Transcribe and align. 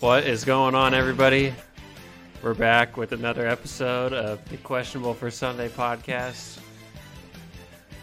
What 0.00 0.26
is 0.26 0.46
going 0.46 0.74
on, 0.74 0.94
everybody? 0.94 1.52
We're 2.42 2.54
back 2.54 2.96
with 2.96 3.12
another 3.12 3.46
episode 3.46 4.14
of 4.14 4.42
the 4.48 4.56
Questionable 4.56 5.12
for 5.12 5.30
Sunday 5.30 5.68
podcast. 5.68 6.58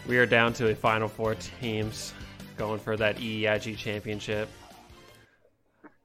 We 0.06 0.16
are 0.18 0.24
down 0.24 0.52
to 0.54 0.68
a 0.68 0.76
final 0.76 1.08
four 1.08 1.34
teams 1.34 2.14
going 2.56 2.78
for 2.78 2.96
that 2.96 3.16
EEIG 3.16 3.76
championship. 3.76 4.48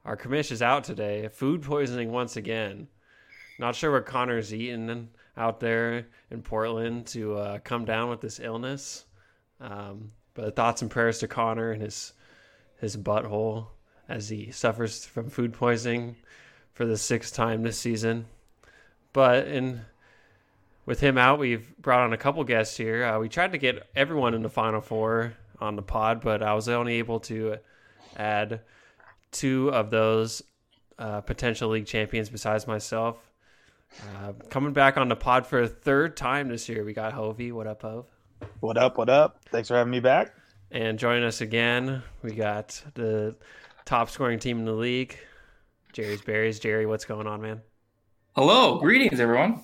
Our 0.04 0.18
commish 0.18 0.52
is 0.52 0.64
out 0.64 0.84
today. 0.84 1.28
Food 1.28 1.62
poisoning 1.62 2.12
once 2.12 2.38
again. 2.38 2.88
Not 3.60 3.76
sure 3.76 3.92
what 3.92 4.08
Connor's 4.08 4.52
eating 4.52 5.10
out 5.38 5.60
there 5.60 6.08
in 6.32 6.42
Portland 6.42 7.06
to 7.08 7.36
uh, 7.36 7.60
come 7.60 7.86
down 7.86 8.10
with 8.10 8.20
this 8.20 8.40
illness. 8.40 9.06
Um, 9.62 10.12
but 10.34 10.56
thoughts 10.56 10.82
and 10.82 10.90
prayers 10.90 11.20
to 11.20 11.28
Connor 11.28 11.70
and 11.70 11.84
his 11.84 12.14
his 12.80 12.98
butthole 12.98 13.68
as 14.10 14.30
he 14.30 14.52
suffers 14.52 15.06
from 15.06 15.30
food 15.30 15.54
poisoning 15.54 16.16
for 16.74 16.86
the 16.86 16.98
sixth 16.98 17.34
time 17.34 17.64
this 17.64 17.78
season. 17.78 18.26
But 19.14 19.48
in 19.48 19.82
with 20.86 21.00
him 21.00 21.18
out, 21.18 21.40
we've 21.40 21.76
brought 21.78 22.02
on 22.02 22.14
a 22.14 22.18
couple 22.18 22.44
guests 22.44 22.76
here. 22.76 23.06
Uh, 23.06 23.20
we 23.20 23.30
tried 23.30 23.54
to 23.54 23.58
get 23.58 23.88
everyone 23.96 24.34
in 24.34 24.42
the 24.42 24.50
final 24.50 24.82
four 24.82 25.34
on 25.60 25.76
the 25.76 25.82
pod, 25.82 26.22
but 26.22 26.44
I 26.44 26.54
was 26.54 26.68
only 26.68 26.96
able 26.96 27.22
to 27.22 27.58
add 28.18 28.62
two 29.32 29.70
of 29.70 29.90
those 29.90 30.44
uh, 31.00 31.22
potential 31.22 31.70
league 31.70 31.86
champions 31.86 32.30
besides 32.30 32.68
myself. 32.68 33.18
Uh, 34.02 34.34
coming 34.50 34.74
back 34.74 34.98
on 34.98 35.08
the 35.08 35.16
pod 35.16 35.46
for 35.46 35.62
a 35.62 35.68
third 35.68 36.18
time 36.18 36.50
this 36.50 36.68
year, 36.68 36.84
we 36.84 36.94
got 36.94 37.14
Hovey. 37.14 37.52
What 37.52 37.68
up, 37.68 37.84
Hove? 37.84 38.08
What 38.60 38.78
up? 38.78 38.98
What 38.98 39.10
up? 39.10 39.40
Thanks 39.52 39.68
for 39.68 39.76
having 39.76 39.92
me 39.92 40.00
back. 40.00 40.34
And 40.72 40.98
joining 40.98 41.24
us 41.24 41.42
again, 41.42 42.02
we 42.24 42.32
got 42.32 42.82
the 42.96 43.36
top 43.86 44.10
scoring 44.10 44.40
team 44.40 44.60
in 44.60 44.66
the 44.66 44.74
league, 44.74 45.18
Jerry's 45.92 46.22
Berries. 46.22 46.60
Jerry, 46.60 46.86
what's 46.86 47.06
going 47.06 47.28
on, 47.28 47.42
man? 47.42 47.62
Hello, 48.36 48.80
greetings, 48.80 49.20
everyone. 49.20 49.64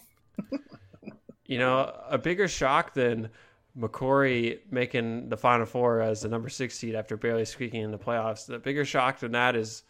you 1.45 1.57
know, 1.57 1.93
a 2.09 2.17
bigger 2.17 2.47
shock 2.47 2.93
than 2.93 3.29
McCory 3.77 4.59
making 4.69 5.29
the 5.29 5.37
Final 5.37 5.65
Four 5.65 6.01
as 6.01 6.21
the 6.21 6.29
number 6.29 6.49
six 6.49 6.77
seed 6.77 6.95
after 6.95 7.17
barely 7.17 7.45
squeaking 7.45 7.81
in 7.81 7.91
the 7.91 7.97
playoffs. 7.97 8.45
The 8.45 8.59
bigger 8.59 8.85
shock 8.85 9.19
than 9.19 9.31
that 9.31 9.55
is 9.55 9.83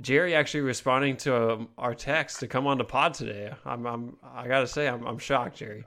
Jerry 0.00 0.34
actually 0.34 0.62
responding 0.62 1.16
to 1.18 1.52
um, 1.52 1.68
our 1.78 1.94
text 1.94 2.40
to 2.40 2.48
come 2.48 2.66
on 2.66 2.78
the 2.78 2.84
pod 2.84 3.14
today. 3.14 3.52
I'm, 3.64 3.86
I'm 3.86 4.16
I 4.22 4.48
gotta 4.48 4.66
say, 4.66 4.88
I'm, 4.88 5.06
I'm 5.06 5.18
shocked, 5.18 5.58
Jerry. 5.58 5.84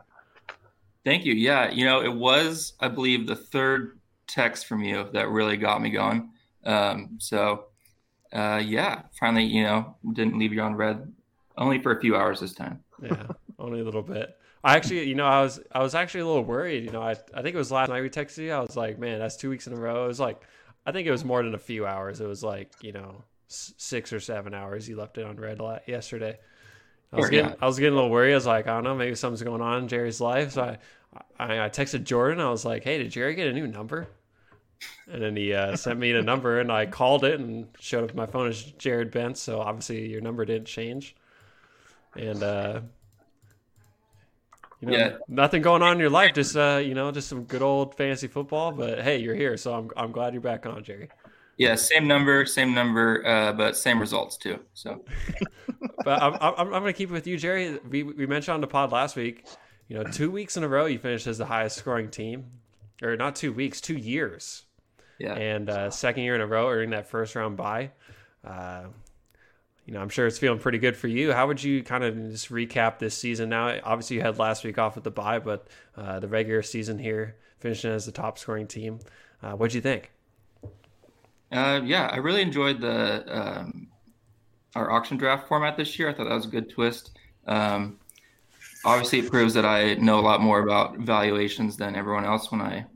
Thank 1.03 1.25
you. 1.25 1.33
Yeah, 1.33 1.69
you 1.69 1.85
know, 1.85 2.01
it 2.01 2.13
was, 2.13 2.73
I 2.79 2.87
believe, 2.87 3.27
the 3.27 3.35
third 3.35 3.99
text 4.27 4.65
from 4.65 4.83
you 4.83 5.07
that 5.13 5.29
really 5.29 5.57
got 5.57 5.81
me 5.81 5.91
going. 5.91 6.31
Um, 6.65 7.17
so, 7.19 7.65
uh, 8.35 8.57
yeah, 8.57 9.03
finally, 9.19 9.45
you 9.45 9.63
know, 9.63 9.95
didn't 10.13 10.37
leave 10.37 10.53
you 10.53 10.61
on 10.61 10.75
red, 10.75 11.11
only 11.57 11.79
for 11.79 11.97
a 11.97 12.01
few 12.01 12.15
hours 12.15 12.39
this 12.41 12.53
time. 12.53 12.83
yeah, 13.01 13.27
only 13.59 13.79
a 13.79 13.83
little 13.83 14.03
bit. 14.03 14.37
I 14.63 14.75
actually, 14.75 15.03
you 15.03 15.15
know, 15.15 15.25
I 15.25 15.41
was 15.41 15.59
I 15.71 15.79
was 15.79 15.95
actually 15.95 16.21
a 16.21 16.27
little 16.27 16.43
worried. 16.43 16.83
You 16.83 16.91
know, 16.91 17.01
I 17.01 17.11
I 17.33 17.41
think 17.41 17.55
it 17.55 17.57
was 17.57 17.71
last 17.71 17.89
night 17.89 18.01
we 18.01 18.09
texted 18.09 18.39
you. 18.39 18.51
I 18.51 18.59
was 18.59 18.75
like, 18.75 18.99
man, 18.99 19.19
that's 19.19 19.37
two 19.37 19.49
weeks 19.49 19.67
in 19.67 19.73
a 19.73 19.75
row. 19.75 20.05
It 20.05 20.07
was 20.07 20.19
like, 20.19 20.41
I 20.85 20.91
think 20.91 21.07
it 21.07 21.11
was 21.11 21.23
more 21.23 21.43
than 21.43 21.53
a 21.53 21.59
few 21.59 21.85
hours. 21.85 22.19
It 22.19 22.27
was 22.27 22.43
like, 22.43 22.71
you 22.81 22.91
know, 22.91 23.23
six 23.47 24.11
or 24.11 24.19
seven 24.19 24.53
hours. 24.53 24.89
You 24.89 24.97
left 24.97 25.17
it 25.17 25.25
on 25.25 25.37
red 25.37 25.59
yesterday. 25.87 26.37
I 27.13 27.17
was 27.17 27.29
getting 27.29 27.55
I 27.61 27.67
was 27.67 27.79
getting 27.79 27.93
a 27.93 27.95
little 27.95 28.09
worried. 28.09 28.33
I 28.33 28.35
was 28.35 28.45
like, 28.45 28.67
I 28.67 28.73
don't 28.73 28.83
know, 28.83 28.95
maybe 28.95 29.15
something's 29.15 29.43
going 29.43 29.61
on 29.61 29.83
in 29.83 29.87
Jerry's 29.87 30.19
life. 30.19 30.53
So 30.53 30.63
I 30.63 30.77
I, 31.37 31.65
I 31.65 31.69
texted 31.69 32.03
Jordan. 32.03 32.41
I 32.41 32.49
was 32.49 32.65
like, 32.65 32.83
Hey, 32.83 32.97
did 32.97 33.11
Jerry 33.11 33.35
get 33.35 33.47
a 33.47 33.53
new 33.53 33.67
number? 33.67 34.07
And 35.11 35.21
then 35.21 35.35
he 35.35 35.53
uh, 35.53 35.75
sent 35.75 35.99
me 35.99 36.11
the 36.11 36.21
number, 36.21 36.59
and 36.59 36.71
I 36.71 36.85
called 36.85 37.23
it 37.23 37.39
and 37.39 37.67
showed 37.79 38.09
up 38.09 38.15
my 38.15 38.25
phone 38.25 38.47
as 38.47 38.61
Jared 38.63 39.11
Bent. 39.11 39.37
So 39.37 39.59
obviously 39.59 40.07
your 40.07 40.21
number 40.21 40.45
didn't 40.45 40.67
change. 40.67 41.15
And 42.15 42.41
uh, 42.41 42.81
you 44.81 44.87
know, 44.89 44.97
yeah. 44.97 45.17
nothing 45.27 45.61
going 45.61 45.81
on 45.81 45.93
in 45.93 45.99
your 45.99 46.09
life. 46.09 46.33
Just 46.33 46.55
uh, 46.55 46.81
you 46.83 46.93
know, 46.93 47.11
just 47.11 47.27
some 47.27 47.43
good 47.43 47.61
old 47.61 47.95
fantasy 47.95 48.27
football. 48.27 48.71
But 48.71 49.01
hey, 49.01 49.17
you're 49.17 49.35
here, 49.35 49.57
so 49.57 49.73
I'm 49.73 49.91
I'm 49.95 50.11
glad 50.11 50.33
you're 50.33 50.41
back 50.41 50.65
on, 50.65 50.83
Jerry. 50.83 51.09
Yeah, 51.57 51.75
same 51.75 52.07
number, 52.07 52.45
same 52.45 52.73
number, 52.73 53.25
uh, 53.25 53.53
but 53.53 53.77
same 53.77 53.99
results 53.99 54.35
too. 54.35 54.59
So, 54.73 55.05
but 56.03 56.21
I'm, 56.21 56.33
I'm, 56.33 56.53
I'm 56.57 56.69
going 56.69 56.85
to 56.85 56.93
keep 56.93 57.09
it 57.09 57.13
with 57.13 57.27
you, 57.27 57.37
Jerry. 57.37 57.79
We, 57.89 58.03
we 58.03 58.25
mentioned 58.25 58.55
on 58.55 58.61
the 58.61 58.67
pod 58.67 58.91
last 58.91 59.15
week, 59.15 59.45
you 59.87 59.95
know, 59.95 60.03
two 60.03 60.29
weeks 60.29 60.57
in 60.57 60.63
a 60.63 60.67
row 60.67 60.85
you 60.85 60.99
finished 60.99 61.27
as 61.27 61.37
the 61.37 61.45
highest 61.45 61.77
scoring 61.77 62.09
team, 62.09 62.45
or 63.01 63.15
not 63.15 63.37
two 63.37 63.53
weeks, 63.53 63.79
two 63.79 63.95
years. 63.95 64.64
Yeah. 65.19 65.33
And 65.33 65.69
uh, 65.69 65.89
second 65.89 66.23
year 66.23 66.35
in 66.35 66.41
a 66.41 66.47
row 66.47 66.69
earning 66.69 66.91
that 66.91 67.07
first 67.07 67.35
round 67.35 67.57
bye. 67.57 67.91
Uh, 68.43 68.85
you 69.85 69.93
know, 69.93 70.01
I'm 70.01 70.09
sure 70.09 70.25
it's 70.25 70.39
feeling 70.39 70.59
pretty 70.59 70.79
good 70.79 70.97
for 70.97 71.07
you. 71.07 71.31
How 71.31 71.47
would 71.47 71.63
you 71.63 71.83
kind 71.83 72.03
of 72.03 72.15
just 72.31 72.49
recap 72.49 72.97
this 72.97 73.15
season 73.15 73.49
now? 73.49 73.79
Obviously, 73.83 74.17
you 74.17 74.23
had 74.23 74.39
last 74.39 74.63
week 74.63 74.79
off 74.79 74.95
with 74.95 75.03
the 75.03 75.11
bye, 75.11 75.39
but 75.39 75.67
uh, 75.95 76.19
the 76.19 76.27
regular 76.27 76.63
season 76.63 76.97
here, 76.97 77.35
finishing 77.59 77.91
as 77.91 78.05
the 78.05 78.11
top 78.11 78.39
scoring 78.39 78.65
team. 78.67 78.99
Uh, 79.43 79.51
what'd 79.51 79.75
you 79.75 79.81
think? 79.81 80.11
Uh, 81.51 81.81
yeah, 81.83 82.07
I 82.07 82.17
really 82.17 82.41
enjoyed 82.41 82.81
the 82.81 83.23
um, 83.27 83.87
our 84.75 84.89
auction 84.89 85.17
draft 85.17 85.47
format 85.47 85.77
this 85.77 85.97
year. 85.99 86.09
I 86.09 86.13
thought 86.13 86.27
that 86.27 86.35
was 86.35 86.45
a 86.45 86.49
good 86.49 86.69
twist. 86.71 87.11
Um, 87.45 87.99
obviously, 88.83 89.19
it 89.19 89.29
proves 89.29 89.53
that 89.53 89.65
I 89.65 89.93
know 89.95 90.19
a 90.19 90.21
lot 90.21 90.41
more 90.41 90.61
about 90.61 90.97
valuations 90.97 91.77
than 91.77 91.95
everyone 91.95 92.25
else 92.25 92.51
when 92.51 92.61
I 92.61 92.87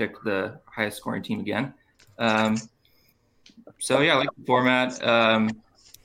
pick 0.00 0.22
the 0.22 0.58
highest 0.66 0.98
scoring 0.98 1.22
team 1.22 1.40
again. 1.40 1.74
Um, 2.18 2.56
so 3.78 4.00
yeah, 4.00 4.14
I 4.14 4.18
like 4.18 4.28
the 4.36 4.44
format. 4.46 5.02
Um, 5.06 5.50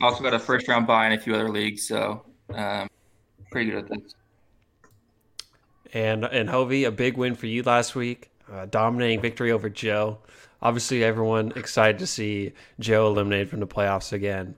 also 0.01 0.23
got 0.23 0.33
a 0.33 0.39
first 0.39 0.67
round 0.67 0.87
buy 0.87 1.07
in 1.07 1.13
a 1.13 1.19
few 1.19 1.33
other 1.33 1.49
leagues, 1.49 1.87
so 1.87 2.25
um, 2.53 2.89
pretty 3.51 3.71
good 3.71 3.85
at 3.85 3.89
this. 3.89 4.15
And 5.93 6.25
and 6.25 6.49
Hovey, 6.49 6.83
a 6.83 6.91
big 6.91 7.17
win 7.17 7.35
for 7.35 7.47
you 7.47 7.63
last 7.63 7.95
week, 7.95 8.31
uh, 8.51 8.65
dominating 8.65 9.21
victory 9.21 9.51
over 9.51 9.69
Joe 9.69 10.19
obviously 10.65 11.03
everyone 11.03 11.53
excited 11.55 11.99
to 11.99 12.07
see 12.07 12.51
Joe 12.79 13.07
eliminated 13.07 13.49
from 13.49 13.59
the 13.59 13.67
playoffs 13.67 14.11
again. 14.13 14.55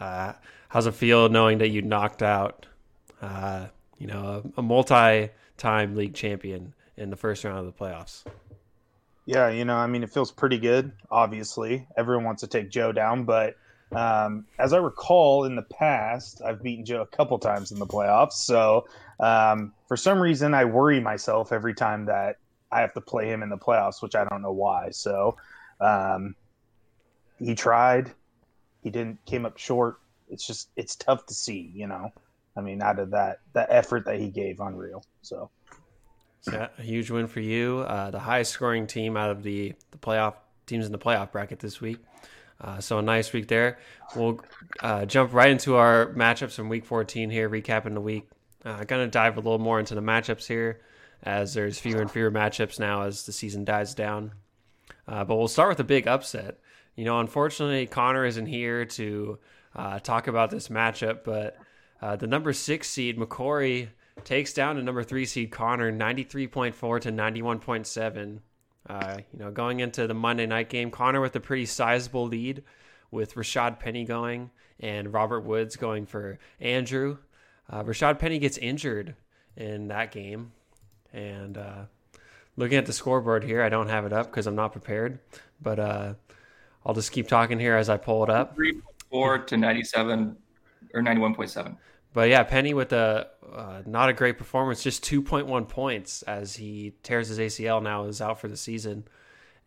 Uh, 0.00 0.32
how's 0.68 0.86
it 0.86 0.94
feel 0.94 1.28
knowing 1.28 1.58
that 1.58 1.68
you 1.68 1.82
knocked 1.82 2.22
out, 2.22 2.66
uh, 3.20 3.66
you 3.98 4.06
know, 4.06 4.42
a, 4.56 4.60
a, 4.60 4.62
multi-time 4.62 5.94
league 5.94 6.14
champion 6.14 6.74
in 6.96 7.10
the 7.10 7.16
first 7.16 7.44
round 7.44 7.58
of 7.58 7.66
the 7.66 7.72
playoffs? 7.72 8.24
Yeah, 9.26 9.48
you 9.48 9.64
know, 9.64 9.76
I 9.76 9.86
mean, 9.86 10.02
it 10.02 10.10
feels 10.10 10.30
pretty 10.30 10.58
good. 10.58 10.92
Obviously, 11.10 11.86
everyone 11.96 12.24
wants 12.24 12.40
to 12.42 12.46
take 12.46 12.70
Joe 12.70 12.92
down, 12.92 13.24
but 13.24 13.56
um, 13.92 14.46
as 14.58 14.72
I 14.72 14.78
recall, 14.78 15.44
in 15.44 15.56
the 15.56 15.62
past, 15.62 16.42
I've 16.44 16.62
beaten 16.62 16.84
Joe 16.84 17.02
a 17.02 17.06
couple 17.06 17.38
times 17.38 17.72
in 17.72 17.78
the 17.78 17.86
playoffs. 17.86 18.32
So 18.32 18.86
um, 19.20 19.72
for 19.88 19.96
some 19.96 20.20
reason, 20.20 20.52
I 20.52 20.64
worry 20.66 21.00
myself 21.00 21.52
every 21.52 21.74
time 21.74 22.06
that 22.06 22.36
I 22.70 22.80
have 22.80 22.92
to 22.94 23.00
play 23.00 23.28
him 23.28 23.42
in 23.42 23.48
the 23.48 23.56
playoffs, 23.56 24.02
which 24.02 24.14
I 24.14 24.24
don't 24.24 24.42
know 24.42 24.52
why. 24.52 24.90
So 24.90 25.36
um, 25.80 26.34
he 27.38 27.54
tried, 27.54 28.12
he 28.82 28.90
didn't 28.90 29.24
came 29.24 29.46
up 29.46 29.56
short. 29.58 30.00
It's 30.28 30.46
just 30.46 30.68
it's 30.76 30.96
tough 30.96 31.24
to 31.26 31.34
see, 31.34 31.70
you 31.74 31.86
know. 31.86 32.12
I 32.56 32.60
mean, 32.60 32.82
out 32.82 32.98
of 32.98 33.10
that 33.12 33.40
that 33.54 33.68
effort 33.70 34.06
that 34.06 34.18
he 34.18 34.28
gave, 34.28 34.60
unreal. 34.60 35.04
So. 35.22 35.50
Yeah, 36.50 36.68
a 36.78 36.82
huge 36.82 37.10
win 37.10 37.26
for 37.26 37.40
you. 37.40 37.84
Uh, 37.86 38.10
the 38.10 38.18
highest 38.18 38.52
scoring 38.52 38.86
team 38.86 39.16
out 39.16 39.30
of 39.30 39.42
the, 39.42 39.74
the 39.90 39.98
playoff 39.98 40.34
teams 40.66 40.86
in 40.86 40.92
the 40.92 40.98
playoff 40.98 41.32
bracket 41.32 41.58
this 41.58 41.80
week. 41.80 41.98
Uh, 42.60 42.80
so 42.80 42.98
a 42.98 43.02
nice 43.02 43.32
week 43.32 43.48
there. 43.48 43.78
We'll 44.14 44.40
uh, 44.80 45.06
jump 45.06 45.32
right 45.32 45.50
into 45.50 45.76
our 45.76 46.12
matchups 46.14 46.54
from 46.54 46.68
week 46.68 46.84
14 46.84 47.30
here, 47.30 47.48
recapping 47.48 47.94
the 47.94 48.00
week. 48.00 48.28
Uh, 48.64 48.84
going 48.84 49.04
to 49.04 49.10
dive 49.10 49.36
a 49.36 49.40
little 49.40 49.58
more 49.58 49.78
into 49.78 49.94
the 49.94 50.00
matchups 50.00 50.46
here 50.46 50.80
as 51.22 51.54
there's 51.54 51.78
fewer 51.78 52.00
and 52.00 52.10
fewer 52.10 52.30
matchups 52.30 52.78
now 52.78 53.02
as 53.02 53.26
the 53.26 53.32
season 53.32 53.64
dies 53.64 53.94
down. 53.94 54.32
Uh, 55.06 55.24
but 55.24 55.36
we'll 55.36 55.48
start 55.48 55.70
with 55.70 55.80
a 55.80 55.84
big 55.84 56.06
upset. 56.06 56.58
You 56.96 57.04
know, 57.04 57.20
unfortunately, 57.20 57.86
Connor 57.86 58.24
isn't 58.24 58.46
here 58.46 58.84
to 58.84 59.38
uh, 59.74 59.98
talk 59.98 60.28
about 60.28 60.50
this 60.50 60.68
matchup, 60.68 61.24
but 61.24 61.58
the 62.18 62.26
number 62.26 62.52
six 62.52 62.88
seed, 62.90 63.16
McCrory, 63.18 63.88
takes 64.22 64.52
down 64.52 64.76
the 64.76 64.82
number 64.82 65.02
three 65.02 65.26
seed, 65.26 65.50
Connor, 65.50 65.92
93.4 65.92 67.00
to 67.00 67.12
91.7. 67.12 68.38
Uh, 68.86 69.16
you 69.32 69.38
know, 69.38 69.50
going 69.50 69.80
into 69.80 70.06
the 70.06 70.14
Monday 70.14 70.46
night 70.46 70.68
game, 70.68 70.90
Connor 70.90 71.20
with 71.20 71.34
a 71.36 71.40
pretty 71.40 71.66
sizable 71.66 72.26
lead 72.26 72.62
with 73.10 73.34
Rashad 73.34 73.80
Penny 73.80 74.04
going 74.04 74.50
and 74.80 75.12
Robert 75.12 75.40
Woods 75.40 75.76
going 75.76 76.06
for 76.06 76.38
Andrew. 76.60 77.18
Uh, 77.70 77.82
Rashad 77.82 78.18
Penny 78.18 78.38
gets 78.38 78.58
injured 78.58 79.14
in 79.56 79.88
that 79.88 80.12
game, 80.12 80.52
and 81.12 81.56
uh, 81.56 81.84
looking 82.56 82.76
at 82.76 82.86
the 82.86 82.92
scoreboard 82.92 83.44
here, 83.44 83.62
I 83.62 83.68
don't 83.68 83.88
have 83.88 84.04
it 84.04 84.12
up 84.12 84.26
because 84.26 84.46
I'm 84.46 84.56
not 84.56 84.72
prepared. 84.72 85.18
But 85.62 85.78
uh, 85.78 86.14
I'll 86.84 86.94
just 86.94 87.12
keep 87.12 87.28
talking 87.28 87.58
here 87.58 87.76
as 87.76 87.88
I 87.88 87.96
pull 87.96 88.22
it 88.24 88.30
up. 88.30 88.54
Three 88.54 88.80
four 89.10 89.38
to 89.38 89.56
ninety 89.56 89.82
seven 89.82 90.36
or 90.92 91.00
ninety 91.00 91.22
one 91.22 91.34
point 91.34 91.50
seven. 91.50 91.78
But 92.14 92.30
yeah, 92.30 92.44
Penny 92.44 92.72
with 92.72 92.92
a 92.92 93.28
uh, 93.52 93.82
not 93.84 94.08
a 94.08 94.14
great 94.14 94.38
performance, 94.38 94.82
just 94.82 95.02
two 95.02 95.20
point 95.20 95.46
one 95.46 95.66
points 95.66 96.22
as 96.22 96.54
he 96.56 96.94
tears 97.02 97.28
his 97.28 97.38
ACL 97.38 97.82
now 97.82 98.04
is 98.04 98.22
out 98.22 98.40
for 98.40 98.48
the 98.48 98.56
season. 98.56 99.04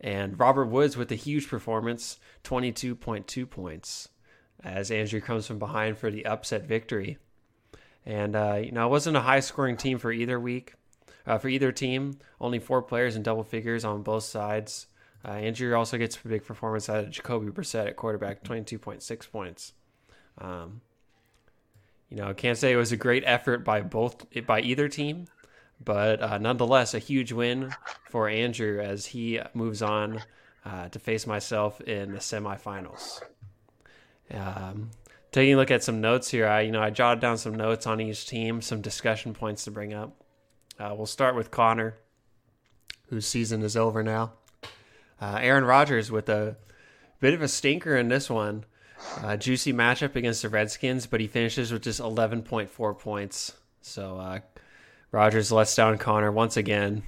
And 0.00 0.38
Robert 0.40 0.66
Woods 0.66 0.96
with 0.96 1.12
a 1.12 1.14
huge 1.16 1.48
performance, 1.48 2.18
twenty 2.42 2.72
two 2.72 2.94
point 2.96 3.28
two 3.28 3.46
points. 3.46 4.08
as 4.64 4.90
Andrew 4.90 5.20
comes 5.20 5.46
from 5.46 5.58
behind 5.58 5.98
for 5.98 6.10
the 6.10 6.26
upset 6.26 6.64
victory. 6.64 7.18
And 8.06 8.34
uh, 8.34 8.60
you 8.64 8.72
know, 8.72 8.86
it 8.86 8.90
wasn't 8.90 9.18
a 9.18 9.20
high-scoring 9.20 9.76
team 9.76 9.98
for 9.98 10.10
either 10.10 10.40
week, 10.40 10.72
uh, 11.26 11.36
for 11.36 11.48
either 11.48 11.70
team. 11.70 12.18
Only 12.40 12.58
four 12.58 12.80
players 12.80 13.14
in 13.14 13.22
double 13.22 13.44
figures 13.44 13.84
on 13.84 14.02
both 14.02 14.24
sides. 14.24 14.86
Uh, 15.22 15.32
Andrew 15.32 15.74
also 15.74 15.98
gets 15.98 16.18
a 16.24 16.28
big 16.28 16.46
performance 16.46 16.88
out 16.88 17.04
of 17.04 17.10
Jacoby 17.10 17.50
Brissett 17.50 17.88
at 17.88 17.96
quarterback, 17.96 18.42
22.6 18.44 19.30
points. 19.30 19.72
Um, 20.38 20.80
you 22.10 22.16
know, 22.16 22.32
can't 22.32 22.56
say 22.56 22.72
it 22.72 22.76
was 22.76 22.92
a 22.92 22.96
great 22.96 23.22
effort 23.26 23.64
by 23.64 23.82
both 23.82 24.26
by 24.46 24.60
either 24.60 24.88
team, 24.88 25.26
but 25.84 26.22
uh, 26.22 26.38
nonetheless 26.38 26.94
a 26.94 26.98
huge 26.98 27.32
win 27.32 27.70
for 28.08 28.28
Andrew 28.28 28.80
as 28.80 29.06
he 29.06 29.40
moves 29.54 29.82
on 29.82 30.22
uh, 30.64 30.88
to 30.88 30.98
face 30.98 31.26
myself 31.26 31.80
in 31.82 32.12
the 32.12 32.18
semifinals. 32.18 33.20
Um, 34.32 34.90
taking 35.32 35.54
a 35.54 35.56
look 35.56 35.70
at 35.70 35.84
some 35.84 36.00
notes 36.00 36.30
here, 36.30 36.46
I 36.46 36.62
you 36.62 36.72
know 36.72 36.82
I 36.82 36.90
jotted 36.90 37.20
down 37.20 37.36
some 37.36 37.54
notes 37.54 37.86
on 37.86 38.00
each 38.00 38.26
team, 38.26 38.62
some 38.62 38.80
discussion 38.80 39.34
points 39.34 39.64
to 39.64 39.70
bring 39.70 39.92
up. 39.92 40.24
Uh, 40.78 40.94
we'll 40.96 41.06
start 41.06 41.34
with 41.34 41.50
Connor, 41.50 41.96
whose 43.08 43.26
season 43.26 43.62
is 43.62 43.76
over 43.76 44.02
now. 44.02 44.32
Uh, 45.20 45.38
Aaron 45.40 45.64
Rodgers 45.64 46.10
with 46.10 46.28
a 46.28 46.56
bit 47.20 47.34
of 47.34 47.42
a 47.42 47.48
stinker 47.48 47.96
in 47.96 48.08
this 48.08 48.30
one. 48.30 48.64
Uh, 49.22 49.36
juicy 49.36 49.72
matchup 49.72 50.16
against 50.16 50.42
the 50.42 50.48
Redskins, 50.48 51.06
but 51.06 51.20
he 51.20 51.26
finishes 51.26 51.72
with 51.72 51.82
just 51.82 52.00
11.4 52.00 52.98
points. 52.98 53.52
So 53.80 54.18
uh, 54.18 54.40
Rodgers 55.12 55.52
lets 55.52 55.74
down 55.74 55.98
Connor 55.98 56.32
once 56.32 56.56
again. 56.56 57.02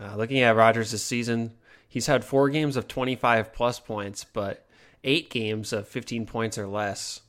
Uh, 0.00 0.16
looking 0.16 0.40
at 0.40 0.56
Rodgers 0.56 0.90
this 0.90 1.02
season, 1.02 1.52
he's 1.88 2.06
had 2.06 2.24
four 2.24 2.48
games 2.48 2.76
of 2.76 2.88
25 2.88 3.52
plus 3.52 3.78
points, 3.78 4.24
but 4.24 4.66
eight 5.04 5.30
games 5.30 5.72
of 5.72 5.88
15 5.88 6.26
points 6.26 6.58
or 6.58 6.66
less. 6.66 7.20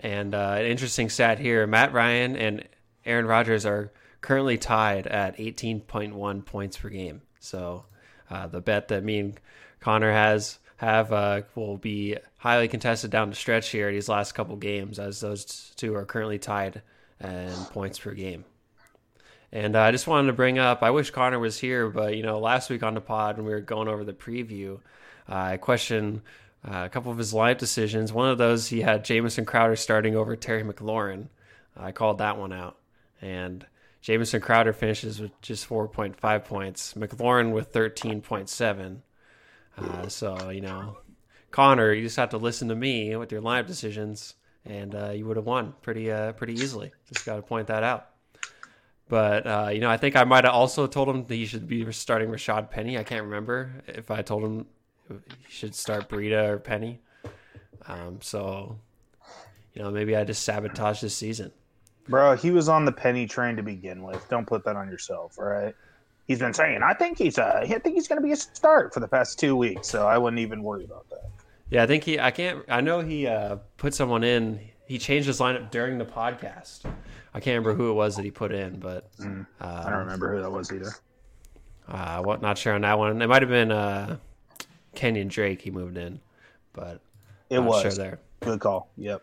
And 0.00 0.34
uh, 0.34 0.56
an 0.58 0.66
interesting 0.66 1.08
stat 1.08 1.38
here 1.38 1.66
Matt 1.66 1.92
Ryan 1.92 2.36
and 2.36 2.64
Aaron 3.04 3.26
Rodgers 3.26 3.66
are 3.66 3.92
currently 4.20 4.58
tied 4.58 5.06
at 5.06 5.36
18.1 5.36 6.44
points 6.44 6.76
per 6.76 6.88
game. 6.88 7.22
So 7.40 7.84
uh, 8.30 8.46
the 8.46 8.60
bet 8.60 8.88
that 8.88 9.04
me 9.04 9.18
and 9.18 9.40
Connor 9.80 10.12
has 10.12 10.58
have 10.76 11.12
uh, 11.12 11.42
will 11.54 11.76
be 11.76 12.16
highly 12.38 12.68
contested 12.68 13.10
down 13.10 13.30
the 13.30 13.36
stretch 13.36 13.70
here 13.70 13.90
these 13.92 14.08
last 14.08 14.32
couple 14.32 14.56
games, 14.56 14.98
as 14.98 15.20
those 15.20 15.72
two 15.76 15.94
are 15.94 16.04
currently 16.04 16.38
tied 16.38 16.82
and 17.20 17.56
points 17.70 17.98
per 17.98 18.12
game. 18.12 18.44
And 19.52 19.76
uh, 19.76 19.82
I 19.82 19.92
just 19.92 20.08
wanted 20.08 20.26
to 20.26 20.32
bring 20.32 20.58
up, 20.58 20.82
I 20.82 20.90
wish 20.90 21.10
Connor 21.10 21.38
was 21.38 21.58
here, 21.58 21.88
but 21.88 22.16
you 22.16 22.24
know, 22.24 22.40
last 22.40 22.70
week 22.70 22.82
on 22.82 22.94
the 22.94 23.00
pod 23.00 23.36
when 23.36 23.46
we 23.46 23.52
were 23.52 23.60
going 23.60 23.86
over 23.86 24.04
the 24.04 24.12
preview, 24.12 24.80
uh, 25.28 25.34
I 25.34 25.56
questioned 25.58 26.22
uh, 26.66 26.82
a 26.84 26.88
couple 26.88 27.12
of 27.12 27.18
his 27.18 27.32
life 27.32 27.58
decisions. 27.58 28.12
One 28.12 28.28
of 28.28 28.38
those, 28.38 28.68
he 28.68 28.80
had 28.80 29.04
Jamison 29.04 29.44
Crowder 29.44 29.76
starting 29.76 30.16
over 30.16 30.34
Terry 30.34 30.64
McLaurin. 30.64 31.28
I 31.76 31.92
called 31.92 32.18
that 32.18 32.36
one 32.36 32.52
out, 32.52 32.76
and 33.22 33.64
Jamison 34.00 34.40
Crowder 34.40 34.72
finishes 34.72 35.20
with 35.20 35.40
just 35.40 35.68
4.5 35.68 36.44
points. 36.44 36.94
McLaurin 36.94 37.52
with 37.52 37.72
13.7. 37.72 38.98
Uh, 39.76 40.08
so 40.08 40.50
you 40.50 40.60
know, 40.60 40.98
Connor, 41.50 41.92
you 41.92 42.02
just 42.02 42.16
have 42.16 42.30
to 42.30 42.38
listen 42.38 42.68
to 42.68 42.74
me 42.74 43.14
with 43.16 43.32
your 43.32 43.42
lineup 43.42 43.66
decisions, 43.66 44.34
and 44.64 44.94
uh, 44.94 45.10
you 45.10 45.26
would 45.26 45.36
have 45.36 45.46
won 45.46 45.74
pretty 45.82 46.10
uh, 46.10 46.32
pretty 46.32 46.54
easily. 46.54 46.92
Just 47.12 47.26
got 47.26 47.36
to 47.36 47.42
point 47.42 47.68
that 47.68 47.82
out. 47.82 48.10
But 49.08 49.46
uh, 49.46 49.70
you 49.72 49.80
know, 49.80 49.90
I 49.90 49.96
think 49.96 50.16
I 50.16 50.24
might 50.24 50.44
have 50.44 50.54
also 50.54 50.86
told 50.86 51.08
him 51.08 51.26
that 51.26 51.34
he 51.34 51.46
should 51.46 51.68
be 51.68 51.90
starting 51.92 52.28
Rashad 52.28 52.70
Penny. 52.70 52.98
I 52.98 53.04
can't 53.04 53.24
remember 53.24 53.82
if 53.86 54.10
I 54.10 54.22
told 54.22 54.44
him 54.44 54.66
he 55.08 55.16
should 55.48 55.74
start 55.74 56.08
Breida 56.08 56.48
or 56.48 56.58
Penny. 56.58 57.00
Um, 57.86 58.18
so 58.22 58.78
you 59.74 59.82
know, 59.82 59.90
maybe 59.90 60.16
I 60.16 60.24
just 60.24 60.44
sabotaged 60.44 61.02
this 61.02 61.16
season. 61.16 61.52
Bro, 62.08 62.36
he 62.36 62.50
was 62.50 62.68
on 62.68 62.84
the 62.84 62.92
Penny 62.92 63.26
train 63.26 63.56
to 63.56 63.62
begin 63.62 64.02
with. 64.02 64.26
Don't 64.28 64.46
put 64.46 64.64
that 64.64 64.76
on 64.76 64.88
yourself, 64.88 65.38
right? 65.38 65.74
He's 66.26 66.38
been 66.38 66.54
saying, 66.54 66.82
I 66.82 66.94
think 66.94 67.18
he's 67.18 67.38
uh, 67.38 67.60
I 67.62 67.66
think 67.66 67.94
he's 67.94 68.08
going 68.08 68.20
to 68.20 68.26
be 68.26 68.32
a 68.32 68.36
start 68.36 68.94
for 68.94 69.00
the 69.00 69.08
past 69.08 69.38
two 69.38 69.56
weeks, 69.56 69.88
so 69.88 70.06
I 70.06 70.16
wouldn't 70.16 70.40
even 70.40 70.62
worry 70.62 70.84
about 70.84 71.08
that. 71.10 71.30
Yeah, 71.70 71.82
I 71.82 71.86
think 71.86 72.04
he. 72.04 72.18
I 72.18 72.30
can't. 72.30 72.64
I 72.68 72.80
know 72.80 73.00
he 73.00 73.26
uh, 73.26 73.56
put 73.76 73.94
someone 73.94 74.24
in. 74.24 74.60
He 74.86 74.98
changed 74.98 75.26
his 75.26 75.40
lineup 75.40 75.70
during 75.70 75.98
the 75.98 76.04
podcast. 76.04 76.84
I 77.34 77.40
can't 77.40 77.58
remember 77.58 77.74
who 77.74 77.90
it 77.90 77.94
was 77.94 78.16
that 78.16 78.24
he 78.24 78.30
put 78.30 78.52
in, 78.52 78.78
but 78.78 79.10
mm, 79.16 79.46
I 79.60 79.90
don't 79.90 80.00
remember 80.00 80.34
who 80.34 80.42
that 80.42 80.50
was 80.50 80.72
either. 80.72 80.92
Uh, 81.88 82.22
what? 82.22 82.40
Not 82.40 82.58
sure 82.58 82.74
on 82.74 82.82
that 82.82 82.98
one. 82.98 83.20
It 83.20 83.26
might 83.26 83.42
have 83.42 83.50
been 83.50 83.72
uh, 83.72 84.18
Kenyon 84.94 85.28
Drake. 85.28 85.60
He 85.60 85.70
moved 85.70 85.98
in, 85.98 86.20
but 86.72 87.00
it 87.50 87.58
was 87.58 87.82
sure 87.82 87.90
there. 87.92 88.20
Good 88.40 88.60
call. 88.60 88.90
Yep. 88.96 89.22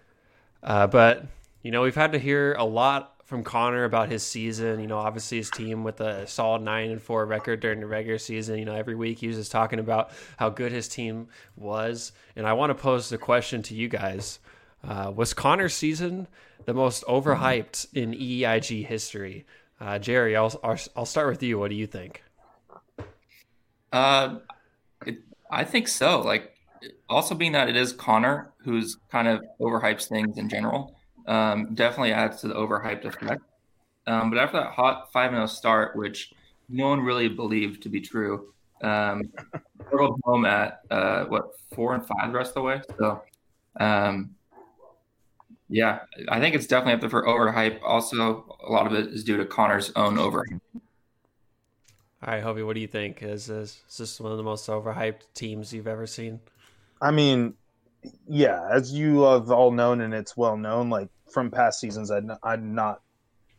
Uh, 0.61 0.87
but 0.87 1.25
you 1.63 1.71
know, 1.71 1.81
we've 1.81 1.95
had 1.95 2.11
to 2.11 2.19
hear 2.19 2.53
a 2.53 2.65
lot 2.65 3.20
from 3.31 3.45
Connor 3.45 3.85
about 3.85 4.09
his 4.09 4.23
season. 4.23 4.81
You 4.81 4.87
know, 4.87 4.97
obviously 4.97 5.37
his 5.37 5.49
team 5.49 5.85
with 5.85 6.01
a 6.01 6.27
solid 6.27 6.63
nine 6.63 6.91
and 6.91 7.01
four 7.01 7.25
record 7.25 7.61
during 7.61 7.79
the 7.79 7.87
regular 7.87 8.17
season. 8.17 8.59
You 8.59 8.65
know, 8.65 8.75
every 8.75 8.93
week 8.93 9.19
he 9.19 9.27
was 9.27 9.37
just 9.37 9.53
talking 9.53 9.79
about 9.79 10.11
how 10.35 10.49
good 10.49 10.73
his 10.73 10.89
team 10.89 11.29
was. 11.55 12.11
And 12.35 12.45
I 12.45 12.51
want 12.51 12.71
to 12.71 12.75
pose 12.75 13.07
the 13.07 13.17
question 13.17 13.61
to 13.63 13.73
you 13.73 13.87
guys: 13.87 14.39
uh, 14.85 15.13
Was 15.15 15.33
Connor's 15.33 15.73
season 15.73 16.27
the 16.65 16.73
most 16.73 17.05
overhyped 17.05 17.87
in 17.93 18.13
EIG 18.13 18.85
history? 18.85 19.45
Uh, 19.79 19.97
Jerry, 19.97 20.35
I'll, 20.35 20.53
I'll 20.93 21.05
start 21.05 21.29
with 21.29 21.41
you. 21.41 21.57
What 21.57 21.69
do 21.69 21.75
you 21.75 21.87
think? 21.87 22.21
Uh, 23.93 24.39
it, 25.05 25.19
I 25.49 25.63
think 25.63 25.87
so. 25.87 26.19
Like, 26.19 26.51
also 27.09 27.33
being 27.33 27.53
that 27.53 27.69
it 27.69 27.77
is 27.77 27.93
Connor 27.93 28.51
who's 28.57 28.97
kind 29.09 29.29
of 29.29 29.41
overhypes 29.61 30.09
things 30.09 30.37
in 30.37 30.49
general 30.49 30.95
um, 31.27 31.73
definitely 31.73 32.13
adds 32.13 32.41
to 32.41 32.47
the 32.47 32.53
overhyped 32.53 33.05
effect. 33.05 33.41
Um, 34.07 34.29
but 34.29 34.39
after 34.39 34.57
that 34.57 34.71
hot 34.71 35.11
5 35.11 35.31
0 35.31 35.45
start, 35.45 35.95
which 35.95 36.33
no 36.69 36.89
one 36.89 37.01
really 37.01 37.27
believed 37.27 37.83
to 37.83 37.89
be 37.89 38.01
true, 38.01 38.53
um, 38.81 39.31
total 39.91 40.17
home 40.23 40.45
at 40.45 40.81
uh, 40.89 41.25
what, 41.25 41.51
four 41.73 41.93
and 41.93 42.05
five 42.05 42.31
the 42.31 42.37
rest 42.37 42.49
of 42.49 42.55
the 42.55 42.61
way. 42.63 42.81
So, 42.97 43.21
um, 43.79 44.35
yeah, 45.69 45.99
I 46.27 46.39
think 46.39 46.55
it's 46.55 46.67
definitely 46.67 46.93
up 46.93 47.01
there 47.01 47.09
for 47.09 47.25
overhype. 47.25 47.79
Also, 47.83 48.57
a 48.65 48.71
lot 48.71 48.87
of 48.87 48.93
it 48.93 49.07
is 49.07 49.23
due 49.23 49.37
to 49.37 49.45
Connor's 49.45 49.91
own 49.95 50.15
overhype. 50.15 50.59
All 52.23 52.33
right, 52.33 52.43
Hovey, 52.43 52.61
what 52.61 52.75
do 52.75 52.81
you 52.81 52.87
think? 52.87 53.23
Is 53.23 53.47
this, 53.47 53.81
is 53.89 53.97
this 53.97 54.19
one 54.19 54.31
of 54.31 54.37
the 54.37 54.43
most 54.43 54.67
overhyped 54.67 55.21
teams 55.33 55.73
you've 55.73 55.87
ever 55.87 56.05
seen? 56.05 56.39
I 57.01 57.09
mean, 57.09 57.55
yeah, 58.27 58.67
as 58.71 58.91
you 58.91 59.21
have 59.23 59.51
all 59.51 59.71
known, 59.71 60.01
and 60.01 60.13
it's 60.13 60.35
well 60.35 60.57
known, 60.57 60.89
like 60.89 61.09
from 61.31 61.51
past 61.51 61.79
seasons, 61.79 62.11
I'm 62.11 62.75
not 62.75 63.01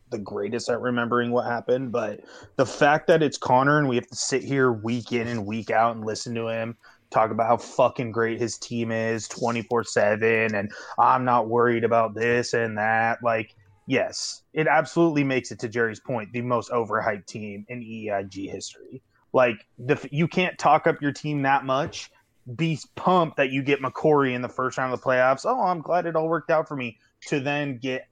the 0.09 0.19
greatest 0.19 0.69
at 0.69 0.79
remembering 0.79 1.31
what 1.31 1.45
happened, 1.45 1.91
but 1.91 2.21
the 2.55 2.65
fact 2.65 3.07
that 3.07 3.23
it's 3.23 3.37
Connor 3.37 3.79
and 3.79 3.87
we 3.87 3.95
have 3.95 4.07
to 4.07 4.15
sit 4.15 4.43
here 4.43 4.71
week 4.71 5.11
in 5.11 5.27
and 5.27 5.45
week 5.45 5.71
out 5.71 5.95
and 5.95 6.05
listen 6.05 6.35
to 6.35 6.47
him 6.47 6.77
talk 7.13 7.31
about 7.31 7.47
how 7.47 7.57
fucking 7.57 8.11
great 8.11 8.39
his 8.39 8.57
team 8.57 8.91
is 8.91 9.27
24 9.27 9.83
7 9.83 10.55
and 10.55 10.71
I'm 10.99 11.23
not 11.23 11.47
worried 11.47 11.83
about 11.83 12.15
this 12.15 12.53
and 12.53 12.77
that. 12.77 13.19
Like, 13.23 13.55
yes, 13.87 14.41
it 14.53 14.67
absolutely 14.67 15.23
makes 15.23 15.51
it 15.51 15.59
to 15.59 15.69
Jerry's 15.69 15.99
point 15.99 16.33
the 16.33 16.41
most 16.41 16.71
overhyped 16.71 17.27
team 17.27 17.65
in 17.69 17.81
EIG 17.81 18.49
history. 18.49 19.01
Like, 19.31 19.65
the, 19.79 19.97
you 20.11 20.27
can't 20.27 20.57
talk 20.57 20.85
up 20.87 21.01
your 21.01 21.11
team 21.11 21.43
that 21.43 21.65
much 21.65 22.11
be 22.55 22.79
pumped 22.95 23.37
that 23.37 23.51
you 23.51 23.63
get 23.63 23.81
McCory 23.81 24.33
in 24.33 24.41
the 24.41 24.49
first 24.49 24.77
round 24.77 24.93
of 24.93 24.99
the 24.99 25.05
playoffs. 25.05 25.45
Oh, 25.45 25.61
I'm 25.61 25.81
glad 25.81 26.05
it 26.05 26.15
all 26.15 26.27
worked 26.27 26.51
out 26.51 26.67
for 26.67 26.75
me. 26.75 26.97
To 27.27 27.39
then 27.39 27.77
get 27.77 28.07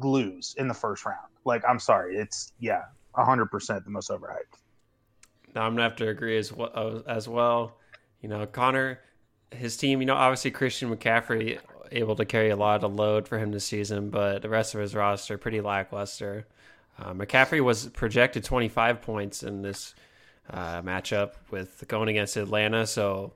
lose 0.00 0.54
in 0.58 0.68
the 0.68 0.74
first 0.74 1.06
round. 1.06 1.28
Like, 1.44 1.62
I'm 1.66 1.78
sorry, 1.78 2.16
it's 2.16 2.52
yeah, 2.60 2.82
hundred 3.14 3.46
percent 3.46 3.84
the 3.84 3.90
most 3.90 4.10
overhyped. 4.10 4.58
Now 5.54 5.62
I'm 5.62 5.72
gonna 5.72 5.84
have 5.84 5.96
to 5.96 6.08
agree 6.08 6.36
as 6.36 6.52
well. 6.52 7.02
As 7.06 7.28
well, 7.28 7.76
you 8.20 8.28
know, 8.28 8.46
Connor, 8.46 9.00
his 9.50 9.76
team. 9.76 10.00
You 10.00 10.06
know, 10.06 10.14
obviously 10.14 10.50
Christian 10.50 10.94
McCaffrey 10.94 11.58
able 11.90 12.16
to 12.16 12.24
carry 12.24 12.50
a 12.50 12.56
lot 12.56 12.84
of 12.84 12.94
load 12.94 13.28
for 13.28 13.38
him 13.38 13.52
this 13.52 13.66
season, 13.66 14.10
but 14.10 14.42
the 14.42 14.48
rest 14.48 14.74
of 14.74 14.80
his 14.80 14.94
roster 14.94 15.38
pretty 15.38 15.60
lackluster. 15.60 16.46
Uh, 16.98 17.12
McCaffrey 17.12 17.60
was 17.60 17.86
projected 17.88 18.44
25 18.44 19.00
points 19.00 19.42
in 19.42 19.62
this 19.62 19.94
uh, 20.50 20.82
matchup 20.82 21.32
with 21.50 21.84
going 21.88 22.08
against 22.08 22.36
Atlanta, 22.36 22.86
so 22.86 23.32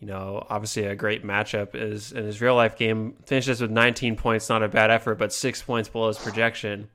you 0.00 0.06
know, 0.06 0.46
obviously 0.48 0.84
a 0.84 0.94
great 0.94 1.24
matchup 1.24 1.74
is 1.74 2.12
in 2.12 2.24
his 2.24 2.40
real 2.40 2.54
life 2.54 2.76
game. 2.76 3.14
Finishes 3.26 3.60
with 3.60 3.70
19 3.70 4.16
points, 4.16 4.48
not 4.48 4.62
a 4.62 4.68
bad 4.68 4.90
effort, 4.90 5.16
but 5.16 5.32
six 5.32 5.60
points 5.60 5.88
below 5.88 6.08
his 6.08 6.18
projection. 6.18 6.88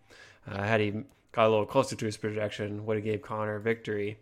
Uh, 0.49 0.61
had 0.61 0.79
he 0.79 0.91
got 1.33 1.47
a 1.47 1.49
little 1.49 1.65
closer 1.65 1.95
to 1.95 2.05
his 2.05 2.17
projection, 2.17 2.85
would 2.85 2.97
have 2.97 3.03
gave 3.03 3.21
Connor 3.21 3.59
victory. 3.59 4.17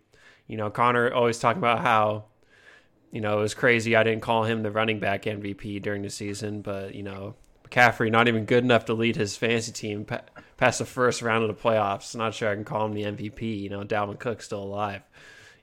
You 0.48 0.58
know, 0.58 0.70
Connor 0.70 1.14
always 1.14 1.38
talking 1.38 1.60
about 1.60 1.82
how, 1.82 2.26
you 3.12 3.22
know, 3.22 3.38
it 3.40 3.42
was 3.42 3.54
crazy. 3.54 3.96
I 3.96 4.04
didn't 4.04 4.22
call 4.22 4.46
him 4.46 4.64
the 4.64 4.72
running 4.72 5.00
back 5.00 5.24
MVP 5.24 5.82
during 5.82 6.02
the 6.02 6.10
season, 6.10 6.62
but 6.62 6.96
you 6.96 7.04
know, 7.04 7.36
McCaffrey 7.70 8.12
not 8.12 8.28
even 8.28 8.46
good 8.46 8.64
enough 8.64 8.86
to 8.86 8.94
lead 8.94 9.16
his 9.16 9.38
fantasy 9.38 9.72
team 9.72 10.06
past 10.58 10.80
the 10.80 10.86
first 10.86 11.22
round 11.22 11.44
of 11.44 11.56
the 11.56 11.62
playoffs. 11.62 12.16
Not 12.16 12.34
sure 12.34 12.50
I 12.50 12.56
can 12.56 12.66
call 12.66 12.86
him 12.86 12.94
the 12.94 13.04
MVP. 13.04 13.62
You 13.62 13.70
know, 13.70 13.84
Dalvin 13.84 14.20
Cook 14.20 14.42
still 14.42 14.64
alive. 14.64 15.04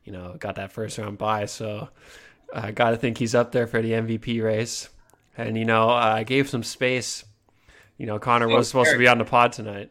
You 0.04 0.12
know, 0.12 0.36
got 0.38 0.54
that 0.54 0.72
first 0.72 0.96
round 0.96 1.18
bye, 1.18 1.46
so 1.46 1.88
I 2.54 2.70
got 2.70 2.90
to 2.90 2.96
think 2.96 3.18
he's 3.18 3.34
up 3.34 3.52
there 3.52 3.66
for 3.66 3.82
the 3.82 3.92
MVP 3.92 4.42
race. 4.42 4.88
And 5.36 5.56
you 5.56 5.64
know, 5.64 5.88
I 5.88 6.24
gave 6.24 6.48
some 6.48 6.62
space. 6.62 7.24
You 7.96 8.06
know, 8.06 8.18
Connor 8.18 8.48
was 8.48 8.68
supposed 8.68 8.90
to 8.92 8.98
be 8.98 9.08
on 9.08 9.18
the 9.18 9.24
pod 9.24 9.52
tonight. 9.52 9.90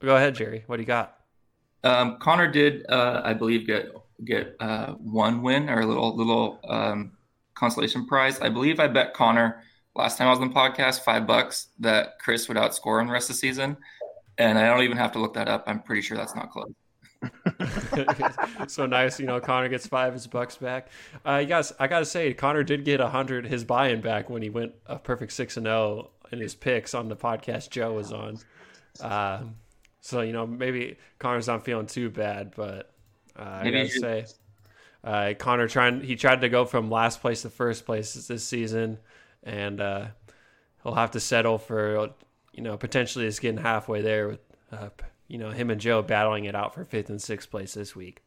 Go 0.00 0.16
ahead, 0.16 0.34
Jerry. 0.34 0.64
What 0.66 0.76
do 0.76 0.82
you 0.82 0.86
got? 0.86 1.16
Um, 1.82 2.18
Connor 2.18 2.50
did, 2.50 2.86
uh, 2.88 3.22
I 3.24 3.34
believe, 3.34 3.66
get 3.66 3.92
get 4.24 4.56
uh, 4.60 4.92
one 4.92 5.42
win 5.42 5.68
or 5.68 5.80
a 5.80 5.86
little 5.86 6.16
little 6.16 6.60
um, 6.68 7.12
consolation 7.54 8.06
prize. 8.06 8.40
I 8.40 8.48
believe 8.48 8.80
I 8.80 8.88
bet 8.88 9.14
Connor 9.14 9.62
last 9.94 10.18
time 10.18 10.28
I 10.28 10.30
was 10.30 10.40
on 10.40 10.48
the 10.48 10.54
podcast 10.54 11.00
five 11.00 11.26
bucks 11.26 11.68
that 11.80 12.18
Chris 12.18 12.48
would 12.48 12.56
outscore 12.56 13.00
him 13.00 13.06
the 13.06 13.12
rest 13.12 13.30
of 13.30 13.36
the 13.36 13.40
season, 13.40 13.76
and 14.38 14.58
I 14.58 14.66
don't 14.66 14.82
even 14.82 14.96
have 14.96 15.12
to 15.12 15.18
look 15.18 15.34
that 15.34 15.48
up. 15.48 15.64
I'm 15.66 15.82
pretty 15.82 16.02
sure 16.02 16.16
that's 16.16 16.34
not 16.34 16.50
close. 16.50 16.72
so 18.68 18.86
nice, 18.86 19.18
you 19.20 19.26
know. 19.26 19.40
Connor 19.40 19.68
gets 19.68 19.86
five 19.86 20.12
his 20.12 20.26
bucks 20.26 20.56
back. 20.56 20.88
Uh, 21.26 21.38
you 21.38 21.46
guys, 21.46 21.72
I 21.78 21.86
gotta 21.86 22.04
say, 22.04 22.32
Connor 22.34 22.62
did 22.62 22.84
get 22.84 23.00
a 23.00 23.08
hundred 23.08 23.46
his 23.46 23.64
buy-in 23.64 24.00
back 24.00 24.30
when 24.30 24.42
he 24.42 24.50
went 24.50 24.72
a 24.86 24.98
perfect 24.98 25.32
six 25.32 25.56
and 25.56 25.66
zero 25.66 25.76
oh 25.76 26.10
in 26.32 26.40
his 26.40 26.54
picks 26.54 26.94
on 26.94 27.08
the 27.08 27.16
podcast 27.16 27.70
Joe 27.70 27.92
was 27.92 28.12
on. 28.12 28.38
Uh, 29.00 29.42
so 30.00 30.20
you 30.20 30.32
know, 30.32 30.46
maybe 30.46 30.96
Connor's 31.18 31.46
not 31.46 31.64
feeling 31.64 31.86
too 31.86 32.10
bad, 32.10 32.52
but 32.54 32.92
uh, 33.38 33.60
I 33.62 33.70
gotta 33.70 33.88
say, 33.88 34.26
uh, 35.02 35.34
Connor 35.38 35.68
trying 35.68 36.00
he 36.00 36.16
tried 36.16 36.42
to 36.42 36.48
go 36.48 36.64
from 36.64 36.90
last 36.90 37.20
place 37.20 37.42
to 37.42 37.50
first 37.50 37.86
place 37.86 38.12
this 38.26 38.44
season, 38.44 38.98
and 39.42 39.80
uh, 39.80 40.06
he'll 40.82 40.94
have 40.94 41.12
to 41.12 41.20
settle 41.20 41.58
for 41.58 42.10
you 42.52 42.62
know 42.62 42.76
potentially 42.76 43.26
just 43.26 43.40
getting 43.40 43.62
halfway 43.62 44.02
there 44.02 44.28
with 44.28 44.40
uh, 44.72 44.88
you 45.34 45.40
know 45.40 45.50
him 45.50 45.68
and 45.68 45.80
Joe 45.80 46.00
battling 46.00 46.44
it 46.44 46.54
out 46.54 46.74
for 46.74 46.84
fifth 46.84 47.10
and 47.10 47.20
sixth 47.20 47.50
place 47.50 47.74
this 47.74 47.96
week, 47.96 48.22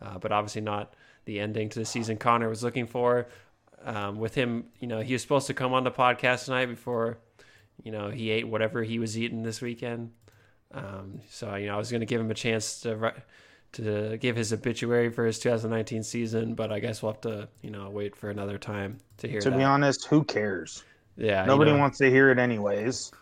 uh, 0.00 0.16
but 0.16 0.32
obviously 0.32 0.62
not 0.62 0.94
the 1.26 1.40
ending 1.40 1.68
to 1.68 1.78
the 1.78 1.84
season 1.84 2.16
Connor 2.16 2.48
was 2.48 2.64
looking 2.64 2.86
for. 2.86 3.28
Um, 3.84 4.16
with 4.18 4.34
him, 4.34 4.64
you 4.80 4.86
know, 4.86 5.00
he 5.00 5.12
was 5.12 5.20
supposed 5.20 5.46
to 5.48 5.54
come 5.54 5.74
on 5.74 5.84
the 5.84 5.90
podcast 5.90 6.46
tonight 6.46 6.64
before, 6.64 7.18
you 7.82 7.92
know, 7.92 8.08
he 8.08 8.30
ate 8.30 8.48
whatever 8.48 8.82
he 8.82 8.98
was 8.98 9.18
eating 9.18 9.42
this 9.42 9.60
weekend. 9.60 10.10
Um, 10.72 11.20
so 11.28 11.54
you 11.54 11.66
know, 11.66 11.74
I 11.74 11.76
was 11.76 11.90
going 11.90 12.00
to 12.00 12.06
give 12.06 12.18
him 12.18 12.30
a 12.30 12.34
chance 12.34 12.80
to 12.80 13.12
to 13.72 14.16
give 14.16 14.34
his 14.34 14.50
obituary 14.50 15.10
for 15.10 15.26
his 15.26 15.38
2019 15.40 16.02
season, 16.02 16.54
but 16.54 16.72
I 16.72 16.80
guess 16.80 17.02
we'll 17.02 17.12
have 17.12 17.20
to 17.20 17.46
you 17.60 17.70
know 17.70 17.90
wait 17.90 18.16
for 18.16 18.30
another 18.30 18.56
time 18.56 18.96
to 19.18 19.28
hear. 19.28 19.40
It. 19.40 19.42
To 19.42 19.50
that. 19.50 19.58
be 19.58 19.64
honest, 19.64 20.06
who 20.06 20.24
cares? 20.24 20.82
Yeah, 21.18 21.44
nobody 21.44 21.72
you 21.72 21.76
know. 21.76 21.82
wants 21.82 21.98
to 21.98 22.08
hear 22.08 22.30
it 22.30 22.38
anyways. 22.38 23.12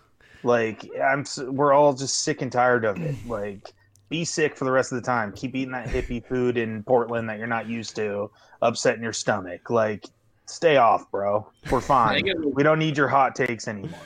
Like 0.47 0.88
I'm, 1.03 1.25
we're 1.49 1.73
all 1.73 1.93
just 1.93 2.21
sick 2.21 2.41
and 2.41 2.53
tired 2.53 2.85
of 2.85 3.00
it. 3.00 3.17
Like, 3.26 3.75
be 4.09 4.25
sick 4.25 4.57
for 4.57 4.65
the 4.65 4.71
rest 4.71 4.93
of 4.93 4.97
the 4.97 5.05
time. 5.05 5.33
Keep 5.33 5.57
eating 5.57 5.73
that 5.73 5.88
hippie 5.88 6.25
food 6.25 6.57
in 6.57 6.85
Portland 6.85 7.29
that 7.29 7.38
you're 7.38 7.49
not 7.49 7.69
used 7.69 7.97
to, 7.97 8.31
upsetting 8.62 9.03
your 9.03 9.12
stomach. 9.12 9.69
Like, 9.69 10.07
stay 10.47 10.76
off, 10.76 11.11
bro. 11.11 11.47
We're 11.71 11.81
fine. 11.83 12.25
we 12.55 12.62
don't 12.62 12.79
need 12.79 12.97
your 12.97 13.09
hot 13.09 13.35
takes 13.35 13.67
anymore. 13.67 13.99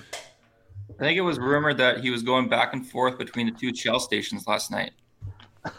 I 0.99 1.03
think 1.03 1.19
it 1.19 1.23
was 1.23 1.39
rumored 1.39 1.77
that 1.77 2.01
he 2.01 2.11
was 2.11 2.23
going 2.23 2.49
back 2.49 2.73
and 2.73 2.87
forth 2.87 3.19
between 3.19 3.47
the 3.47 3.53
two 3.53 3.75
Shell 3.75 4.01
stations 4.01 4.47
last 4.47 4.71
night. 4.71 4.93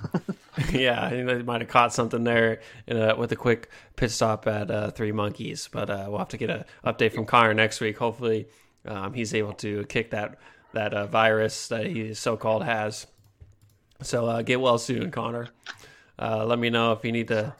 yeah, 0.71 1.03
I 1.03 1.09
think 1.09 1.27
they 1.27 1.41
might 1.41 1.61
have 1.61 1.69
caught 1.69 1.93
something 1.93 2.23
there 2.23 2.61
a, 2.87 3.15
with 3.15 3.31
a 3.31 3.35
quick 3.35 3.69
pit 3.95 4.11
stop 4.11 4.45
at 4.47 4.69
uh, 4.69 4.91
Three 4.91 5.11
Monkeys. 5.11 5.69
But 5.71 5.89
uh, 5.89 6.05
we'll 6.07 6.19
have 6.19 6.29
to 6.29 6.37
get 6.37 6.49
an 6.49 6.65
update 6.85 7.13
from 7.13 7.25
Connor 7.25 7.53
next 7.53 7.81
week. 7.81 7.97
Hopefully, 7.97 8.47
um, 8.85 9.13
he's 9.13 9.33
able 9.33 9.53
to 9.53 9.85
kick 9.85 10.11
that 10.11 10.39
that 10.73 10.93
uh, 10.93 11.05
virus 11.05 11.67
that 11.67 11.85
he 11.85 12.13
so 12.13 12.37
called 12.37 12.63
has. 12.63 13.07
So 14.01 14.25
uh, 14.25 14.41
get 14.41 14.61
well 14.61 14.77
soon, 14.77 15.11
Connor. 15.11 15.49
Uh, 16.17 16.45
let 16.45 16.59
me 16.59 16.69
know 16.69 16.93
if 16.93 17.03
you 17.03 17.11
need 17.11 17.27
to 17.27 17.53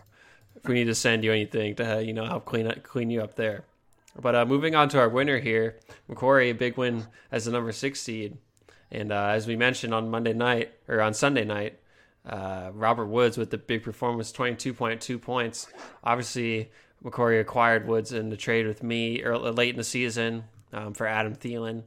if 0.55 0.67
we 0.67 0.75
need 0.75 0.85
to 0.85 0.95
send 0.95 1.23
you 1.23 1.31
anything 1.31 1.75
to 1.75 2.03
you 2.03 2.13
know 2.13 2.25
help 2.25 2.45
clean 2.45 2.71
clean 2.83 3.09
you 3.09 3.21
up 3.21 3.35
there. 3.35 3.63
But 4.19 4.35
uh, 4.35 4.45
moving 4.45 4.75
on 4.75 4.89
to 4.89 4.99
our 4.99 5.07
winner 5.07 5.39
here, 5.39 5.79
Macquarie, 6.07 6.49
a 6.49 6.53
big 6.53 6.77
win 6.77 7.07
as 7.31 7.45
the 7.45 7.51
number 7.51 7.71
six 7.71 8.01
seed. 8.01 8.37
And 8.91 9.11
uh, 9.11 9.27
as 9.27 9.47
we 9.47 9.55
mentioned 9.55 9.93
on 9.93 10.09
Monday 10.09 10.33
night 10.33 10.73
or 10.89 10.99
on 10.99 11.13
Sunday 11.13 11.45
night, 11.45 11.79
uh, 12.25 12.71
Robert 12.73 13.05
Woods 13.05 13.37
with 13.37 13.51
the 13.51 13.57
big 13.57 13.83
performance, 13.83 14.33
22.2 14.33 15.21
points. 15.21 15.67
Obviously, 16.03 16.71
Macquarie 17.01 17.39
acquired 17.39 17.87
Woods 17.87 18.11
in 18.11 18.29
the 18.29 18.35
trade 18.35 18.67
with 18.67 18.83
me 18.83 19.23
early, 19.23 19.51
late 19.51 19.69
in 19.69 19.77
the 19.77 19.83
season 19.83 20.43
um, 20.73 20.93
for 20.93 21.07
Adam 21.07 21.35
Thielen. 21.35 21.83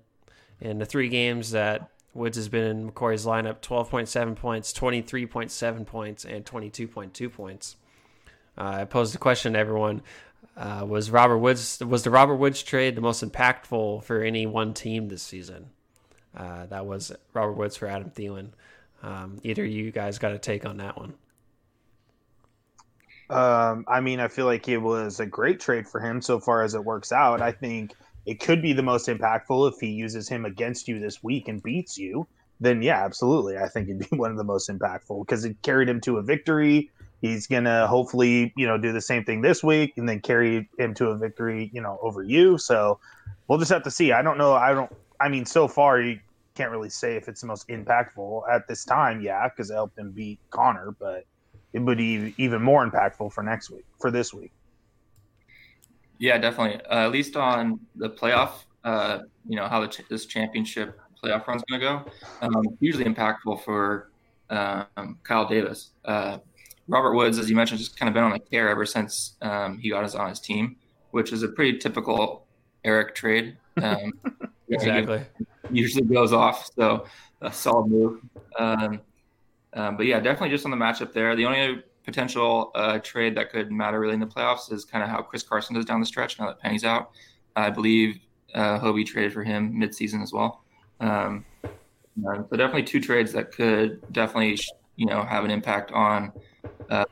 In 0.61 0.79
the 0.79 0.87
three 0.87 1.09
games 1.09 1.51
that 1.51 1.91
Woods 2.15 2.37
has 2.37 2.49
been 2.49 2.65
in 2.65 2.87
Macquarie's 2.87 3.27
lineup, 3.27 3.61
12.7 3.61 4.37
points, 4.37 4.73
23.7 4.73 5.87
points, 5.87 6.25
and 6.25 6.45
22.2 6.45 7.33
points. 7.33 7.77
Uh, 8.57 8.79
I 8.81 8.85
posed 8.85 9.15
a 9.15 9.19
question 9.19 9.55
to 9.55 9.59
everyone 9.59 10.03
uh, 10.57 10.85
was 10.87 11.11
Robert 11.11 11.39
Woods 11.39 11.81
was 11.81 12.05
the 12.05 12.11
Robert 12.11 12.37
Woods 12.37 12.63
trade 12.63 12.95
the 12.95 13.01
most 13.01 13.25
impactful 13.25 14.05
for 14.05 14.23
any 14.23 14.47
one 14.47 14.75
team 14.75 15.09
this 15.09 15.23
season? 15.23 15.71
Uh, 16.37 16.67
that 16.67 16.87
was 16.87 17.13
Robert 17.33 17.55
Woods 17.55 17.77
for 17.77 17.87
Adam 17.87 18.11
Thielen. 18.11 18.51
Um, 19.03 19.39
either 19.43 19.65
you 19.65 19.91
guys 19.91 20.19
got 20.19 20.33
a 20.33 20.39
take 20.39 20.65
on 20.65 20.79
that 20.79 20.97
one? 20.97 21.15
Um, 23.31 23.85
I 23.89 24.01
mean, 24.01 24.21
I 24.21 24.29
feel 24.29 24.47
like 24.47 24.69
it 24.69 24.79
was 24.79 25.21
a 25.21 25.27
great 25.27 25.61
trade 25.61 25.89
for 25.89 26.01
him 26.01 26.23
so 26.23 26.39
far 26.39 26.63
as 26.63 26.75
it 26.75 26.85
works 26.85 27.11
out. 27.11 27.41
I 27.41 27.53
think 27.53 27.93
it 28.27 28.41
could 28.41 28.63
be 28.63 28.73
the 28.73 28.83
most 28.83 29.09
impactful 29.09 29.73
if 29.73 29.81
he 29.81 29.89
uses 29.89 30.29
him 30.29 30.45
against 30.45 30.89
you 30.89 30.99
this 30.99 31.23
week 31.23 31.49
and 31.49 31.63
beats 31.63 31.99
you. 31.99 32.27
Then 32.61 32.83
yeah, 32.83 33.05
absolutely. 33.05 33.59
I 33.59 33.69
think 33.69 33.89
it'd 33.89 34.11
be 34.11 34.17
one 34.17 34.31
of 34.31 34.37
the 34.37 34.45
most 34.45 34.69
impactful 34.69 35.27
because 35.27 35.45
it 35.45 35.61
carried 35.63 35.89
him 35.89 36.01
to 36.03 36.19
a 36.19 36.23
victory 36.23 36.91
he's 37.25 37.47
gonna 37.47 37.87
hopefully 37.87 38.53
you 38.55 38.67
know 38.67 38.77
do 38.77 38.93
the 38.93 39.01
same 39.01 39.25
thing 39.25 39.41
this 39.41 39.65
week 39.65 39.95
and 39.97 40.07
then 40.07 40.21
carry 40.21 40.69
him 40.79 40.93
to 40.93 41.07
a 41.07 41.17
victory 41.17 41.71
you 41.73 41.81
know 41.81 41.99
over 42.03 42.23
you 42.23 42.59
so 42.59 42.99
we'll 43.49 43.59
just 43.59 43.71
have 43.71 43.83
to 43.83 43.91
see 43.91 44.13
i 44.13 44.21
don't 44.21 44.37
know 44.37 44.53
i 44.53 44.75
don't 44.75 44.95
i 45.21 45.29
mean 45.29 45.47
so 45.47 45.67
far 45.67 46.01
you 46.01 46.19
can't 46.55 46.71
really 46.71 46.91
say 46.91 47.17
if 47.17 47.27
it's 47.27 47.41
the 47.41 47.47
most 47.47 47.67
impactful 47.69 48.43
at 48.51 48.69
this 48.69 48.85
time 48.85 49.23
yeah 49.23 49.49
because 49.49 49.71
it 49.71 49.75
helped 49.75 49.99
him 49.99 50.11
beat 50.11 50.39
connor 50.51 50.95
but 51.01 51.25
it 51.73 51.79
would 51.79 51.97
be 51.97 52.35
even 52.37 52.61
more 52.61 52.87
impactful 52.87 53.33
for 53.33 53.43
next 53.43 53.71
week 53.71 53.87
for 53.99 54.11
this 54.11 54.35
week 54.35 54.53
yeah 56.19 56.39
definitely 56.39 56.81
uh, 56.87 57.07
at 57.07 57.13
least 57.13 57.37
on 57.37 57.81
the 57.97 58.09
playoff 58.09 58.65
uh, 58.85 59.21
you 59.49 59.57
know 59.57 59.67
how 59.67 59.81
the 59.81 59.89
ch- 59.89 60.09
this 60.09 60.27
championship 60.27 61.01
playoff 61.23 61.47
run's 61.47 61.63
going 61.69 61.81
to 61.81 61.87
go 61.87 62.05
um, 62.43 62.65
hugely 62.81 63.05
impactful 63.05 63.63
for 63.65 64.11
um, 64.51 65.19
kyle 65.23 65.49
davis 65.49 65.91
uh, 66.05 66.39
Robert 66.89 67.15
Woods, 67.15 67.39
as 67.39 67.49
you 67.49 67.57
mentioned, 67.57 67.79
just 67.79 67.99
kind 67.99 68.09
of 68.09 68.15
been 68.15 68.25
on 68.25 68.33
the 68.33 68.39
care 68.39 68.69
ever 68.69 68.85
since 68.85 69.35
um, 69.41 69.79
he 69.79 69.91
got 69.91 70.05
us 70.05 70.15
on 70.15 70.29
his 70.29 70.41
team, 70.41 70.77
which 71.13 71.33
is 71.33 71.43
a 71.43 71.49
pretty 71.49 71.79
typical 71.79 72.47
Erik 72.85 73.15
trade. 73.15 73.57
Um, 73.83 74.13
exactly. 74.69 75.23
Usually 75.71 76.05
goes 76.05 76.33
off, 76.33 76.71
so 76.77 77.07
a 77.41 77.53
solid 77.53 77.87
move. 77.87 78.21
Um, 78.59 79.01
um, 79.73 79.97
but 79.97 80.07
yeah, 80.07 80.21
definitely 80.21 80.51
just 80.51 80.65
on 80.67 80.71
the 80.71 80.77
matchup 80.77 81.13
there. 81.13 81.35
The 81.35 81.47
only 81.47 81.83
potential 82.05 82.71
uh, 82.75 82.99
trade 82.99 83.37
that 83.37 83.51
could 83.51 83.73
matter 83.73 83.99
really 83.99 84.15
in 84.15 84.21
the 84.21 84.27
playoffs 84.27 84.73
is 84.73 84.85
kind 84.85 85.03
of 85.03 85.11
how 85.11 85.23
Chris 85.23 85.43
Carson 85.43 85.75
does 85.75 85.85
down 85.85 86.01
the 86.01 86.07
stretch 86.07 86.39
now 86.39 86.47
that 86.47 86.61
Penny's 86.61 86.85
out. 86.85 87.11
I 87.57 87.71
believe 87.71 88.19
uh, 88.55 88.79
Hovey 88.79 89.05
traded 89.05 89.33
for 89.33 89.43
him 89.43 89.73
midseason 89.73 90.23
as 90.23 90.33
well. 90.33 90.65
Um, 91.01 91.45
uh, 91.65 92.43
so 92.49 92.57
definitely 92.57 92.85
two 92.85 93.01
trades 93.01 93.33
that 93.33 93.53
could 93.53 94.01
definitely 94.13 94.59
you 94.97 95.07
know 95.07 95.23
have 95.23 95.45
an 95.45 95.51
impact 95.51 95.91
on 95.93 96.33
uh, 96.91 97.05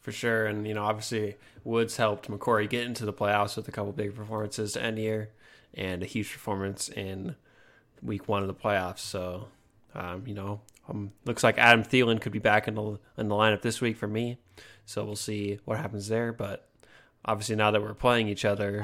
For 0.00 0.12
sure, 0.12 0.46
and 0.46 0.66
you 0.66 0.74
know, 0.74 0.84
obviously 0.84 1.36
Woods 1.64 1.96
helped 1.96 2.28
Macquarie 2.28 2.66
get 2.66 2.86
into 2.86 3.04
the 3.04 3.12
playoffs 3.12 3.56
with 3.56 3.68
a 3.68 3.72
couple 3.72 3.92
big 3.92 4.14
performances 4.14 4.72
to 4.72 4.82
end 4.82 4.96
the 4.96 5.02
year, 5.02 5.30
and 5.74 6.02
a 6.02 6.06
huge 6.06 6.32
performance 6.32 6.88
in 6.88 7.36
week 8.02 8.28
one 8.28 8.42
of 8.42 8.48
the 8.48 8.54
playoffs. 8.54 9.00
So, 9.00 9.48
um, 9.94 10.22
you 10.26 10.34
know, 10.34 10.60
um, 10.88 11.12
looks 11.24 11.44
like 11.44 11.58
Adam 11.58 11.84
Thielen 11.84 12.20
could 12.20 12.32
be 12.32 12.38
back 12.38 12.68
in 12.68 12.74
the 12.74 12.98
in 13.16 13.28
the 13.28 13.34
lineup 13.34 13.62
this 13.62 13.80
week 13.80 13.96
for 13.96 14.08
me. 14.08 14.38
So 14.84 15.04
we'll 15.04 15.16
see 15.16 15.58
what 15.64 15.78
happens 15.78 16.08
there. 16.08 16.32
But 16.32 16.68
obviously, 17.24 17.56
now 17.56 17.70
that 17.70 17.82
we're 17.82 17.94
playing 17.94 18.28
each 18.28 18.44
other, 18.44 18.82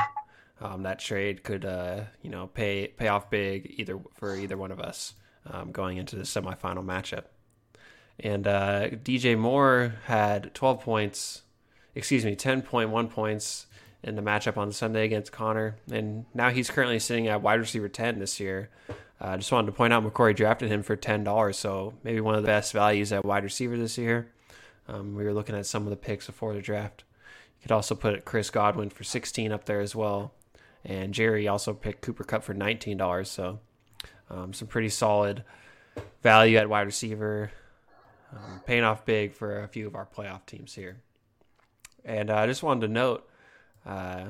um, 0.61 0.83
that 0.83 0.99
trade 0.99 1.43
could 1.43 1.65
uh, 1.65 2.05
you 2.23 2.31
know 2.31 2.47
pay 2.49 2.89
pay 2.89 3.09
off 3.09 3.31
big 3.31 3.75
either 3.79 3.99
for 4.15 4.37
either 4.37 4.57
one 4.57 4.71
of 4.71 4.81
us 4.81 5.15
um, 5.51 5.73
going 5.73 5.97
into 5.97 6.17
the 6.17 6.23
semifinal 6.23 6.85
matchup. 6.85 7.25
And 8.21 8.47
uh, 8.47 8.91
DJ 8.91 9.37
Moore 9.37 9.97
had 10.05 10.55
12 10.55 10.83
points, 10.83 11.43
excuse 11.97 12.25
me, 12.25 12.37
10.1 12.37 13.11
points 13.11 13.67
in 14.05 14.15
the 14.15 14.23
matchup 14.23 14.57
on 14.57 14.71
Sunday 14.71 15.05
against 15.05 15.33
Connor. 15.33 15.77
And 15.91 16.27
now 16.33 16.51
he's 16.51 16.71
currently 16.71 17.01
sitting 17.01 17.27
at 17.27 17.43
wide 17.43 17.59
receiver 17.59 17.89
10 17.89 18.21
this 18.21 18.39
year. 18.39 18.71
I 19.21 19.35
uh, 19.35 19.37
just 19.37 19.53
wanted 19.53 19.67
to 19.67 19.73
point 19.73 19.93
out 19.93 20.03
Macquarie 20.03 20.35
drafted 20.35 20.71
him 20.71 20.83
for 20.83 20.97
$10, 20.97 21.55
so 21.55 21.95
maybe 22.03 22.21
one 22.21 22.35
of 22.35 22.43
the 22.43 22.49
best 22.49 22.73
values 22.73 23.13
at 23.13 23.25
wide 23.25 23.45
receiver 23.45 23.77
this 23.77 23.97
year. 23.97 24.33
Um, 24.89 25.15
we 25.15 25.25
were 25.25 25.33
looking 25.33 25.55
at 25.55 25.67
some 25.67 25.85
of 25.85 25.91
the 25.91 25.97
picks 25.97 26.27
before 26.27 26.53
the 26.53 26.61
draft. 26.61 27.05
You 27.59 27.63
could 27.63 27.73
also 27.73 27.95
put 27.95 28.25
Chris 28.25 28.51
Godwin 28.51 28.91
for 28.91 29.05
16 29.05 29.53
up 29.53 29.65
there 29.65 29.81
as 29.81 29.95
well. 29.95 30.33
And 30.85 31.15
Jerry 31.15 31.49
also 31.49 31.73
picked 31.73 32.03
Cooper 32.03 32.25
Kupp 32.25 32.43
for 32.43 32.55
$19, 32.55 33.27
so 33.27 33.61
um, 34.29 34.53
some 34.53 34.69
pretty 34.69 34.91
solid 34.91 35.45
value 36.23 36.59
at 36.59 36.69
wide 36.69 36.83
receiver 36.87 37.53
um, 38.33 38.61
paying 38.67 38.85
off 38.85 39.05
big 39.05 39.33
for 39.33 39.63
a 39.63 39.69
few 39.69 39.87
of 39.87 39.95
our 39.95 40.07
playoff 40.07 40.45
teams 40.47 40.75
here. 40.75 40.99
And 42.05 42.31
uh, 42.31 42.37
I 42.37 42.47
just 42.47 42.63
wanted 42.63 42.87
to 42.87 42.93
note, 42.93 43.29
uh, 43.87 44.25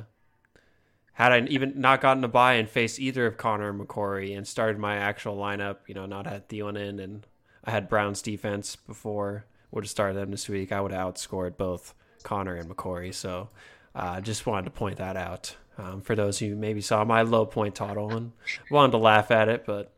had 1.14 1.32
I 1.32 1.40
even 1.46 1.80
not 1.80 2.00
gotten 2.00 2.24
a 2.24 2.28
bye 2.28 2.54
and 2.54 2.68
faced 2.68 2.98
either 2.98 3.26
of 3.26 3.36
Connor 3.36 3.70
and 3.70 3.80
McCory 3.80 4.36
and 4.36 4.46
started 4.46 4.78
my 4.78 4.96
actual 4.96 5.36
lineup, 5.36 5.78
you 5.86 5.94
know, 5.94 6.06
not 6.06 6.26
had 6.26 6.48
Thielen 6.48 6.76
in 6.76 6.98
and 6.98 7.26
I 7.64 7.70
had 7.70 7.88
Brown's 7.88 8.20
defense 8.20 8.76
before, 8.76 9.46
would 9.70 9.84
have 9.84 9.90
started 9.90 10.18
them 10.18 10.30
this 10.30 10.48
week, 10.48 10.72
I 10.72 10.80
would 10.80 10.92
have 10.92 11.14
outscored 11.14 11.56
both 11.56 11.94
Connor 12.24 12.56
and 12.56 12.68
McCory. 12.68 13.14
So 13.14 13.48
I 13.94 14.18
uh, 14.18 14.20
just 14.20 14.44
wanted 14.44 14.64
to 14.64 14.70
point 14.70 14.98
that 14.98 15.16
out 15.16 15.56
um, 15.78 16.00
for 16.00 16.14
those 16.14 16.38
who 16.38 16.56
maybe 16.56 16.80
saw 16.80 17.04
my 17.04 17.22
low 17.22 17.46
point 17.46 17.74
total 17.74 18.12
and 18.12 18.32
wanted 18.70 18.92
to 18.92 18.98
laugh 18.98 19.30
at 19.30 19.48
it, 19.48 19.64
but 19.66 19.92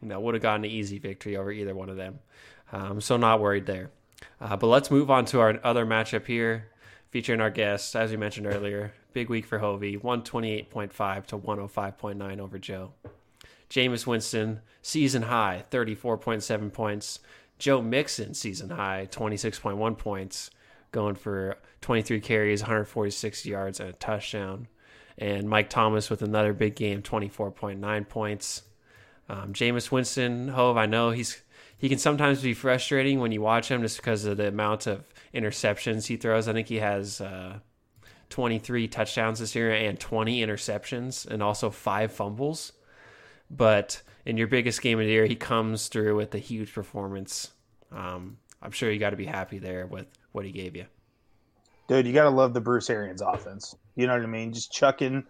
you 0.00 0.08
know, 0.08 0.20
would 0.20 0.34
have 0.34 0.42
gotten 0.42 0.64
an 0.64 0.70
easy 0.70 0.98
victory 0.98 1.36
over 1.36 1.50
either 1.50 1.74
one 1.74 1.88
of 1.88 1.96
them. 1.96 2.20
Um, 2.72 3.00
so 3.00 3.16
not 3.16 3.40
worried 3.40 3.66
there. 3.66 3.90
Uh, 4.40 4.56
but 4.56 4.68
let's 4.68 4.90
move 4.90 5.10
on 5.10 5.24
to 5.26 5.40
our 5.40 5.58
other 5.64 5.84
matchup 5.84 6.26
here, 6.26 6.68
featuring 7.10 7.40
our 7.40 7.50
guest, 7.50 7.94
as 7.96 8.10
we 8.10 8.16
mentioned 8.16 8.46
earlier, 8.46 8.92
Big 9.16 9.30
week 9.30 9.46
for 9.46 9.60
Hovey, 9.60 9.96
128.5 9.96 11.26
to 11.28 11.38
105.9 11.38 12.38
over 12.38 12.58
Joe. 12.58 12.92
Jameis 13.70 14.06
Winston, 14.06 14.60
season 14.82 15.22
high, 15.22 15.64
34.7 15.70 16.70
points. 16.70 17.20
Joe 17.58 17.80
Mixon, 17.80 18.34
season 18.34 18.68
high, 18.68 19.08
26.1 19.10 19.96
points, 19.96 20.50
going 20.92 21.14
for 21.14 21.56
23 21.80 22.20
carries, 22.20 22.60
146 22.60 23.46
yards, 23.46 23.80
and 23.80 23.88
a 23.88 23.92
touchdown. 23.94 24.68
And 25.16 25.48
Mike 25.48 25.70
Thomas 25.70 26.10
with 26.10 26.20
another 26.20 26.52
big 26.52 26.76
game, 26.76 27.00
24.9 27.00 28.08
points. 28.10 28.64
Um, 29.30 29.54
Jameis 29.54 29.90
Winston, 29.90 30.48
Hove, 30.48 30.76
I 30.76 30.84
know 30.84 31.08
he's 31.08 31.40
he 31.78 31.88
can 31.88 31.98
sometimes 31.98 32.42
be 32.42 32.52
frustrating 32.52 33.18
when 33.20 33.32
you 33.32 33.40
watch 33.40 33.70
him 33.70 33.80
just 33.80 33.96
because 33.96 34.26
of 34.26 34.36
the 34.36 34.48
amount 34.48 34.86
of 34.86 35.04
interceptions 35.36 36.06
he 36.06 36.16
throws. 36.16 36.48
I 36.48 36.52
think 36.52 36.68
he 36.68 36.76
has 36.76 37.20
uh, 37.20 37.58
23 38.30 38.88
touchdowns 38.88 39.38
this 39.38 39.54
year 39.54 39.72
and 39.72 39.98
20 39.98 40.44
interceptions 40.44 41.26
and 41.26 41.42
also 41.42 41.70
five 41.70 42.12
fumbles. 42.12 42.72
But 43.50 44.02
in 44.24 44.36
your 44.36 44.48
biggest 44.48 44.82
game 44.82 44.98
of 44.98 45.06
the 45.06 45.12
year, 45.12 45.26
he 45.26 45.36
comes 45.36 45.88
through 45.88 46.16
with 46.16 46.34
a 46.34 46.38
huge 46.38 46.72
performance. 46.72 47.52
Um, 47.92 48.38
I'm 48.60 48.72
sure 48.72 48.90
you 48.90 48.98
got 48.98 49.10
to 49.10 49.16
be 49.16 49.26
happy 49.26 49.58
there 49.58 49.86
with 49.86 50.06
what 50.32 50.44
he 50.44 50.50
gave 50.50 50.74
you. 50.74 50.86
Dude, 51.88 52.06
you 52.06 52.12
got 52.12 52.24
to 52.24 52.30
love 52.30 52.52
the 52.52 52.60
Bruce 52.60 52.90
Arians 52.90 53.22
offense. 53.22 53.76
You 53.94 54.06
know 54.08 54.14
what 54.14 54.22
I 54.22 54.26
mean? 54.26 54.52
Just 54.52 54.72
chucking, 54.72 55.24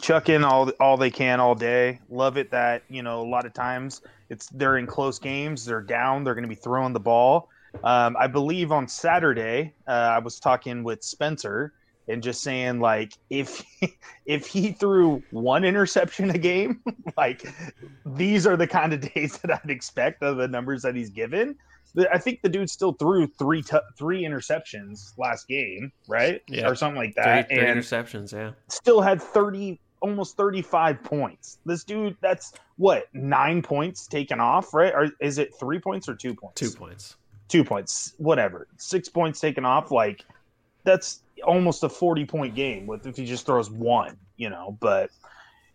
chucking 0.00 0.44
all 0.44 0.70
all 0.78 0.96
they 0.96 1.10
can 1.10 1.40
all 1.40 1.56
day. 1.56 1.98
Love 2.08 2.36
it 2.36 2.52
that 2.52 2.84
you 2.88 3.02
know 3.02 3.20
a 3.20 3.28
lot 3.28 3.46
of 3.46 3.52
times 3.52 4.00
it's 4.28 4.48
they're 4.50 4.78
in 4.78 4.86
close 4.86 5.18
games, 5.18 5.64
they're 5.64 5.82
down, 5.82 6.22
they're 6.22 6.34
going 6.34 6.44
to 6.44 6.48
be 6.48 6.54
throwing 6.54 6.92
the 6.92 7.00
ball. 7.00 7.48
Um, 7.84 8.16
I 8.18 8.26
believe 8.26 8.72
on 8.72 8.88
Saturday, 8.88 9.74
uh, 9.88 9.90
I 9.90 10.18
was 10.18 10.38
talking 10.38 10.84
with 10.84 11.02
Spencer, 11.02 11.72
and 12.08 12.22
just 12.22 12.42
saying 12.42 12.80
like 12.80 13.14
if 13.30 13.64
if 14.26 14.46
he 14.46 14.72
threw 14.72 15.22
one 15.30 15.64
interception 15.64 16.30
a 16.30 16.38
game, 16.38 16.80
like 17.16 17.46
these 18.04 18.46
are 18.46 18.56
the 18.56 18.66
kind 18.66 18.92
of 18.92 19.12
days 19.14 19.38
that 19.42 19.60
I'd 19.62 19.70
expect 19.70 20.22
of 20.22 20.36
the 20.36 20.48
numbers 20.48 20.82
that 20.82 20.94
he's 20.94 21.10
given. 21.10 21.56
I 22.10 22.16
think 22.16 22.40
the 22.40 22.48
dude 22.48 22.70
still 22.70 22.94
threw 22.94 23.26
three 23.26 23.60
t- 23.60 23.76
three 23.98 24.22
interceptions 24.24 25.12
last 25.18 25.46
game, 25.46 25.92
right? 26.08 26.40
Yeah. 26.48 26.68
Or 26.68 26.74
something 26.74 26.96
like 26.96 27.14
that. 27.16 27.50
30, 27.50 27.60
30 27.60 27.70
and 27.70 27.80
interceptions, 27.80 28.32
yeah. 28.32 28.52
Still 28.68 29.02
had 29.02 29.20
30 29.20 29.78
almost 30.00 30.36
35 30.36 31.02
points. 31.02 31.58
This 31.66 31.84
dude 31.84 32.16
that's 32.20 32.54
what, 32.76 33.04
9 33.12 33.62
points 33.62 34.06
taken 34.06 34.40
off, 34.40 34.74
right? 34.74 34.92
Or 34.92 35.10
is 35.20 35.38
it 35.38 35.54
3 35.60 35.78
points 35.80 36.08
or 36.08 36.14
2 36.14 36.34
points? 36.34 36.60
2 36.60 36.70
points. 36.70 37.16
2 37.52 37.62
points, 37.62 38.14
whatever. 38.16 38.66
6 38.78 39.08
points 39.10 39.38
taken 39.38 39.66
off 39.66 39.90
like 39.90 40.24
that's 40.84 41.20
almost 41.44 41.84
a 41.84 41.88
40 41.88 42.24
point 42.24 42.54
game 42.54 42.86
with 42.86 43.06
if 43.06 43.16
he 43.16 43.26
just 43.26 43.44
throws 43.44 43.70
one, 43.70 44.16
you 44.36 44.48
know. 44.48 44.76
But 44.80 45.10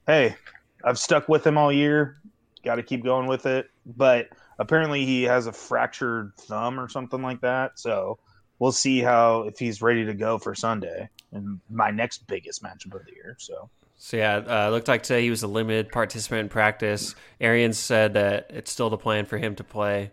hey, 0.07 0.35
I've 0.83 0.97
stuck 0.97 1.29
with 1.29 1.45
him 1.45 1.57
all 1.57 1.71
year. 1.71 2.17
Got 2.65 2.75
to 2.75 2.83
keep 2.83 3.03
going 3.03 3.27
with 3.27 3.45
it. 3.45 3.69
But 3.85 4.29
apparently 4.57 5.05
he 5.05 5.23
has 5.23 5.45
a 5.45 5.53
fractured 5.53 6.33
thumb 6.37 6.79
or 6.79 6.89
something 6.89 7.21
like 7.21 7.41
that. 7.41 7.77
So 7.77 8.17
we'll 8.57 8.71
see 8.71 9.01
how 9.01 9.43
if 9.43 9.59
he's 9.59 9.79
ready 9.79 10.03
to 10.03 10.15
go 10.15 10.39
for 10.39 10.55
Sunday 10.55 11.07
and 11.31 11.59
my 11.69 11.91
next 11.91 12.25
biggest 12.25 12.63
matchup 12.63 12.95
of 12.95 13.05
the 13.05 13.13
year. 13.13 13.35
So. 13.39 13.69
So 13.99 14.17
yeah, 14.17 14.35
uh, 14.37 14.69
looked 14.69 14.87
like 14.87 15.03
today 15.03 15.23
he 15.23 15.29
was 15.29 15.41
a 15.41 15.47
limited 15.47 15.91
participant 15.91 16.41
in 16.41 16.49
practice. 16.49 17.15
Arians 17.39 17.79
said 17.79 18.13
that 18.13 18.47
it's 18.51 18.71
still 18.71 18.91
the 18.91 18.97
plan 18.97 19.25
for 19.25 19.37
him 19.37 19.55
to 19.55 19.63
play. 19.63 20.11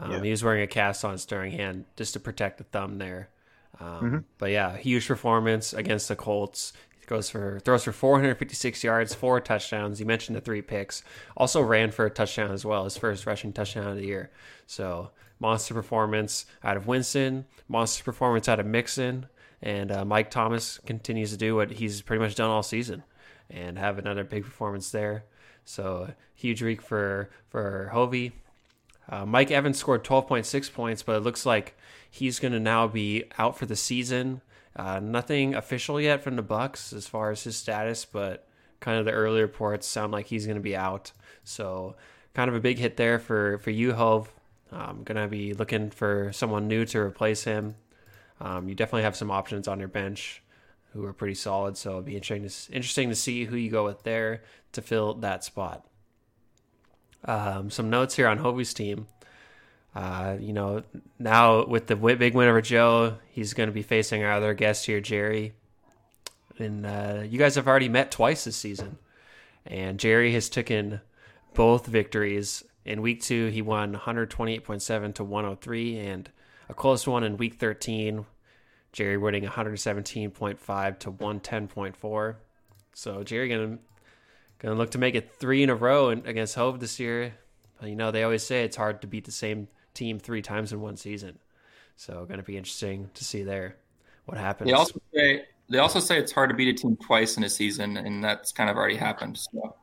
Um, 0.00 0.12
yeah. 0.12 0.22
He 0.22 0.30
was 0.30 0.42
wearing 0.42 0.62
a 0.62 0.66
cast 0.66 1.04
on 1.04 1.18
stirring 1.18 1.52
hand 1.52 1.84
just 1.96 2.14
to 2.14 2.20
protect 2.20 2.58
the 2.58 2.64
thumb 2.64 2.98
there. 2.98 3.28
Um, 3.78 3.86
mm-hmm. 3.86 4.18
But 4.38 4.50
yeah, 4.50 4.76
huge 4.76 5.06
performance 5.06 5.72
against 5.72 6.08
the 6.08 6.16
Colts. 6.16 6.72
He 6.98 7.06
goes 7.06 7.30
for 7.30 7.60
throws 7.60 7.84
for 7.84 7.92
456 7.92 8.82
yards, 8.82 9.14
four 9.14 9.40
touchdowns. 9.40 10.00
You 10.00 10.06
mentioned 10.06 10.36
the 10.36 10.40
three 10.40 10.62
picks. 10.62 11.02
Also 11.36 11.60
ran 11.60 11.90
for 11.90 12.06
a 12.06 12.10
touchdown 12.10 12.50
as 12.50 12.64
well, 12.64 12.84
his 12.84 12.96
first 12.96 13.26
rushing 13.26 13.52
touchdown 13.52 13.86
of 13.88 13.96
the 13.96 14.06
year. 14.06 14.30
So 14.66 15.10
monster 15.38 15.74
performance 15.74 16.46
out 16.64 16.76
of 16.76 16.86
Winston, 16.86 17.46
monster 17.68 18.02
performance 18.02 18.48
out 18.48 18.60
of 18.60 18.66
Mixon, 18.66 19.26
and 19.62 19.92
uh, 19.92 20.04
Mike 20.04 20.30
Thomas 20.30 20.78
continues 20.86 21.30
to 21.30 21.36
do 21.36 21.56
what 21.56 21.72
he's 21.72 22.00
pretty 22.00 22.22
much 22.22 22.34
done 22.34 22.50
all 22.50 22.62
season, 22.62 23.02
and 23.50 23.78
have 23.78 23.98
another 23.98 24.24
big 24.24 24.44
performance 24.44 24.90
there. 24.90 25.24
So 25.64 26.12
huge 26.34 26.62
week 26.62 26.80
for 26.80 27.30
for 27.48 27.90
Hovey. 27.92 28.32
Uh, 29.10 29.26
Mike 29.26 29.50
Evans 29.50 29.76
scored 29.76 30.04
12.6 30.04 30.72
points, 30.72 31.02
but 31.02 31.16
it 31.16 31.20
looks 31.20 31.44
like 31.44 31.76
he's 32.08 32.38
going 32.38 32.52
to 32.52 32.60
now 32.60 32.86
be 32.86 33.24
out 33.38 33.58
for 33.58 33.66
the 33.66 33.76
season. 33.76 34.40
Uh, 34.76 35.00
nothing 35.00 35.54
official 35.54 36.00
yet 36.00 36.22
from 36.22 36.36
the 36.36 36.42
Bucs 36.42 36.92
as 36.92 37.08
far 37.08 37.32
as 37.32 37.42
his 37.42 37.56
status, 37.56 38.04
but 38.04 38.46
kind 38.78 38.98
of 38.98 39.04
the 39.04 39.12
early 39.12 39.40
reports 39.40 39.86
sound 39.86 40.12
like 40.12 40.26
he's 40.26 40.46
going 40.46 40.56
to 40.56 40.62
be 40.62 40.76
out. 40.76 41.10
So 41.42 41.96
kind 42.34 42.48
of 42.48 42.54
a 42.54 42.60
big 42.60 42.78
hit 42.78 42.96
there 42.96 43.18
for 43.18 43.58
for 43.58 43.70
you, 43.70 43.92
Hove. 43.92 44.32
I'm 44.72 45.02
going 45.02 45.20
to 45.20 45.26
be 45.26 45.52
looking 45.52 45.90
for 45.90 46.30
someone 46.32 46.68
new 46.68 46.84
to 46.86 47.00
replace 47.00 47.42
him. 47.42 47.74
Um, 48.40 48.68
you 48.68 48.76
definitely 48.76 49.02
have 49.02 49.16
some 49.16 49.30
options 49.30 49.66
on 49.66 49.80
your 49.80 49.88
bench 49.88 50.42
who 50.92 51.04
are 51.04 51.12
pretty 51.12 51.34
solid, 51.34 51.76
so 51.76 51.90
it'll 51.90 52.02
be 52.02 52.14
interesting 52.14 52.48
to, 52.48 52.76
interesting 52.76 53.08
to 53.08 53.16
see 53.16 53.44
who 53.44 53.56
you 53.56 53.70
go 53.70 53.84
with 53.84 54.04
there 54.04 54.42
to 54.72 54.82
fill 54.82 55.14
that 55.14 55.44
spot. 55.44 55.86
Um, 57.24 57.70
some 57.70 57.90
notes 57.90 58.16
here 58.16 58.28
on 58.28 58.38
Hovey's 58.38 58.74
team. 58.74 59.06
Uh, 59.94 60.36
you 60.38 60.52
know, 60.52 60.82
now 61.18 61.66
with 61.66 61.86
the 61.86 61.96
big 61.96 62.34
win 62.34 62.48
over 62.48 62.60
Joe, 62.60 63.16
he's 63.30 63.54
going 63.54 63.68
to 63.68 63.72
be 63.72 63.82
facing 63.82 64.22
our 64.22 64.32
other 64.32 64.54
guest 64.54 64.86
here, 64.86 65.00
Jerry. 65.00 65.52
And 66.58 66.86
uh, 66.86 67.22
you 67.28 67.38
guys 67.38 67.56
have 67.56 67.66
already 67.66 67.88
met 67.88 68.10
twice 68.10 68.44
this 68.44 68.56
season. 68.56 68.98
And 69.66 69.98
Jerry 69.98 70.32
has 70.32 70.48
taken 70.48 71.00
both 71.54 71.86
victories. 71.86 72.64
In 72.84 73.02
week 73.02 73.22
two, 73.22 73.48
he 73.48 73.62
won 73.62 73.94
128.7 73.94 75.14
to 75.14 75.24
103, 75.24 75.98
and 75.98 76.30
a 76.68 76.74
close 76.74 77.06
one 77.06 77.24
in 77.24 77.36
week 77.36 77.54
13, 77.54 78.24
Jerry 78.92 79.16
winning 79.16 79.44
117.5 79.44 80.98
to 81.00 81.12
110.4. 81.12 82.34
So 82.94 83.22
Jerry 83.22 83.48
going 83.48 83.76
to 83.76 83.82
Going 84.60 84.74
to 84.74 84.78
look 84.78 84.90
to 84.90 84.98
make 84.98 85.14
it 85.14 85.32
three 85.38 85.62
in 85.62 85.70
a 85.70 85.74
row 85.74 86.10
against 86.10 86.54
Hove 86.54 86.80
this 86.80 87.00
year. 87.00 87.32
You 87.82 87.96
know, 87.96 88.10
they 88.10 88.24
always 88.24 88.42
say 88.42 88.62
it's 88.62 88.76
hard 88.76 89.00
to 89.00 89.06
beat 89.06 89.24
the 89.24 89.32
same 89.32 89.68
team 89.94 90.18
three 90.18 90.42
times 90.42 90.70
in 90.72 90.82
one 90.82 90.98
season. 90.98 91.38
So, 91.96 92.26
going 92.26 92.38
to 92.38 92.44
be 92.44 92.58
interesting 92.58 93.08
to 93.14 93.24
see 93.24 93.42
there 93.42 93.76
what 94.26 94.36
happens. 94.36 94.68
They 94.68 94.74
also 94.74 95.00
say 95.14 95.44
they 95.70 95.78
also 95.78 95.98
say 95.98 96.18
it's 96.18 96.32
hard 96.32 96.50
to 96.50 96.56
beat 96.56 96.68
a 96.68 96.74
team 96.74 96.96
twice 96.96 97.38
in 97.38 97.44
a 97.44 97.48
season, 97.48 97.96
and 97.96 98.22
that's 98.22 98.52
kind 98.52 98.68
of 98.68 98.76
already 98.76 98.96
happened. 98.96 99.38
So. 99.38 99.76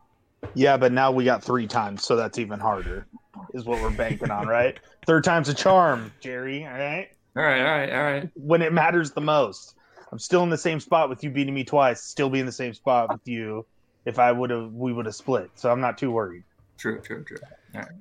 Yeah, 0.53 0.77
but 0.77 0.91
now 0.91 1.11
we 1.11 1.25
got 1.25 1.43
three 1.43 1.65
times, 1.65 2.03
so 2.03 2.15
that's 2.15 2.37
even 2.37 2.59
harder. 2.59 3.07
Is 3.55 3.65
what 3.65 3.81
we're 3.81 3.89
banking 3.89 4.29
on, 4.29 4.47
right? 4.47 4.79
Third 5.07 5.23
time's 5.23 5.49
a 5.49 5.53
charm, 5.55 6.11
Jerry. 6.19 6.65
All 6.65 6.71
right. 6.71 7.09
All 7.35 7.43
right. 7.43 7.61
All 7.61 7.65
right. 7.65 7.91
All 7.91 8.03
right. 8.03 8.29
When 8.35 8.61
it 8.61 8.73
matters 8.73 9.11
the 9.11 9.21
most, 9.21 9.75
I'm 10.11 10.19
still 10.19 10.43
in 10.43 10.49
the 10.51 10.57
same 10.57 10.79
spot 10.79 11.09
with 11.09 11.23
you 11.23 11.31
beating 11.31 11.53
me 11.53 11.63
twice. 11.63 12.03
Still 12.03 12.29
be 12.29 12.39
in 12.39 12.45
the 12.45 12.51
same 12.51 12.73
spot 12.73 13.11
with 13.11 13.27
you 13.27 13.65
if 14.07 14.19
I 14.19 14.31
would 14.31 14.49
have 14.49 14.73
we 14.73 14.93
would 14.93 15.05
have 15.05 15.15
split. 15.15 15.51
So 15.55 15.69
I'm 15.69 15.81
not 15.81 15.97
too 15.97 16.11
worried. 16.11 16.43
True, 16.77 17.01
true, 17.01 17.23
true. 17.25 17.37
All 17.75 17.81
right. 17.81 17.91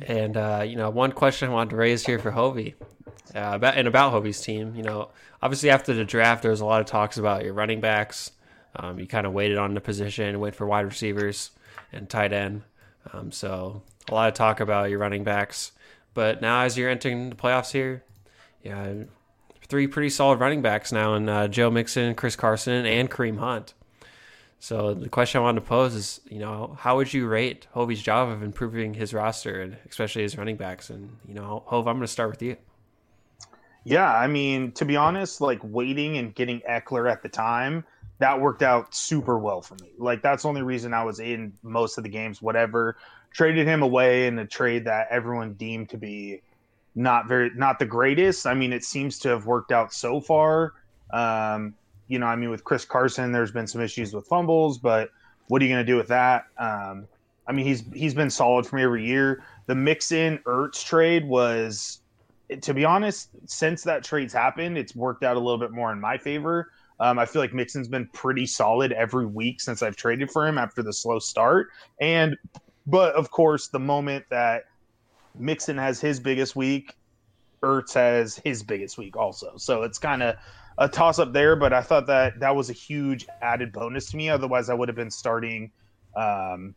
And 0.00 0.36
uh, 0.36 0.64
you 0.66 0.76
know, 0.76 0.90
one 0.90 1.12
question 1.12 1.48
I 1.48 1.52
wanted 1.52 1.70
to 1.70 1.76
raise 1.76 2.04
here 2.04 2.18
for 2.18 2.32
Hovey, 2.32 2.74
uh, 3.34 3.52
about 3.54 3.76
and 3.76 3.86
about 3.86 4.10
Hovey's 4.10 4.40
team. 4.40 4.74
You 4.74 4.82
know, 4.82 5.10
obviously 5.40 5.70
after 5.70 5.94
the 5.94 6.04
draft, 6.04 6.42
there 6.42 6.50
was 6.50 6.60
a 6.60 6.66
lot 6.66 6.80
of 6.80 6.86
talks 6.86 7.18
about 7.18 7.44
your 7.44 7.54
running 7.54 7.80
backs. 7.80 8.32
Um, 8.74 8.98
you 8.98 9.06
kind 9.06 9.26
of 9.26 9.32
waited 9.32 9.58
on 9.58 9.74
the 9.74 9.80
position, 9.80 10.40
wait 10.40 10.54
for 10.56 10.66
wide 10.66 10.84
receivers 10.84 11.52
and 11.92 12.08
tight 12.08 12.32
end. 12.32 12.62
Um, 13.12 13.30
so 13.32 13.82
a 14.10 14.14
lot 14.14 14.28
of 14.28 14.34
talk 14.34 14.60
about 14.60 14.90
your 14.90 14.98
running 14.98 15.24
backs. 15.24 15.72
But 16.14 16.42
now, 16.42 16.62
as 16.62 16.76
you're 16.76 16.90
entering 16.90 17.30
the 17.30 17.36
playoffs 17.36 17.70
here, 17.70 18.02
yeah, 18.62 19.04
three 19.68 19.86
pretty 19.86 20.10
solid 20.10 20.40
running 20.40 20.62
backs 20.62 20.90
now 20.90 21.14
in 21.14 21.28
uh, 21.28 21.46
Joe 21.46 21.70
Mixon, 21.70 22.16
Chris 22.16 22.34
Carson, 22.34 22.86
and 22.86 23.08
Kareem 23.08 23.38
Hunt. 23.38 23.74
So 24.60 24.92
the 24.92 25.08
question 25.08 25.40
I 25.40 25.44
wanted 25.44 25.60
to 25.60 25.66
pose 25.66 25.94
is, 25.94 26.20
you 26.28 26.40
know, 26.40 26.76
how 26.78 26.96
would 26.96 27.12
you 27.14 27.28
rate 27.28 27.68
Hovey's 27.72 28.02
job 28.02 28.28
of 28.28 28.42
improving 28.42 28.94
his 28.94 29.14
roster 29.14 29.60
and 29.60 29.76
especially 29.88 30.22
his 30.22 30.36
running 30.36 30.56
backs? 30.56 30.90
And 30.90 31.16
you 31.26 31.34
know, 31.34 31.62
Hove, 31.66 31.86
I'm 31.86 31.94
going 31.96 32.06
to 32.06 32.08
start 32.08 32.30
with 32.30 32.42
you. 32.42 32.56
Yeah, 33.84 34.12
I 34.12 34.26
mean, 34.26 34.72
to 34.72 34.84
be 34.84 34.96
honest, 34.96 35.40
like 35.40 35.60
waiting 35.62 36.18
and 36.18 36.34
getting 36.34 36.60
Ekeler 36.68 37.10
at 37.10 37.22
the 37.22 37.28
time 37.28 37.84
that 38.18 38.40
worked 38.40 38.62
out 38.62 38.94
super 38.94 39.38
well 39.38 39.62
for 39.62 39.74
me. 39.76 39.90
Like 39.98 40.22
that's 40.22 40.42
the 40.42 40.48
only 40.48 40.62
reason 40.62 40.92
I 40.92 41.04
was 41.04 41.20
in 41.20 41.52
most 41.62 41.98
of 41.98 42.04
the 42.04 42.10
games. 42.10 42.42
Whatever 42.42 42.96
traded 43.32 43.66
him 43.66 43.82
away 43.82 44.26
in 44.26 44.38
a 44.38 44.46
trade 44.46 44.84
that 44.86 45.08
everyone 45.10 45.54
deemed 45.54 45.90
to 45.90 45.96
be 45.96 46.42
not 46.94 47.28
very 47.28 47.50
not 47.54 47.78
the 47.78 47.86
greatest. 47.86 48.46
I 48.46 48.54
mean, 48.54 48.72
it 48.72 48.84
seems 48.84 49.18
to 49.20 49.28
have 49.28 49.46
worked 49.46 49.70
out 49.70 49.92
so 49.92 50.20
far. 50.20 50.74
Um, 51.12 51.74
you 52.08 52.18
know, 52.18 52.26
I 52.26 52.36
mean, 52.36 52.50
with 52.50 52.64
Chris 52.64 52.84
Carson, 52.84 53.32
there's 53.32 53.52
been 53.52 53.66
some 53.66 53.80
issues 53.80 54.12
with 54.12 54.26
fumbles, 54.26 54.78
but 54.78 55.10
what 55.48 55.62
are 55.62 55.64
you 55.64 55.72
going 55.72 55.84
to 55.84 55.90
do 55.90 55.96
with 55.96 56.08
that? 56.08 56.46
Um, 56.58 57.06
I 57.46 57.52
mean, 57.52 57.64
he's 57.64 57.84
he's 57.94 58.14
been 58.14 58.30
solid 58.30 58.66
for 58.66 58.76
me 58.76 58.82
every 58.82 59.06
year. 59.06 59.44
The 59.66 59.74
Mixon 59.74 60.38
Ertz 60.44 60.84
trade 60.84 61.26
was, 61.26 62.00
to 62.60 62.74
be 62.74 62.84
honest, 62.84 63.30
since 63.46 63.82
that 63.84 64.04
trade's 64.04 64.32
happened, 64.32 64.76
it's 64.76 64.94
worked 64.94 65.22
out 65.22 65.36
a 65.36 65.40
little 65.40 65.58
bit 65.58 65.70
more 65.70 65.92
in 65.92 66.00
my 66.00 66.18
favor. 66.18 66.70
Um, 67.00 67.18
I 67.18 67.26
feel 67.26 67.40
like 67.40 67.54
Mixon's 67.54 67.88
been 67.88 68.08
pretty 68.12 68.44
solid 68.46 68.92
every 68.92 69.26
week 69.26 69.60
since 69.60 69.82
I've 69.82 69.96
traded 69.96 70.30
for 70.30 70.46
him 70.46 70.58
after 70.58 70.82
the 70.82 70.92
slow 70.92 71.18
start. 71.20 71.68
And, 72.00 72.36
but 72.86 73.14
of 73.14 73.30
course, 73.30 73.68
the 73.68 73.78
moment 73.78 74.24
that 74.30 74.64
Mixon 75.38 75.78
has 75.78 76.00
his 76.00 76.18
biggest 76.18 76.56
week, 76.56 76.96
Ertz 77.62 77.94
has 77.94 78.36
his 78.44 78.62
biggest 78.62 78.98
week 78.98 79.16
also. 79.16 79.52
So 79.56 79.82
it's 79.84 79.98
kind 79.98 80.22
of 80.22 80.36
a 80.78 80.88
toss 80.88 81.18
up 81.18 81.32
there. 81.32 81.56
But 81.56 81.72
I 81.72 81.82
thought 81.82 82.06
that 82.06 82.40
that 82.40 82.56
was 82.56 82.70
a 82.70 82.74
huge 82.74 83.26
added 83.42 83.72
bonus 83.72 84.10
to 84.10 84.16
me. 84.16 84.30
Otherwise, 84.30 84.70
I 84.70 84.74
would 84.74 84.88
have 84.88 84.96
been 84.96 85.10
starting. 85.10 85.70
Um, 86.16 86.74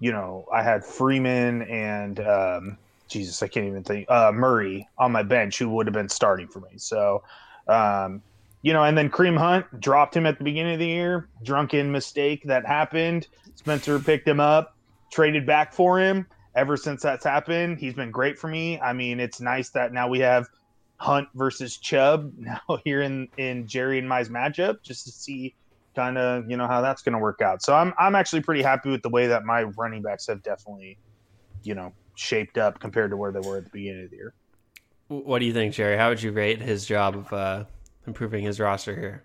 you 0.00 0.12
know, 0.12 0.46
I 0.52 0.62
had 0.62 0.84
Freeman 0.84 1.62
and 1.62 2.20
um, 2.20 2.78
Jesus, 3.08 3.42
I 3.42 3.48
can't 3.48 3.66
even 3.66 3.84
think 3.84 4.10
uh, 4.10 4.32
Murray 4.32 4.88
on 4.98 5.12
my 5.12 5.22
bench 5.22 5.58
who 5.58 5.68
would 5.70 5.86
have 5.86 5.94
been 5.94 6.08
starting 6.08 6.48
for 6.48 6.60
me. 6.60 6.76
So, 6.76 7.22
um, 7.68 8.22
you 8.62 8.72
know, 8.72 8.82
and 8.82 8.96
then 8.96 9.10
Kareem 9.10 9.38
Hunt 9.38 9.80
dropped 9.80 10.16
him 10.16 10.26
at 10.26 10.38
the 10.38 10.44
beginning 10.44 10.74
of 10.74 10.78
the 10.78 10.86
year. 10.86 11.28
Drunken 11.42 11.92
mistake 11.92 12.42
that 12.44 12.66
happened. 12.66 13.28
Spencer 13.54 13.98
picked 13.98 14.26
him 14.26 14.40
up, 14.40 14.74
traded 15.12 15.46
back 15.46 15.72
for 15.72 15.98
him. 15.98 16.26
Ever 16.54 16.76
since 16.76 17.02
that's 17.02 17.24
happened, 17.24 17.78
he's 17.78 17.94
been 17.94 18.10
great 18.10 18.38
for 18.38 18.48
me. 18.48 18.80
I 18.80 18.92
mean, 18.92 19.20
it's 19.20 19.40
nice 19.40 19.70
that 19.70 19.92
now 19.92 20.08
we 20.08 20.20
have 20.20 20.48
Hunt 21.04 21.28
versus 21.34 21.76
Chubb 21.76 22.32
now 22.38 22.78
here 22.82 23.02
in 23.02 23.28
in 23.36 23.66
Jerry 23.66 23.98
and 23.98 24.08
my's 24.08 24.30
matchup, 24.30 24.82
just 24.82 25.04
to 25.04 25.12
see 25.12 25.54
kind 25.94 26.16
of 26.16 26.50
you 26.50 26.56
know 26.56 26.66
how 26.66 26.80
that's 26.80 27.02
going 27.02 27.12
to 27.12 27.18
work 27.18 27.42
out. 27.42 27.62
So 27.62 27.74
I'm 27.74 27.92
I'm 27.98 28.14
actually 28.14 28.40
pretty 28.40 28.62
happy 28.62 28.90
with 28.90 29.02
the 29.02 29.10
way 29.10 29.26
that 29.26 29.44
my 29.44 29.64
running 29.64 30.00
backs 30.00 30.26
have 30.28 30.42
definitely, 30.42 30.96
you 31.62 31.74
know, 31.74 31.92
shaped 32.14 32.56
up 32.56 32.80
compared 32.80 33.10
to 33.10 33.18
where 33.18 33.32
they 33.32 33.40
were 33.40 33.58
at 33.58 33.64
the 33.64 33.70
beginning 33.70 34.04
of 34.04 34.10
the 34.10 34.16
year. 34.16 34.34
What 35.08 35.40
do 35.40 35.44
you 35.44 35.52
think, 35.52 35.74
Jerry? 35.74 35.98
How 35.98 36.08
would 36.08 36.22
you 36.22 36.32
rate 36.32 36.62
his 36.62 36.86
job 36.86 37.16
of 37.16 37.32
uh, 37.32 37.64
improving 38.06 38.42
his 38.42 38.58
roster 38.58 38.98
here? 38.98 39.24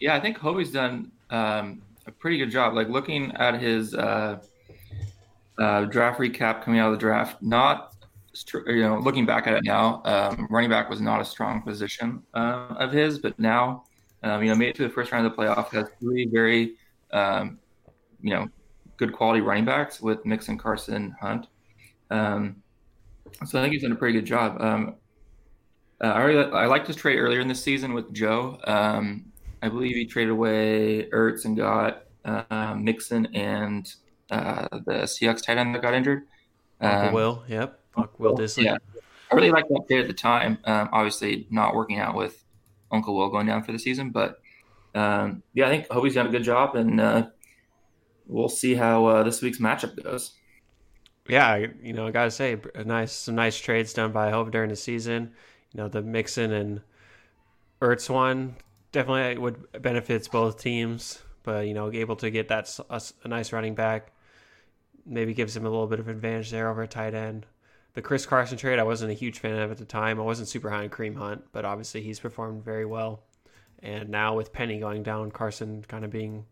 Yeah, 0.00 0.16
I 0.16 0.20
think 0.20 0.38
Hovey's 0.38 0.72
done 0.72 1.12
um, 1.30 1.82
a 2.06 2.10
pretty 2.10 2.36
good 2.36 2.50
job. 2.50 2.74
Like 2.74 2.88
looking 2.88 3.30
at 3.36 3.60
his 3.60 3.94
uh, 3.94 4.40
uh, 5.56 5.84
draft 5.84 6.18
recap 6.18 6.64
coming 6.64 6.80
out 6.80 6.92
of 6.92 6.94
the 6.94 7.00
draft, 7.00 7.40
not 7.40 7.95
you 8.66 8.82
know 8.82 8.98
looking 8.98 9.26
back 9.26 9.46
at 9.46 9.54
it 9.54 9.64
now, 9.64 10.02
um, 10.04 10.46
running 10.50 10.70
back 10.70 10.88
was 10.90 11.00
not 11.00 11.20
a 11.20 11.24
strong 11.24 11.62
position 11.62 12.22
uh, 12.34 12.74
of 12.78 12.92
his, 12.92 13.18
but 13.18 13.38
now 13.38 13.84
um, 14.22 14.42
you 14.42 14.48
know 14.48 14.56
made 14.56 14.68
it 14.68 14.74
to 14.76 14.82
the 14.82 14.90
first 14.90 15.12
round 15.12 15.26
of 15.26 15.34
the 15.34 15.42
playoff. 15.42 15.70
Has 15.70 15.88
three 16.00 16.26
very 16.26 16.74
um, 17.12 17.58
you 18.20 18.34
know 18.34 18.48
good 18.96 19.12
quality 19.12 19.40
running 19.40 19.64
backs 19.64 20.00
with 20.00 20.24
Mixon, 20.24 20.58
Carson, 20.58 21.14
Hunt. 21.20 21.48
Um, 22.10 22.56
so 23.44 23.58
I 23.58 23.62
think 23.62 23.74
he's 23.74 23.82
done 23.82 23.92
a 23.92 23.96
pretty 23.96 24.18
good 24.18 24.26
job. 24.26 24.60
Um, 24.60 24.94
uh, 26.02 26.08
I, 26.08 26.22
really, 26.22 26.52
I 26.52 26.66
liked 26.66 26.86
his 26.86 26.96
trade 26.96 27.18
earlier 27.18 27.40
in 27.40 27.48
the 27.48 27.54
season 27.54 27.94
with 27.94 28.12
Joe. 28.12 28.58
Um, 28.64 29.32
I 29.62 29.68
believe 29.68 29.96
he 29.96 30.04
traded 30.04 30.32
away 30.32 31.08
Ertz 31.10 31.44
and 31.44 31.56
got 31.56 32.04
uh, 32.24 32.74
Mixon 32.74 33.26
and 33.34 33.92
uh, 34.30 34.68
the 34.70 35.04
Seahawks 35.04 35.42
tight 35.42 35.58
end 35.58 35.74
that 35.74 35.82
got 35.82 35.94
injured. 35.94 36.26
Um, 36.80 37.12
Will, 37.12 37.44
yep. 37.48 37.80
Uncle 37.96 38.16
Will 38.18 38.36
Dissly. 38.36 38.64
Yeah. 38.64 38.78
I 39.30 39.34
really 39.34 39.50
liked 39.50 39.68
that 39.68 39.84
trade 39.88 40.00
at 40.00 40.06
the 40.06 40.14
time. 40.14 40.58
Um, 40.64 40.88
obviously, 40.92 41.46
not 41.50 41.74
working 41.74 41.98
out 41.98 42.14
with 42.14 42.44
Uncle 42.92 43.16
Will 43.16 43.28
going 43.28 43.46
down 43.46 43.62
for 43.62 43.72
the 43.72 43.78
season, 43.78 44.10
but 44.10 44.38
um, 44.94 45.42
yeah, 45.52 45.66
I 45.66 45.68
think 45.68 45.88
Hovey's 45.90 46.14
done 46.14 46.26
a 46.26 46.30
good 46.30 46.44
job, 46.44 46.76
and 46.76 47.00
uh, 47.00 47.26
we'll 48.26 48.48
see 48.48 48.74
how 48.74 49.06
uh, 49.06 49.22
this 49.22 49.42
week's 49.42 49.58
matchup 49.58 50.02
goes. 50.02 50.32
Yeah, 51.28 51.66
you 51.82 51.92
know, 51.92 52.06
I 52.06 52.12
gotta 52.12 52.30
say, 52.30 52.56
a 52.74 52.84
nice 52.84 53.12
some 53.12 53.34
nice 53.34 53.58
trades 53.58 53.92
done 53.92 54.12
by 54.12 54.30
Hove 54.30 54.52
during 54.52 54.70
the 54.70 54.76
season. 54.76 55.32
You 55.72 55.82
know, 55.82 55.88
the 55.88 56.02
Mixon 56.02 56.52
and 56.52 56.80
Ertz 57.82 58.08
one 58.08 58.56
definitely 58.92 59.38
would 59.38 59.82
benefits 59.82 60.28
both 60.28 60.60
teams, 60.60 61.20
but 61.42 61.66
you 61.66 61.74
know, 61.74 61.92
able 61.92 62.16
to 62.16 62.30
get 62.30 62.48
that 62.48 62.78
a, 62.88 63.02
a 63.24 63.28
nice 63.28 63.52
running 63.52 63.74
back 63.74 64.12
maybe 65.04 65.34
gives 65.34 65.56
him 65.56 65.64
a 65.64 65.70
little 65.70 65.86
bit 65.86 66.00
of 66.00 66.08
advantage 66.08 66.50
there 66.50 66.68
over 66.68 66.82
a 66.82 66.88
tight 66.88 67.14
end. 67.14 67.46
The 67.96 68.02
Chris 68.02 68.26
Carson 68.26 68.58
trade, 68.58 68.78
I 68.78 68.82
wasn't 68.82 69.10
a 69.10 69.14
huge 69.14 69.38
fan 69.38 69.58
of 69.58 69.70
at 69.70 69.78
the 69.78 69.86
time. 69.86 70.20
I 70.20 70.22
wasn't 70.22 70.48
super 70.48 70.68
high 70.68 70.82
on 70.82 70.90
Kareem 70.90 71.16
Hunt, 71.16 71.46
but 71.52 71.64
obviously 71.64 72.02
he's 72.02 72.20
performed 72.20 72.62
very 72.62 72.84
well. 72.84 73.22
And 73.78 74.10
now 74.10 74.36
with 74.36 74.52
Penny 74.52 74.78
going 74.78 75.02
down, 75.02 75.30
Carson 75.30 75.82
kind 75.88 76.04
of 76.04 76.10
being 76.10 76.44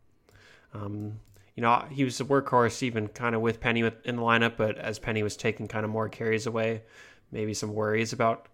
um, 0.72 1.20
you 1.54 1.61
know, 1.61 1.85
he 1.90 2.02
was 2.02 2.18
a 2.18 2.24
workhorse 2.24 2.83
even 2.83 3.09
kind 3.09 3.35
of 3.35 3.42
with 3.42 3.61
Penny 3.61 3.80
in 3.80 4.16
the 4.16 4.22
lineup, 4.22 4.57
but 4.57 4.78
as 4.78 4.98
Penny 4.98 5.22
was 5.22 5.37
taking 5.37 5.68
kind 5.68 5.85
of 5.85 5.90
more 5.90 6.09
carries 6.09 6.46
away, 6.46 6.83
maybe 7.30 7.52
some 7.52 7.74
worries 7.74 8.14
about 8.14 8.48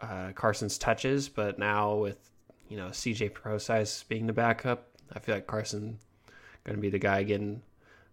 uh, 0.00 0.32
Carson's 0.34 0.76
touches. 0.76 1.26
But 1.26 1.58
now 1.58 1.94
with 1.94 2.18
you 2.68 2.76
know 2.76 2.88
CJ 2.88 3.32
Prosise 3.32 4.02
being 4.02 4.26
the 4.26 4.34
backup, 4.34 4.88
I 5.14 5.20
feel 5.20 5.36
like 5.36 5.46
Carson 5.46 5.98
going 6.64 6.76
to 6.76 6.82
be 6.82 6.90
the 6.90 6.98
guy 6.98 7.22
getting 7.22 7.62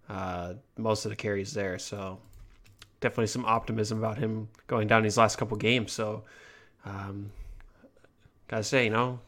uh, 0.08 0.54
most 0.78 1.04
of 1.04 1.10
the 1.10 1.18
carries 1.18 1.54
there. 1.54 1.78
So 1.78 2.20
definitely 3.00 3.28
some 3.28 3.46
optimism 3.46 3.98
about 4.00 4.18
him 4.18 4.50
going 4.68 4.88
down 4.88 5.04
these 5.04 5.18
last 5.18 5.38
couple 5.38 5.58
games. 5.58 5.92
So 5.92 6.24
um, 6.86 7.32
gotta 8.48 8.64
say, 8.64 8.86
you 8.86 8.90
know, 8.90 9.20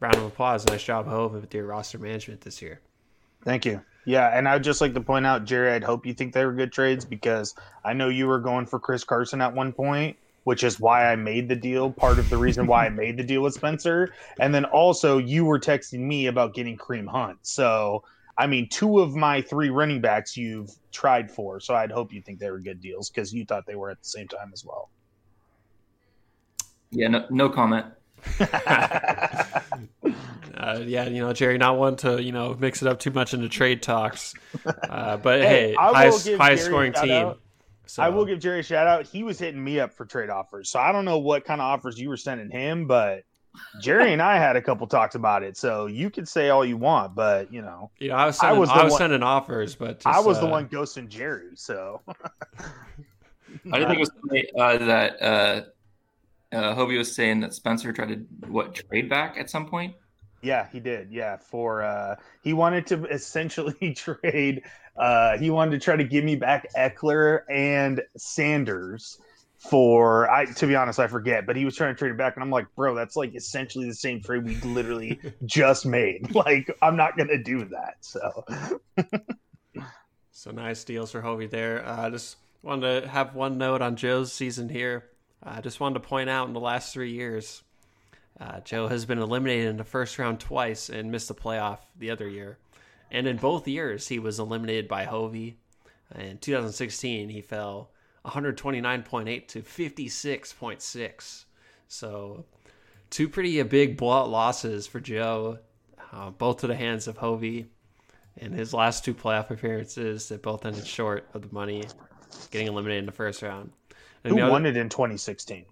round 0.00 0.16
of 0.16 0.24
applause, 0.24 0.66
nice 0.66 0.84
job, 0.84 1.06
Hove, 1.06 1.32
with 1.32 1.54
your 1.54 1.66
roster 1.66 1.98
management 1.98 2.40
this 2.42 2.60
year. 2.62 2.80
Thank 3.44 3.64
you. 3.64 3.80
Yeah, 4.04 4.28
and 4.28 4.48
I'd 4.48 4.62
just 4.62 4.80
like 4.80 4.94
to 4.94 5.00
point 5.00 5.26
out, 5.26 5.44
Jerry, 5.44 5.72
I'd 5.72 5.82
hope 5.82 6.06
you 6.06 6.14
think 6.14 6.32
they 6.32 6.44
were 6.44 6.52
good 6.52 6.72
trades 6.72 7.04
because 7.04 7.54
I 7.84 7.92
know 7.92 8.08
you 8.08 8.28
were 8.28 8.38
going 8.38 8.66
for 8.66 8.78
Chris 8.78 9.02
Carson 9.02 9.40
at 9.40 9.52
one 9.52 9.72
point, 9.72 10.16
which 10.44 10.62
is 10.62 10.78
why 10.78 11.10
I 11.10 11.16
made 11.16 11.48
the 11.48 11.56
deal. 11.56 11.90
Part 11.90 12.20
of 12.20 12.30
the 12.30 12.36
reason 12.36 12.68
why 12.68 12.86
I 12.86 12.88
made 12.88 13.16
the 13.16 13.24
deal 13.24 13.42
with 13.42 13.54
Spencer. 13.54 14.12
And 14.38 14.54
then 14.54 14.64
also 14.64 15.18
you 15.18 15.44
were 15.44 15.58
texting 15.58 16.00
me 16.00 16.26
about 16.26 16.54
getting 16.54 16.76
Kareem 16.76 17.08
Hunt. 17.08 17.38
So 17.42 18.04
I 18.38 18.46
mean, 18.46 18.68
two 18.68 19.00
of 19.00 19.14
my 19.14 19.40
three 19.40 19.70
running 19.70 20.00
backs 20.00 20.36
you've 20.36 20.70
tried 20.92 21.30
for. 21.30 21.60
So 21.60 21.74
I'd 21.74 21.90
hope 21.90 22.12
you 22.12 22.20
think 22.20 22.38
they 22.38 22.50
were 22.50 22.60
good 22.60 22.80
deals 22.80 23.10
because 23.10 23.32
you 23.32 23.44
thought 23.44 23.64
they 23.66 23.76
were 23.76 23.90
at 23.90 24.00
the 24.02 24.08
same 24.08 24.28
time 24.28 24.50
as 24.52 24.64
well. 24.64 24.90
Yeah, 26.90 27.08
no, 27.08 27.26
no 27.30 27.48
comment. 27.48 27.86
Uh, 30.56 30.80
yeah, 30.86 31.04
you 31.06 31.20
know, 31.20 31.32
Jerry, 31.34 31.58
not 31.58 31.76
one 31.76 31.96
to 31.96 32.22
you 32.22 32.32
know 32.32 32.56
mix 32.58 32.80
it 32.80 32.88
up 32.88 32.98
too 32.98 33.10
much 33.10 33.34
into 33.34 33.48
trade 33.48 33.82
talks. 33.82 34.34
Uh, 34.88 35.16
but 35.18 35.42
hey, 35.42 35.68
hey 35.68 35.74
highest, 35.78 36.28
highest 36.30 36.64
scoring 36.64 36.92
team. 36.92 37.34
So. 37.86 38.02
I 38.02 38.08
will 38.08 38.24
give 38.24 38.40
Jerry 38.40 38.60
a 38.60 38.62
shout 38.62 38.86
out. 38.86 39.06
He 39.06 39.22
was 39.22 39.38
hitting 39.38 39.62
me 39.62 39.78
up 39.78 39.92
for 39.92 40.06
trade 40.06 40.30
offers, 40.30 40.70
so 40.70 40.80
I 40.80 40.92
don't 40.92 41.04
know 41.04 41.18
what 41.18 41.44
kind 41.44 41.60
of 41.60 41.66
offers 41.66 42.00
you 42.00 42.08
were 42.08 42.16
sending 42.16 42.50
him, 42.50 42.86
but 42.86 43.22
Jerry 43.80 44.12
and 44.12 44.22
I 44.22 44.38
had 44.38 44.56
a 44.56 44.62
couple 44.62 44.86
talks 44.86 45.14
about 45.14 45.42
it. 45.42 45.56
So 45.56 45.86
you 45.86 46.10
can 46.10 46.26
say 46.26 46.48
all 46.48 46.64
you 46.64 46.76
want, 46.76 47.14
but 47.14 47.52
you 47.52 47.62
know, 47.62 47.90
you 47.98 48.08
know, 48.08 48.16
I 48.16 48.26
was 48.26 48.38
sending, 48.38 48.56
I 48.56 48.58
was, 48.58 48.70
I 48.70 48.84
was 48.84 48.92
one, 48.92 48.98
sending 48.98 49.22
offers, 49.22 49.74
but 49.74 50.00
just, 50.00 50.06
I 50.06 50.20
was 50.20 50.38
uh, 50.38 50.42
the 50.42 50.46
one 50.46 50.68
ghosting 50.68 51.08
Jerry. 51.08 51.50
So 51.54 52.02
I 52.08 53.78
didn't 53.78 53.88
think 53.88 53.96
it 53.96 54.00
was 54.00 54.10
funny, 54.28 54.44
uh, 54.58 54.78
that 54.86 55.22
uh, 55.22 55.62
uh, 56.52 56.74
Hovey 56.74 56.98
was 56.98 57.14
saying 57.14 57.40
that 57.40 57.54
Spencer 57.54 57.92
tried 57.92 58.08
to 58.08 58.48
what 58.48 58.74
trade 58.74 59.08
back 59.08 59.36
at 59.38 59.50
some 59.50 59.66
point. 59.66 59.94
Yeah, 60.42 60.68
he 60.70 60.80
did. 60.80 61.10
Yeah, 61.10 61.38
for 61.38 61.82
uh 61.82 62.16
he 62.42 62.52
wanted 62.52 62.86
to 62.88 63.04
essentially 63.06 63.94
trade 63.96 64.62
uh 64.96 65.38
he 65.38 65.50
wanted 65.50 65.72
to 65.72 65.78
try 65.78 65.96
to 65.96 66.04
give 66.04 66.24
me 66.24 66.36
back 66.36 66.66
Ekeler 66.76 67.40
and 67.50 68.02
Sanders 68.16 69.18
for 69.68 70.30
I 70.30 70.46
to 70.46 70.66
be 70.66 70.74
honest, 70.76 70.98
I 70.98 71.06
forget, 71.06 71.46
but 71.46 71.56
he 71.56 71.64
was 71.64 71.76
trying 71.76 71.94
to 71.94 71.98
trade 71.98 72.10
it 72.10 72.18
back 72.18 72.36
and 72.36 72.42
I'm 72.42 72.50
like, 72.50 72.66
bro, 72.74 72.94
that's 72.94 73.16
like 73.16 73.34
essentially 73.34 73.86
the 73.86 73.94
same 73.94 74.22
trade 74.22 74.44
we 74.44 74.56
literally 74.56 75.20
just 75.44 75.86
made. 75.86 76.34
Like, 76.36 76.70
I'm 76.82 76.96
not 76.96 77.16
gonna 77.16 77.42
do 77.42 77.64
that. 77.66 77.96
So 78.00 78.44
So 80.36 80.50
nice 80.50 80.84
deals 80.84 81.12
for 81.12 81.22
Hovey 81.22 81.46
there. 81.46 81.82
I 81.84 82.06
uh, 82.06 82.10
just 82.10 82.36
wanted 82.62 83.00
to 83.00 83.08
have 83.08 83.34
one 83.34 83.56
note 83.56 83.80
on 83.80 83.96
Joe's 83.96 84.32
season 84.32 84.68
here. 84.68 85.06
I 85.42 85.58
uh, 85.58 85.60
just 85.62 85.80
wanted 85.80 85.94
to 85.94 86.08
point 86.08 86.28
out 86.28 86.46
in 86.46 86.52
the 86.52 86.60
last 86.60 86.92
three 86.92 87.10
years, 87.10 87.62
uh, 88.38 88.60
Joe 88.60 88.86
has 88.88 89.06
been 89.06 89.18
eliminated 89.18 89.66
in 89.68 89.78
the 89.78 89.82
first 89.82 90.18
round 90.18 90.38
twice 90.38 90.90
and 90.90 91.10
missed 91.10 91.28
the 91.28 91.34
playoff 91.34 91.78
the 91.98 92.10
other 92.10 92.28
year. 92.28 92.58
And 93.10 93.26
in 93.26 93.38
both 93.38 93.66
years, 93.66 94.08
he 94.08 94.18
was 94.18 94.38
eliminated 94.38 94.88
by 94.88 95.04
Hovey. 95.04 95.56
In 96.14 96.36
2016, 96.36 97.30
he 97.30 97.40
fell 97.40 97.90
129.8 98.26 99.48
to 99.48 99.62
56.6. 99.62 101.44
So, 101.88 102.44
two 103.10 103.28
pretty 103.28 103.62
big 103.62 103.96
blowout 103.96 104.28
losses 104.28 104.86
for 104.86 105.00
Joe 105.00 105.58
uh, 106.12 106.30
both 106.30 106.58
to 106.58 106.66
the 106.66 106.76
hands 106.76 107.08
of 107.08 107.16
Hovey 107.16 107.66
in 108.36 108.52
his 108.52 108.72
last 108.72 109.04
two 109.04 109.14
playoff 109.14 109.50
appearances 109.50 110.28
that 110.28 110.42
both 110.42 110.64
ended 110.64 110.86
short 110.86 111.28
of 111.34 111.42
the 111.42 111.54
money, 111.54 111.84
getting 112.50 112.68
eliminated 112.68 113.00
in 113.00 113.06
the 113.06 113.12
first 113.12 113.42
round. 113.42 113.72
And 114.24 114.38
Who 114.38 114.46
won 114.46 114.66
it 114.66 114.76
in 114.76 114.88
2016? 114.88 115.64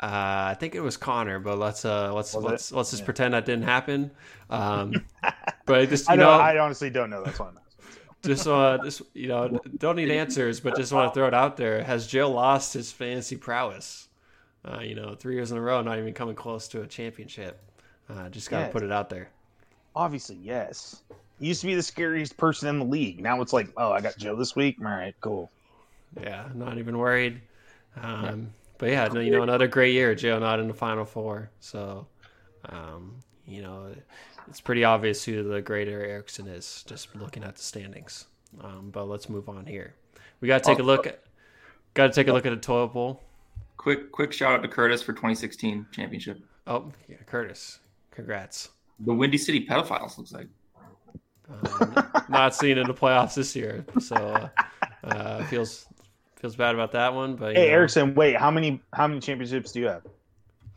Uh, 0.00 0.50
I 0.50 0.56
think 0.58 0.74
it 0.74 0.80
was 0.80 0.96
Connor, 0.96 1.38
but 1.38 1.58
let's 1.58 1.84
uh 1.84 2.12
let's 2.12 2.34
was 2.34 2.44
let's 2.44 2.70
it? 2.72 2.76
let's 2.76 2.90
just 2.90 3.02
yeah. 3.02 3.04
pretend 3.04 3.34
that 3.34 3.46
didn't 3.46 3.64
happen. 3.64 4.10
Um, 4.50 5.06
but 5.64 5.88
just 5.88 6.08
you 6.08 6.14
I 6.14 6.16
know, 6.16 6.30
I 6.30 6.58
honestly 6.58 6.90
don't 6.90 7.08
know. 7.08 7.22
That's 7.22 7.38
why 7.38 7.46
I'm 7.46 7.52
asking. 7.56 7.61
Just 8.24 8.46
uh, 8.46 8.78
just 8.84 9.02
you 9.14 9.28
know, 9.28 9.60
don't 9.78 9.96
need 9.96 10.10
answers, 10.10 10.60
but 10.60 10.76
just 10.76 10.92
want 10.92 11.12
to 11.12 11.14
throw 11.14 11.26
it 11.26 11.34
out 11.34 11.56
there. 11.56 11.82
Has 11.82 12.06
Joe 12.06 12.30
lost 12.30 12.72
his 12.72 12.92
fantasy 12.92 13.36
prowess? 13.36 14.08
Uh, 14.64 14.78
you 14.80 14.94
know, 14.94 15.14
three 15.14 15.34
years 15.34 15.50
in 15.50 15.58
a 15.58 15.60
row, 15.60 15.82
not 15.82 15.98
even 15.98 16.14
coming 16.14 16.36
close 16.36 16.68
to 16.68 16.82
a 16.82 16.86
championship. 16.86 17.60
Uh, 18.08 18.28
just 18.28 18.48
gotta 18.48 18.64
yes. 18.64 18.72
put 18.72 18.82
it 18.84 18.92
out 18.92 19.10
there. 19.10 19.30
Obviously, 19.96 20.36
yes. 20.36 21.02
He 21.40 21.48
used 21.48 21.62
to 21.62 21.66
be 21.66 21.74
the 21.74 21.82
scariest 21.82 22.36
person 22.36 22.68
in 22.68 22.78
the 22.78 22.84
league. 22.84 23.20
Now 23.20 23.40
it's 23.40 23.52
like, 23.52 23.68
oh, 23.76 23.90
I 23.90 24.00
got 24.00 24.16
Joe 24.16 24.36
this 24.36 24.54
week. 24.54 24.76
All 24.80 24.86
right, 24.86 25.14
cool. 25.20 25.50
Yeah, 26.20 26.48
not 26.54 26.78
even 26.78 26.96
worried. 26.98 27.40
Um, 28.00 28.52
but 28.78 28.90
yeah, 28.90 29.12
you 29.12 29.32
know, 29.32 29.42
another 29.42 29.66
great 29.66 29.94
year. 29.94 30.14
Joe 30.14 30.38
not 30.38 30.60
in 30.60 30.68
the 30.68 30.74
final 30.74 31.04
four. 31.04 31.50
So, 31.60 32.06
um, 32.68 33.16
you 33.46 33.62
know, 33.62 33.92
it's 34.48 34.60
pretty 34.60 34.84
obvious 34.84 35.24
who 35.24 35.42
the 35.42 35.60
greater 35.62 36.04
Erickson 36.04 36.46
is 36.46 36.84
just 36.86 37.14
looking 37.14 37.44
at 37.44 37.56
the 37.56 37.62
standings. 37.62 38.26
Um, 38.62 38.90
but 38.90 39.06
let's 39.06 39.28
move 39.28 39.48
on 39.48 39.66
here. 39.66 39.94
We 40.40 40.48
got 40.48 40.62
to 40.62 40.70
take 40.70 40.78
a 40.78 40.82
look 40.82 41.06
at 41.06 41.22
got 41.94 42.08
to 42.08 42.12
take 42.12 42.28
a 42.28 42.32
look 42.32 42.46
at 42.46 42.52
a 42.52 42.56
toilet 42.56 42.88
bowl. 42.88 43.22
Quick, 43.76 44.12
quick 44.12 44.32
shout 44.32 44.52
out 44.52 44.62
to 44.62 44.68
Curtis 44.68 45.02
for 45.02 45.12
2016 45.12 45.86
championship. 45.90 46.40
Oh, 46.66 46.92
yeah, 47.08 47.16
Curtis, 47.26 47.80
congrats. 48.10 48.70
The 49.00 49.12
Windy 49.12 49.38
City 49.38 49.66
pedophiles 49.66 50.16
looks 50.18 50.32
like. 50.32 50.46
Um, 51.50 51.94
not 52.28 52.54
seen 52.54 52.78
in 52.78 52.86
the 52.86 52.94
playoffs 52.94 53.34
this 53.34 53.56
year, 53.56 53.84
so 53.98 54.14
uh, 54.16 54.48
uh, 55.04 55.44
feels 55.46 55.86
feels 56.36 56.56
bad 56.56 56.74
about 56.74 56.92
that 56.92 57.12
one. 57.12 57.34
But 57.36 57.56
hey, 57.56 57.66
know, 57.66 57.72
Erickson, 57.72 58.14
wait, 58.14 58.36
how 58.36 58.50
many 58.50 58.80
how 58.92 59.08
many 59.08 59.20
championships 59.20 59.72
do 59.72 59.80
you 59.80 59.86
have? 59.86 60.02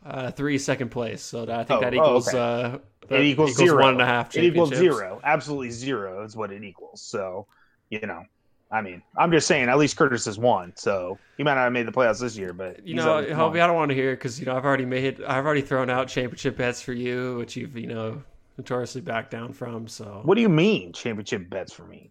Uh, 0.04 0.30
three 0.30 0.58
second 0.58 0.90
place. 0.90 1.22
So 1.22 1.46
that, 1.46 1.60
I 1.60 1.64
think 1.64 1.78
oh, 1.78 1.80
that 1.82 1.94
equals. 1.94 2.34
Oh, 2.34 2.38
okay. 2.38 2.82
It 3.10 3.20
equals, 3.22 3.52
equals 3.52 3.68
zero. 3.68 3.82
One 3.82 3.94
and 3.94 4.02
a 4.02 4.06
half. 4.06 4.34
It 4.36 4.44
equals 4.44 4.74
zero. 4.74 5.20
Absolutely 5.24 5.70
zero 5.70 6.24
is 6.24 6.36
what 6.36 6.52
it 6.52 6.62
equals. 6.64 7.02
So, 7.02 7.46
you 7.90 8.00
know, 8.00 8.24
I 8.70 8.80
mean, 8.80 9.02
I'm 9.16 9.30
just 9.30 9.46
saying. 9.46 9.68
At 9.68 9.78
least 9.78 9.96
Curtis 9.96 10.24
has 10.24 10.38
won, 10.38 10.72
so 10.76 11.18
he 11.36 11.44
might 11.44 11.54
not 11.54 11.64
have 11.64 11.72
made 11.72 11.86
the 11.86 11.92
playoffs 11.92 12.20
this 12.20 12.36
year, 12.36 12.52
but 12.52 12.84
you 12.84 12.94
know, 12.94 13.22
Hovey, 13.32 13.60
I 13.60 13.66
don't 13.66 13.76
want 13.76 13.90
to 13.90 13.94
hear 13.94 14.12
because 14.12 14.40
you 14.40 14.46
know 14.46 14.56
I've 14.56 14.64
already 14.64 14.84
made, 14.84 15.22
I've 15.22 15.46
already 15.46 15.60
thrown 15.60 15.88
out 15.88 16.08
championship 16.08 16.56
bets 16.56 16.82
for 16.82 16.92
you, 16.92 17.36
which 17.36 17.56
you've 17.56 17.76
you 17.76 17.86
know 17.86 18.22
notoriously 18.58 19.02
backed 19.02 19.30
down 19.30 19.52
from. 19.52 19.86
So, 19.86 20.20
what 20.24 20.34
do 20.34 20.40
you 20.40 20.48
mean 20.48 20.92
championship 20.92 21.48
bets 21.48 21.72
for 21.72 21.84
me? 21.84 22.10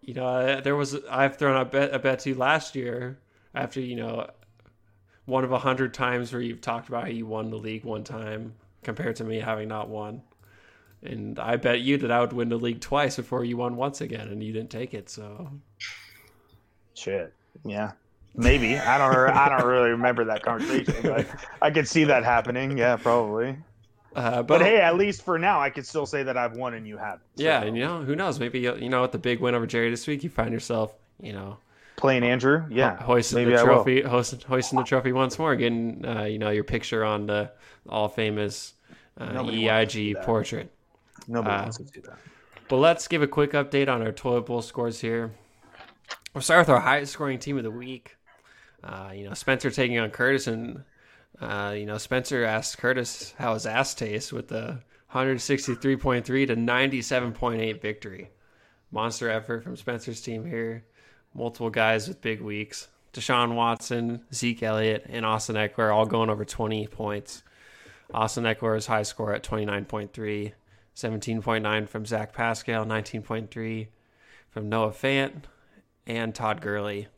You 0.00 0.14
know, 0.14 0.60
there 0.62 0.76
was 0.76 0.96
I've 1.10 1.36
thrown 1.36 1.56
out 1.56 1.72
bet, 1.72 1.94
a 1.94 1.98
bet 1.98 2.20
to 2.20 2.30
you 2.30 2.36
last 2.36 2.74
year 2.74 3.18
after 3.54 3.80
you 3.80 3.96
know 3.96 4.30
one 5.26 5.44
of 5.44 5.52
a 5.52 5.58
hundred 5.58 5.92
times 5.92 6.32
where 6.32 6.42
you've 6.42 6.62
talked 6.62 6.88
about 6.88 7.02
how 7.02 7.10
you 7.10 7.26
won 7.26 7.50
the 7.50 7.58
league 7.58 7.84
one 7.84 8.02
time 8.02 8.54
compared 8.82 9.16
to 9.16 9.24
me 9.24 9.40
having 9.40 9.68
not 9.68 9.88
won. 9.88 10.22
And 11.02 11.38
I 11.38 11.56
bet 11.56 11.80
you 11.80 11.98
that 11.98 12.12
I 12.12 12.20
would 12.20 12.32
win 12.32 12.48
the 12.48 12.56
league 12.56 12.80
twice 12.80 13.16
before 13.16 13.44
you 13.44 13.56
won 13.56 13.76
once 13.76 14.00
again, 14.00 14.28
and 14.28 14.42
you 14.42 14.52
didn't 14.52 14.70
take 14.70 14.94
it. 14.94 15.10
So, 15.10 15.50
shit, 16.94 17.34
yeah, 17.64 17.92
maybe 18.36 18.78
I 18.78 18.98
don't. 18.98 19.36
I 19.36 19.48
don't 19.48 19.66
really 19.66 19.90
remember 19.90 20.24
that 20.26 20.42
conversation, 20.44 20.94
but 21.02 21.26
I 21.60 21.72
could 21.72 21.88
see 21.88 22.04
that 22.04 22.22
happening. 22.22 22.78
Yeah, 22.78 22.96
probably. 22.96 23.56
Uh, 24.14 24.42
but, 24.42 24.58
but, 24.58 24.60
hey, 24.62 24.76
at 24.80 24.96
least 24.96 25.22
for 25.22 25.38
now, 25.38 25.60
I 25.60 25.70
could 25.70 25.86
still 25.86 26.06
say 26.06 26.22
that 26.22 26.36
I've 26.36 26.52
won 26.52 26.74
and 26.74 26.86
you 26.86 26.98
haven't. 26.98 27.22
So. 27.36 27.44
Yeah, 27.44 27.62
and 27.62 27.76
you 27.76 27.82
know, 27.82 28.02
who 28.02 28.14
knows? 28.14 28.38
Maybe 28.38 28.60
you 28.60 28.88
know, 28.88 29.02
with 29.02 29.12
the 29.12 29.18
big 29.18 29.40
win 29.40 29.54
over 29.54 29.66
Jerry 29.66 29.90
this 29.90 30.06
week, 30.06 30.22
you 30.22 30.30
find 30.30 30.52
yourself, 30.52 30.94
you 31.20 31.32
know, 31.32 31.56
playing 31.96 32.22
Andrew. 32.22 32.64
Yeah, 32.70 32.96
hoisting 32.96 33.38
maybe 33.38 33.56
the 33.56 33.64
trophy, 33.64 34.02
hoisting, 34.02 34.40
hoisting 34.40 34.78
the 34.78 34.84
trophy 34.84 35.12
once 35.12 35.36
more, 35.38 35.56
getting 35.56 36.04
uh, 36.04 36.24
you 36.24 36.38
know 36.38 36.50
your 36.50 36.64
picture 36.64 37.04
on 37.04 37.26
the 37.26 37.50
all 37.88 38.08
famous 38.08 38.74
uh, 39.18 39.44
EIG 39.44 40.16
portrait. 40.22 40.72
Nobody 41.28 41.54
uh, 41.54 41.62
wants 41.62 41.76
to 41.78 41.84
do 41.84 42.00
that. 42.02 42.18
But 42.68 42.76
let's 42.76 43.08
give 43.08 43.22
a 43.22 43.26
quick 43.26 43.52
update 43.52 43.88
on 43.88 44.02
our 44.02 44.12
toilet 44.12 44.46
bowl 44.46 44.62
scores 44.62 45.00
here. 45.00 45.32
We'll 46.34 46.42
start 46.42 46.60
with 46.60 46.70
our 46.70 46.80
highest 46.80 47.12
scoring 47.12 47.38
team 47.38 47.58
of 47.58 47.64
the 47.64 47.70
week. 47.70 48.16
Uh, 48.82 49.10
you 49.14 49.28
know, 49.28 49.34
Spencer 49.34 49.70
taking 49.70 49.98
on 49.98 50.10
Curtis, 50.10 50.46
and 50.46 50.82
uh, 51.40 51.74
you 51.76 51.86
know, 51.86 51.98
Spencer 51.98 52.44
asked 52.44 52.78
Curtis 52.78 53.34
how 53.38 53.54
his 53.54 53.66
ass 53.66 53.94
tastes 53.94 54.32
with 54.32 54.48
the 54.48 54.80
163.3 55.12 56.24
to 56.24 56.56
97.8 56.56 57.82
victory. 57.82 58.30
Monster 58.90 59.30
effort 59.30 59.62
from 59.62 59.76
Spencer's 59.76 60.20
team 60.20 60.44
here. 60.46 60.84
Multiple 61.34 61.70
guys 61.70 62.08
with 62.08 62.20
big 62.20 62.40
weeks. 62.40 62.88
Deshaun 63.12 63.54
Watson, 63.54 64.24
Zeke 64.32 64.62
Elliott, 64.62 65.04
and 65.08 65.26
Austin 65.26 65.56
Ekeler 65.56 65.94
all 65.94 66.06
going 66.06 66.30
over 66.30 66.44
20 66.44 66.86
points. 66.86 67.42
Austin 68.12 68.44
Ekeler's 68.44 68.86
high 68.86 69.02
score 69.02 69.32
at 69.34 69.42
29.3. 69.42 70.52
17.9 70.94 71.88
from 71.88 72.04
Zach 72.04 72.34
Pascal, 72.34 72.84
19.3 72.84 73.86
from 74.50 74.68
Noah 74.68 74.90
Fant, 74.90 75.44
and 76.06 76.34
Todd 76.34 76.60
Gurley. 76.60 77.08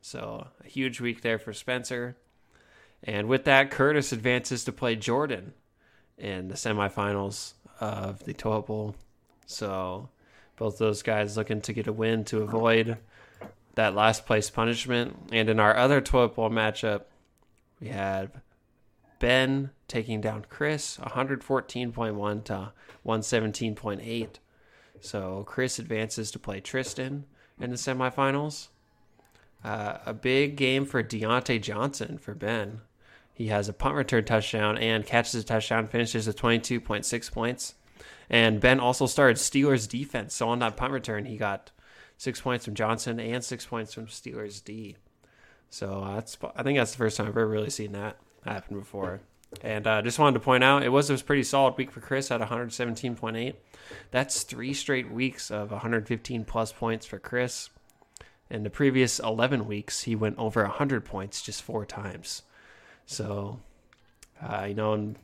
So 0.00 0.46
a 0.64 0.68
huge 0.68 1.00
week 1.00 1.22
there 1.22 1.38
for 1.38 1.52
Spencer. 1.52 2.16
And 3.02 3.26
with 3.26 3.44
that, 3.44 3.72
Curtis 3.72 4.12
advances 4.12 4.62
to 4.64 4.72
play 4.72 4.94
Jordan 4.94 5.54
in 6.16 6.46
the 6.46 6.54
semifinals 6.54 7.54
of 7.80 8.24
the 8.24 8.32
Toilet 8.32 8.66
Bowl. 8.66 8.94
So 9.44 10.08
both 10.56 10.78
those 10.78 11.02
guys 11.02 11.36
looking 11.36 11.60
to 11.62 11.72
get 11.72 11.88
a 11.88 11.92
win 11.92 12.24
to 12.26 12.42
avoid 12.42 12.96
that 13.74 13.96
last 13.96 14.24
place 14.24 14.50
punishment. 14.50 15.16
And 15.32 15.48
in 15.48 15.58
our 15.58 15.76
other 15.76 16.00
Toilet 16.00 16.36
Bowl 16.36 16.48
matchup, 16.48 17.02
we 17.80 17.88
have 17.88 18.30
Ben 19.18 19.70
taking 19.88 20.20
down 20.20 20.46
Chris 20.48 20.98
114.1 20.98 22.44
to 22.44 22.72
117.8. 23.06 24.28
So 25.00 25.44
Chris 25.46 25.78
advances 25.78 26.30
to 26.32 26.38
play 26.38 26.60
Tristan 26.60 27.24
in 27.60 27.70
the 27.70 27.76
semifinals. 27.76 28.68
Uh, 29.64 29.98
a 30.04 30.12
big 30.12 30.56
game 30.56 30.84
for 30.84 31.02
Diontae 31.02 31.60
Johnson 31.60 32.18
for 32.18 32.34
Ben. 32.34 32.82
He 33.32 33.48
has 33.48 33.68
a 33.68 33.72
punt 33.72 33.94
return 33.94 34.24
touchdown 34.24 34.78
and 34.78 35.04
catches 35.04 35.34
a 35.34 35.44
touchdown, 35.44 35.88
finishes 35.88 36.26
with 36.26 36.40
22.6 36.40 37.32
points. 37.32 37.74
And 38.30 38.60
Ben 38.60 38.80
also 38.80 39.06
started 39.06 39.36
Steelers 39.36 39.88
defense. 39.88 40.34
So 40.34 40.48
on 40.48 40.58
that 40.60 40.76
punt 40.76 40.92
return, 40.92 41.26
he 41.26 41.36
got 41.36 41.70
six 42.16 42.40
points 42.40 42.64
from 42.64 42.74
Johnson 42.74 43.20
and 43.20 43.44
six 43.44 43.66
points 43.66 43.92
from 43.92 44.06
Steelers 44.06 44.62
D. 44.64 44.96
So 45.68 46.12
that's 46.14 46.38
I 46.54 46.62
think 46.62 46.78
that's 46.78 46.92
the 46.92 46.98
first 46.98 47.16
time 47.16 47.26
I've 47.26 47.36
ever 47.36 47.46
really 47.46 47.70
seen 47.70 47.92
that 47.92 48.18
happened 48.48 48.80
before. 48.80 49.20
And 49.62 49.86
uh, 49.86 50.02
just 50.02 50.18
wanted 50.18 50.34
to 50.34 50.44
point 50.44 50.64
out 50.64 50.82
it 50.82 50.88
was 50.88 51.08
a 51.08 51.16
pretty 51.18 51.44
solid 51.44 51.76
week 51.76 51.90
for 51.90 52.00
Chris 52.00 52.30
at 52.30 52.40
117.8. 52.40 53.54
That's 54.10 54.42
three 54.42 54.74
straight 54.74 55.10
weeks 55.10 55.50
of 55.50 55.70
115 55.70 56.44
plus 56.44 56.72
points 56.72 57.06
for 57.06 57.18
Chris. 57.18 57.70
In 58.50 58.62
the 58.62 58.70
previous 58.70 59.18
11 59.18 59.66
weeks, 59.66 60.02
he 60.02 60.14
went 60.14 60.38
over 60.38 60.62
100 60.62 61.04
points 61.04 61.42
just 61.42 61.62
four 61.62 61.84
times. 61.84 62.42
So, 63.06 63.60
uh, 64.42 64.66
you 64.68 64.74
know, 64.74 65.14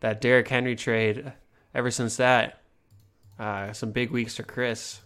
that 0.00 0.20
Derrick 0.20 0.48
Henry 0.48 0.76
trade, 0.76 1.32
ever 1.74 1.90
since 1.90 2.16
that, 2.16 2.60
uh, 3.38 3.72
some 3.72 3.92
big 3.92 4.10
weeks 4.10 4.36
for 4.36 4.42
Chris. 4.44 5.00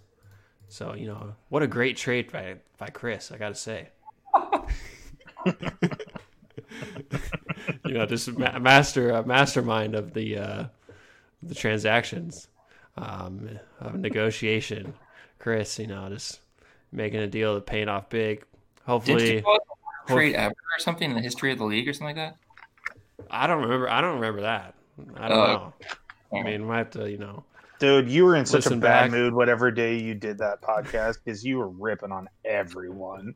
So, 0.69 0.95
you 0.95 1.07
know, 1.07 1.35
what 1.49 1.63
a 1.63 1.69
great 1.69 1.97
trade 1.97 2.31
by, 2.31 2.57
by 2.77 2.89
Chris, 2.89 3.31
I 3.31 3.39
got 3.39 3.51
to 3.51 3.55
say. 3.55 3.89
you 7.87 7.95
know, 7.95 8.07
just 8.07 8.37
ma- 8.37 8.59
master 8.59 9.15
uh, 9.15 9.23
mastermind 9.23 9.95
of 9.95 10.15
the 10.15 10.39
uh, 10.39 10.65
the 11.43 11.55
transactions 11.55 12.49
um, 12.97 13.59
of 13.81 13.95
negotiation. 13.95 14.95
Chris, 15.39 15.79
you 15.79 15.87
know, 15.87 16.09
just 16.09 16.41
making 16.93 17.21
a 17.21 17.27
deal 17.27 17.55
that 17.55 17.67
paying 17.67 17.89
off 17.89 18.09
big. 18.09 18.45
Hopefully, 18.87 19.45
trade 20.07 20.35
ever 20.35 20.53
or 20.53 20.79
something 20.79 21.11
in 21.11 21.17
the 21.17 21.23
history 21.23 21.53
of 21.53 21.59
the 21.59 21.65
league 21.65 21.89
or 21.89 21.93
something 21.93 22.17
like 22.17 22.33
that. 22.33 22.37
I 23.31 23.47
don't 23.47 23.63
remember. 23.63 23.89
I 23.91 24.01
don't 24.01 24.17
remember 24.17 24.43
that. 24.43 24.75
I 25.17 25.29
don't 25.29 25.39
uh, 25.39 25.47
know. 25.47 25.75
I 26.33 26.43
mean, 26.43 26.69
we 26.69 26.75
have 26.75 26.91
to, 26.93 27.11
you 27.11 27.19
know. 27.19 27.45
Dude, 27.79 28.09
you 28.09 28.25
were 28.25 28.37
in 28.37 28.47
such 28.47 28.67
a 28.67 28.71
bad 28.71 28.81
back. 28.81 29.11
mood 29.11 29.35
whatever 29.35 29.71
day 29.71 29.99
you 29.99 30.15
did 30.15 30.39
that 30.39 30.63
podcast 30.63 31.19
because 31.23 31.45
you 31.45 31.59
were 31.59 31.69
ripping 31.69 32.11
on 32.11 32.29
everyone, 32.45 33.35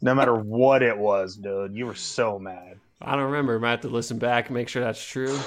no 0.00 0.14
matter 0.14 0.34
what 0.34 0.82
it 0.82 0.96
was, 0.96 1.36
dude. 1.36 1.74
You 1.74 1.86
were 1.86 1.94
so 1.94 2.38
mad. 2.38 2.78
I 3.04 3.16
don't 3.16 3.26
remember. 3.26 3.58
Might 3.58 3.70
have 3.70 3.80
to 3.82 3.88
listen 3.88 4.18
back 4.18 4.46
and 4.46 4.54
make 4.54 4.68
sure 4.68 4.82
that's 4.82 5.04
true. 5.04 5.38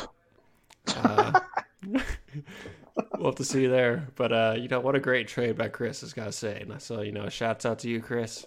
Uh, 0.88 1.40
we'll 3.18 3.26
have 3.26 3.36
to 3.36 3.46
see 3.46 3.68
there. 3.68 4.08
But 4.16 4.32
uh, 4.32 4.56
you 4.58 4.68
know, 4.68 4.80
what 4.80 4.96
a 4.96 5.00
great 5.00 5.28
trade 5.28 5.58
by 5.58 5.70
Chris, 5.70 6.02
has 6.02 6.14
got 6.14 6.26
to 6.26 6.32
say. 6.32 6.66
So 6.80 7.02
you 7.02 7.12
know, 7.12 7.30
shouts 7.30 7.66
out 7.66 7.80
to 7.80 7.90
you, 7.90 8.02
Chris. 8.02 8.46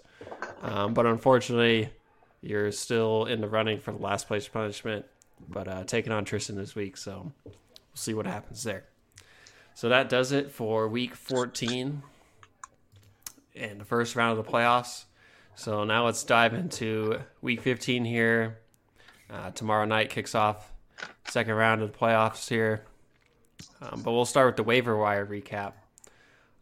Um, 0.61 0.93
but 0.93 1.05
unfortunately, 1.05 1.89
you're 2.41 2.71
still 2.71 3.25
in 3.25 3.41
the 3.41 3.47
running 3.47 3.79
for 3.79 3.91
the 3.91 3.99
last 3.99 4.27
place 4.27 4.47
punishment. 4.47 5.05
But 5.47 5.67
uh, 5.67 5.83
taking 5.85 6.11
on 6.11 6.25
Tristan 6.25 6.55
this 6.55 6.75
week, 6.75 6.97
so 6.97 7.31
we'll 7.45 7.53
see 7.93 8.13
what 8.13 8.25
happens 8.25 8.63
there. 8.63 8.85
So 9.73 9.89
that 9.89 10.09
does 10.09 10.33
it 10.33 10.51
for 10.51 10.89
week 10.89 11.15
14 11.15 12.03
and 13.55 13.79
the 13.79 13.85
first 13.85 14.15
round 14.15 14.37
of 14.37 14.45
the 14.45 14.51
playoffs. 14.51 15.05
So 15.55 15.83
now 15.83 16.05
let's 16.05 16.23
dive 16.23 16.53
into 16.53 17.19
week 17.41 17.61
15 17.61 18.05
here. 18.05 18.59
Uh, 19.31 19.51
tomorrow 19.51 19.85
night 19.85 20.09
kicks 20.09 20.33
off 20.33 20.71
second 21.27 21.53
round 21.53 21.81
of 21.81 21.91
the 21.91 21.97
playoffs 21.97 22.49
here. 22.49 22.83
Um, 23.81 24.01
but 24.01 24.11
we'll 24.11 24.25
start 24.25 24.47
with 24.47 24.55
the 24.55 24.63
waiver 24.63 24.97
wire 24.97 25.25
recap. 25.25 25.73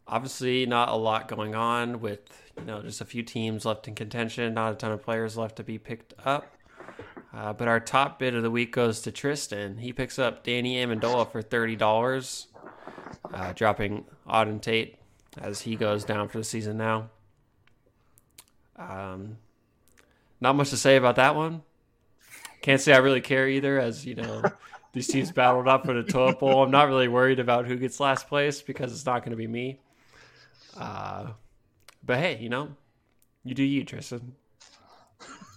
Obviously, 0.08 0.66
not 0.66 0.90
a 0.90 0.96
lot 0.96 1.28
going 1.28 1.56
on 1.56 2.00
with 2.00 2.52
you 2.58 2.66
know 2.66 2.82
just 2.82 3.02
a 3.02 3.06
few 3.06 3.24
teams 3.24 3.66
left 3.66 3.88
in 3.88 3.96
contention, 3.96 4.54
not 4.54 4.74
a 4.74 4.76
ton 4.76 4.92
of 4.92 5.04
players 5.04 5.38
left 5.38 5.58
to 5.58 5.64
be 5.64 5.78
picked 5.78 6.14
up. 6.26 6.54
Uh, 7.34 7.54
but 7.54 7.68
our 7.68 7.80
top 7.80 8.20
bid 8.20 8.34
of 8.34 8.42
the 8.42 8.50
week 8.50 8.72
goes 8.72 9.02
to 9.02 9.12
Tristan. 9.12 9.78
He 9.78 9.94
picks 9.94 10.18
up 10.18 10.44
Danny 10.44 10.76
Amendola 10.76 11.32
for 11.32 11.42
thirty 11.42 11.76
dollars, 11.76 12.48
uh, 13.34 13.54
dropping 13.54 14.06
Auden 14.28 14.62
Tate 14.62 14.98
as 15.38 15.62
he 15.62 15.76
goes 15.76 16.04
down 16.06 16.30
for 16.30 16.38
the 16.38 16.44
season 16.44 16.78
now. 16.78 17.10
Um, 18.78 19.38
not 20.40 20.56
much 20.56 20.70
to 20.70 20.78
say 20.78 20.96
about 20.96 21.16
that 21.18 21.36
one. 21.36 21.64
Can't 22.68 22.82
say 22.82 22.92
I 22.92 22.98
really 22.98 23.22
care 23.22 23.48
either, 23.48 23.80
as 23.80 24.06
you 24.06 24.16
know, 24.16 24.44
these 24.92 25.08
teams 25.08 25.32
battled 25.32 25.70
up 25.70 25.86
for 25.86 25.94
the 25.94 26.04
toilet 26.04 26.38
bowl. 26.38 26.62
I'm 26.62 26.70
not 26.70 26.90
really 26.90 27.08
worried 27.08 27.40
about 27.40 27.66
who 27.66 27.78
gets 27.78 27.98
last 28.02 28.28
place 28.28 28.62
because 28.62 28.92
it's 28.92 29.06
not 29.06 29.20
going 29.20 29.32
to 29.32 29.38
be 29.38 29.48
me. 29.48 29.80
Uh, 30.76 31.28
but 32.04 32.18
hey, 32.18 32.40
you 32.42 32.50
know, 32.50 32.76
you 33.46 33.56
do 33.56 33.64
you, 33.64 33.86
Tristan. 33.86 34.36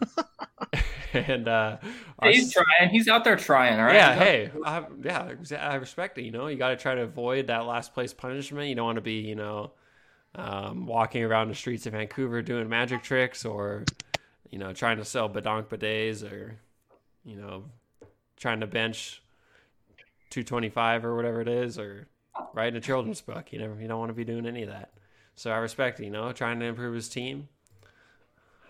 and 1.12 1.48
uh, 1.48 1.78
he's 2.22 2.52
trying. 2.52 2.90
He's 2.90 3.08
out 3.08 3.24
there 3.24 3.34
trying. 3.34 3.80
All 3.80 3.86
right. 3.86 3.96
Yeah. 3.96 4.14
Hey. 4.14 4.52
I, 4.64 4.84
yeah. 5.02 5.32
I 5.58 5.74
respect 5.74 6.16
it. 6.18 6.22
You 6.22 6.30
know, 6.30 6.46
you 6.46 6.58
got 6.58 6.68
to 6.68 6.76
try 6.76 6.94
to 6.94 7.02
avoid 7.02 7.48
that 7.48 7.66
last 7.66 7.92
place 7.92 8.14
punishment. 8.14 8.68
You 8.68 8.76
don't 8.76 8.86
want 8.86 8.98
to 8.98 9.02
be, 9.02 9.14
you 9.14 9.34
know, 9.34 9.72
um, 10.36 10.86
walking 10.86 11.24
around 11.24 11.48
the 11.48 11.56
streets 11.56 11.86
of 11.86 11.92
Vancouver 11.94 12.40
doing 12.40 12.68
magic 12.68 13.02
tricks 13.02 13.44
or, 13.44 13.84
you 14.48 14.60
know, 14.60 14.72
trying 14.72 14.98
to 14.98 15.04
sell 15.04 15.28
badonk 15.28 15.64
bidets 15.64 16.22
or, 16.22 16.60
you 17.24 17.36
know, 17.36 17.64
trying 18.36 18.60
to 18.60 18.66
bench 18.66 19.22
225 20.30 21.04
or 21.04 21.16
whatever 21.16 21.40
it 21.40 21.48
is 21.48 21.78
or 21.78 22.06
writing 22.54 22.76
a 22.76 22.80
children's 22.80 23.20
book. 23.20 23.52
You 23.52 23.58
never, 23.58 23.80
you 23.80 23.88
don't 23.88 23.98
want 23.98 24.10
to 24.10 24.14
be 24.14 24.24
doing 24.24 24.46
any 24.46 24.62
of 24.62 24.70
that. 24.70 24.90
So 25.34 25.50
I 25.50 25.56
respect, 25.58 26.00
you 26.00 26.10
know, 26.10 26.32
trying 26.32 26.60
to 26.60 26.66
improve 26.66 26.94
his 26.94 27.08
team. 27.08 27.48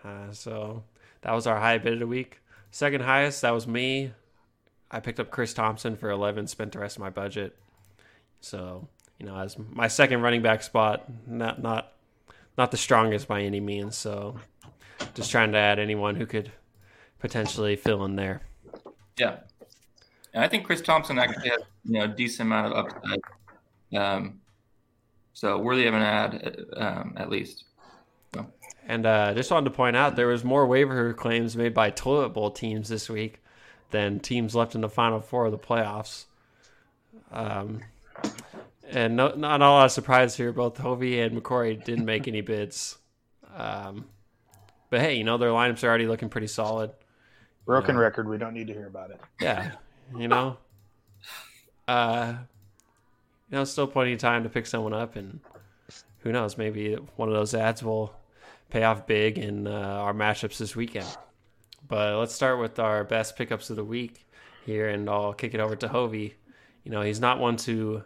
Uh, 0.05 0.33
so 0.33 0.85
that 1.23 1.33
was 1.33 1.47
our 1.47 1.59
high 1.59 1.79
bid 1.79 1.95
of 1.95 1.99
the 2.01 2.07
week. 2.07 2.41
Second 2.71 3.03
highest, 3.03 3.43
that 3.43 3.51
was 3.51 3.67
me. 3.67 4.13
I 4.91 5.01
picked 5.01 5.21
up 5.21 5.31
Chris 5.31 5.55
Thompson 5.55 5.97
for 5.97 6.11
11, 6.11 6.47
spent 6.47 6.73
the 6.73 6.79
rest 6.79 6.97
of 6.97 7.01
my 7.01 7.11
budget. 7.11 7.57
So, 8.41 8.89
you 9.19 9.27
know, 9.27 9.37
as 9.37 9.57
my 9.59 9.89
second 9.89 10.23
running 10.23 10.43
back 10.43 10.63
spot, 10.63 11.05
not 11.27 11.63
not 11.63 11.93
not 12.57 12.71
the 12.71 12.77
strongest 12.77 13.29
by 13.29 13.43
any 13.43 13.61
means. 13.61 13.97
So, 13.97 14.37
just 15.15 15.31
trying 15.31 15.53
to 15.53 15.59
add 15.59 15.79
anyone 15.79 16.17
who 16.17 16.27
could 16.27 16.51
potentially 17.21 17.77
fill 17.77 18.05
in 18.05 18.17
there. 18.17 18.43
Yeah, 19.19 19.39
and 20.35 20.43
I 20.45 20.49
think 20.49 20.65
Chris 20.65 20.81
Thompson 20.81 21.19
actually 21.19 21.51
has 21.51 21.61
you 21.85 21.99
know 21.99 22.05
a 22.05 22.09
decent 22.09 22.49
amount 22.49 22.73
of 22.73 22.87
upside. 22.87 23.21
Um, 23.97 24.41
so 25.33 25.59
worthy 25.59 25.87
of 25.87 25.95
an 25.95 26.03
ad, 26.03 26.57
um, 26.77 27.15
at 27.17 27.31
least. 27.31 27.65
So. 28.35 28.47
And 28.87 29.07
uh, 29.07 29.35
just 29.35 29.51
wanted 29.51 29.71
to 29.71 29.77
point 29.77 29.97
out 29.97 30.17
there 30.17 30.27
was 30.27 30.45
more 30.45 30.67
waiver 30.67 31.13
claims 31.15 31.57
made 31.57 31.75
by 31.75 31.91
toilet 31.91 32.31
bowl 32.31 32.51
teams 32.51 32.89
this 32.89 33.09
week 33.09 33.43
than 33.91 34.21
teams 34.21 34.55
left 34.55 34.75
in 34.75 34.81
the 34.81 34.89
final 34.89 35.21
four 35.21 35.47
of 35.47 35.53
the 35.53 35.59
playoffs. 35.59 36.27
Um, 37.33 37.81
and 38.89 39.17
no, 39.17 39.35
not 39.35 39.61
a 39.61 39.65
lot 39.65 39.87
of 39.87 39.93
surprise 39.93 40.37
here. 40.37 40.53
Both 40.53 40.79
Hovey 40.79 41.21
and 41.21 41.41
McCory 41.41 41.83
didn't 41.83 42.05
make 42.05 42.27
any 42.29 42.41
bids. 42.41 42.99
Um, 43.55 44.07
but 44.91 45.01
hey, 45.01 45.15
you 45.15 45.25
know 45.25 45.39
their 45.39 45.51
lineups 45.51 45.85
are 45.85 45.89
already 45.89 46.07
looking 46.07 46.29
pretty 46.29 46.49
solid. 46.49 46.91
Broken 47.71 47.95
know. 47.95 48.01
record. 48.01 48.29
We 48.29 48.37
don't 48.37 48.53
need 48.53 48.67
to 48.67 48.73
hear 48.73 48.89
about 48.89 49.11
it. 49.11 49.21
Yeah, 49.41 49.71
you 50.17 50.27
know. 50.27 50.57
Uh, 51.87 52.35
you 53.49 53.57
know, 53.57 53.65
still 53.65 53.87
plenty 53.87 54.13
of 54.13 54.19
time 54.19 54.43
to 54.43 54.49
pick 54.49 54.67
someone 54.67 54.93
up, 54.93 55.15
and 55.15 55.39
who 56.19 56.33
knows, 56.33 56.59
maybe 56.59 56.95
one 57.15 57.29
of 57.29 57.35
those 57.35 57.55
ads 57.55 57.81
will 57.83 58.13
pay 58.71 58.83
off 58.83 59.07
big 59.07 59.39
in 59.39 59.69
uh, 59.69 59.71
our 59.71 60.13
matchups 60.13 60.59
this 60.59 60.75
weekend. 60.75 61.07
But 61.87 62.19
let's 62.19 62.35
start 62.35 62.59
with 62.59 62.81
our 62.81 63.05
best 63.05 63.37
pickups 63.37 63.71
of 63.71 63.77
the 63.77 63.85
week 63.85 64.27
here, 64.67 64.89
and 64.89 65.09
I'll 65.09 65.33
kick 65.33 65.55
it 65.55 65.61
over 65.61 65.77
to 65.77 65.89
Hovey. 65.89 66.35
You 66.83 66.91
know, 66.91 67.03
he's 67.03 67.21
not 67.21 67.39
one 67.39 67.57
to 67.59 68.03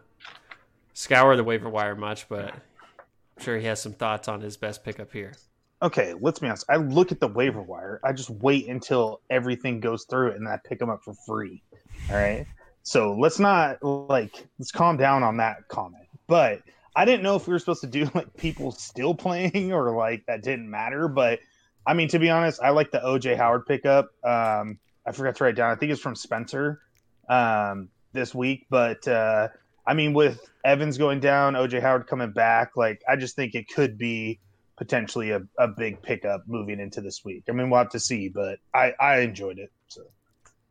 scour 0.93 1.37
the 1.37 1.45
waiver 1.45 1.71
wire 1.71 1.97
much, 1.97 2.29
but 2.29 2.53
I'm 2.53 3.43
sure 3.43 3.57
he 3.57 3.65
has 3.65 3.81
some 3.81 3.95
thoughts 3.95 4.29
on 4.29 4.43
his 4.43 4.59
best 4.59 4.85
pickup 4.85 5.11
here. 5.13 5.33
Okay, 5.83 6.15
let's 6.19 6.39
be 6.39 6.47
honest. 6.47 6.65
I 6.69 6.77
look 6.77 7.13
at 7.13 7.21
the 7.21 7.29
waiver 7.29 7.61
wire. 7.61 8.01
I 8.03 8.13
just 8.13 8.31
wait 8.31 8.69
until 8.69 9.21
everything 9.29 9.81
goes 9.81 10.05
through 10.05 10.33
and 10.33 10.49
I 10.49 10.59
pick 10.65 10.79
them 10.79 10.89
up 10.89 11.03
for 11.05 11.15
free. 11.27 11.63
All 12.11 12.17
right. 12.17 12.47
So 12.83 13.15
let's 13.15 13.39
not 13.39 13.83
like 13.83 14.47
let's 14.59 14.71
calm 14.71 14.97
down 14.97 15.23
on 15.23 15.39
that 15.39 15.69
comment. 15.69 16.07
But 16.27 16.63
I 16.97 17.05
didn't 17.05 17.23
know 17.23 17.37
if 17.37 17.47
we 17.47 17.53
were 17.53 17.59
supposed 17.59 17.81
to 17.81 17.87
do 17.87 18.11
like 18.15 18.35
people 18.37 18.73
still 18.73 19.15
playing 19.15 19.73
or 19.73 19.97
like 19.97 20.25
that 20.27 20.43
didn't 20.43 20.71
matter. 20.71 21.09
But 21.09 21.41
I 21.87 21.95
mean, 21.95 22.09
to 22.09 22.19
be 22.19 22.31
honest, 22.31 22.61
I 22.63 22.71
like 22.71 22.91
the 22.91 23.01
OJ 23.01 23.37
Howard 23.37 23.67
pickup. 23.67 24.07
Um, 24.25 24.79
I 25.07 25.13
forgot 25.13 25.37
to 25.37 25.45
write 25.45 25.57
down. 25.57 25.71
I 25.71 25.75
think 25.75 25.93
it's 25.93 26.01
from 26.01 26.15
Spencer 26.15 26.81
um, 27.29 27.89
this 28.13 28.35
week. 28.35 28.67
But 28.71 29.07
uh, 29.07 29.49
I 29.87 29.95
mean, 29.95 30.15
with 30.15 30.49
Evans 30.65 30.97
going 30.97 31.21
down, 31.21 31.55
OJ 31.55 31.81
Howard 31.81 32.07
coming 32.07 32.33
back, 32.33 32.77
like 32.77 33.03
I 33.09 33.17
just 33.17 33.37
think 33.37 33.55
it 33.55 33.69
could 33.69 33.99
be 33.99 34.41
potentially 34.77 35.31
a, 35.31 35.43
a 35.59 35.69
big 35.69 36.03
pickup 36.03 36.45
moving 36.47 36.81
into 36.81 37.01
this 37.01 37.25
week. 37.25 37.45
I 37.49 37.53
mean, 37.53 37.71
we'll 37.71 37.79
have 37.79 37.91
to 37.91 38.01
see, 38.01 38.29
but 38.29 38.59
I, 38.75 38.93
I 39.01 39.19
enjoyed 39.21 39.59
it. 39.59 39.71
So. 39.89 40.03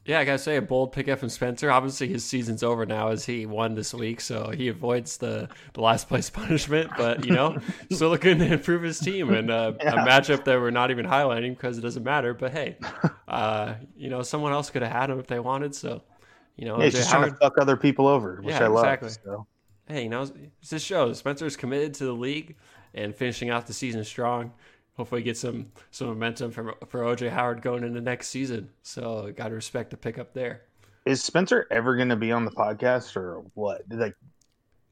Yeah, 0.06 0.20
I 0.20 0.26
gotta 0.26 0.38
say 0.38 0.58
a 0.58 0.62
bold 0.62 0.92
pickup 0.92 1.20
from 1.20 1.30
Spencer. 1.30 1.72
Obviously, 1.72 2.10
his 2.10 2.26
season's 2.26 2.62
over 2.62 2.86
now 2.86 3.08
as 3.08 3.26
he 3.26 3.46
won 3.46 3.74
this 3.74 3.94
week, 3.94 4.20
so 4.20 4.50
he 4.50 4.68
avoids 4.68 5.16
the, 5.16 5.48
the 5.74 5.82
last 5.82 6.10
place 6.10 6.30
punishment. 6.30 6.92
But 6.98 7.24
you 7.24 7.32
know, 7.32 7.58
still 7.92 8.10
looking 8.10 8.38
to 8.40 8.54
improve 8.54 8.82
his 8.82 9.00
team 9.00 9.34
and 9.34 9.50
uh, 9.50 9.74
yeah. 9.80 10.04
a 10.04 10.06
matchup 10.06 10.44
that 10.44 10.60
we're 10.60 10.72
not 10.72 10.92
even 10.92 11.06
highlighting 11.06 11.52
because 11.52 11.78
it 11.78 11.82
doesn't 11.82 12.04
matter. 12.04 12.34
But 12.34 12.52
hey, 12.52 12.78
uh, 13.30 13.76
you 13.96 14.10
know, 14.10 14.24
someone 14.24 14.52
else 14.52 14.70
could 14.70 14.82
have 14.82 14.92
had 14.92 15.10
him 15.10 15.20
if 15.20 15.28
they 15.28 15.40
wanted. 15.40 15.74
So 15.74 16.04
you 16.58 16.66
know, 16.66 16.82
yeah, 16.82 16.90
just 16.90 17.10
Howard, 17.10 17.30
trying 17.30 17.34
to 17.36 17.40
fuck 17.40 17.58
other 17.58 17.78
people 17.78 18.08
over, 18.08 18.42
which 18.42 18.56
yeah, 18.56 18.66
I 18.66 18.68
love. 18.68 18.84
Exactly. 18.84 19.10
So. 19.24 19.48
Hey, 19.88 20.04
you 20.04 20.10
know, 20.10 20.30
this 20.70 20.82
shows 20.82 21.20
Spencer's 21.20 21.56
committed 21.56 21.94
to 21.96 22.06
the 22.06 22.14
league 22.14 22.58
and 22.94 23.16
finishing 23.16 23.52
off 23.52 23.66
the 23.66 23.74
season 23.74 24.04
strong 24.04 24.52
hopefully 24.96 25.24
get 25.24 25.38
some 25.38 25.72
some 25.92 26.08
momentum 26.08 26.52
from 26.52 26.74
for 26.88 27.02
OJ 27.02 27.30
Howard 27.30 27.62
going 27.62 27.84
into 27.84 28.02
next 28.02 28.28
season. 28.28 28.70
So 28.82 29.32
got 29.36 29.50
to 29.50 29.56
respect 29.56 29.90
the 29.90 29.98
pickup 29.98 30.34
there. 30.34 30.64
Is 31.06 31.24
Spencer 31.24 31.68
ever 31.70 31.96
going 31.96 32.10
to 32.10 32.16
be 32.16 32.32
on 32.32 32.46
the 32.46 32.52
podcast 32.52 33.18
or 33.18 33.44
what? 33.56 33.82
Like, 33.90 34.16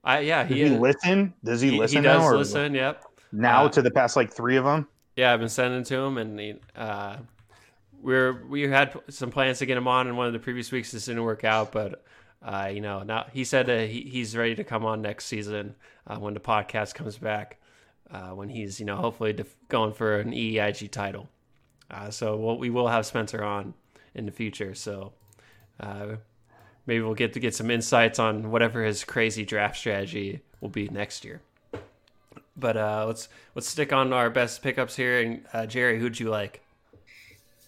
I 0.03 0.19
yeah, 0.19 0.43
he, 0.45 0.63
he 0.63 0.69
listen. 0.69 1.33
Does 1.43 1.61
he, 1.61 1.71
he 1.71 1.79
listen? 1.79 1.97
He 1.99 2.03
does 2.03 2.21
now, 2.21 2.35
listen. 2.35 2.73
Yep. 2.73 3.05
Now 3.31 3.65
uh, 3.65 3.69
to 3.69 3.81
the 3.81 3.91
past 3.91 4.15
like 4.15 4.33
three 4.33 4.57
of 4.57 4.65
them. 4.65 4.87
Yeah, 5.15 5.33
I've 5.33 5.39
been 5.39 5.49
sending 5.49 5.83
to 5.83 5.95
him, 5.95 6.17
and 6.17 6.39
he, 6.39 6.55
uh, 6.75 7.17
we're 8.01 8.45
we 8.45 8.63
had 8.63 8.97
some 9.09 9.31
plans 9.31 9.59
to 9.59 9.65
get 9.65 9.77
him 9.77 9.87
on 9.87 10.07
in 10.07 10.15
one 10.15 10.27
of 10.27 10.33
the 10.33 10.39
previous 10.39 10.71
weeks. 10.71 10.91
This 10.91 11.05
didn't 11.05 11.23
work 11.23 11.43
out, 11.43 11.71
but. 11.71 12.03
Uh, 12.43 12.71
you 12.73 12.81
know, 12.81 13.03
now 13.03 13.27
he 13.31 13.43
said 13.43 13.67
that 13.67 13.87
he, 13.87 14.01
he's 14.01 14.35
ready 14.35 14.55
to 14.55 14.63
come 14.63 14.83
on 14.83 14.99
next 14.99 15.25
season 15.25 15.75
uh, 16.07 16.17
when 16.17 16.33
the 16.33 16.39
podcast 16.39 16.95
comes 16.95 17.15
back 17.15 17.60
uh, 18.11 18.29
when 18.29 18.49
he's 18.49 18.79
you 18.79 18.85
know 18.85 18.97
hopefully 18.97 19.33
def- 19.33 19.55
going 19.69 19.93
for 19.93 20.19
an 20.19 20.33
EIG 20.33 20.91
title. 20.91 21.29
Uh, 21.89 22.09
so 22.09 22.37
we'll, 22.37 22.57
we 22.57 22.69
will 22.69 22.87
have 22.87 23.05
Spencer 23.05 23.43
on 23.43 23.73
in 24.13 24.25
the 24.25 24.31
future. 24.31 24.73
So 24.75 25.13
uh, 25.79 26.15
maybe 26.85 27.01
we'll 27.01 27.15
get 27.15 27.33
to 27.33 27.39
get 27.39 27.55
some 27.55 27.69
insights 27.69 28.19
on 28.19 28.51
whatever 28.51 28.83
his 28.83 29.03
crazy 29.03 29.45
draft 29.45 29.77
strategy 29.77 30.41
will 30.59 30.69
be 30.69 30.87
next 30.89 31.25
year. 31.25 31.41
But 32.55 32.77
uh, 32.77 33.05
let's 33.07 33.29
let's 33.55 33.67
stick 33.67 33.93
on 33.93 34.13
our 34.13 34.29
best 34.29 34.61
pickups 34.61 34.95
here. 34.95 35.21
And 35.21 35.45
uh, 35.53 35.65
Jerry, 35.65 35.99
who'd 35.99 36.19
you 36.19 36.29
like? 36.29 36.61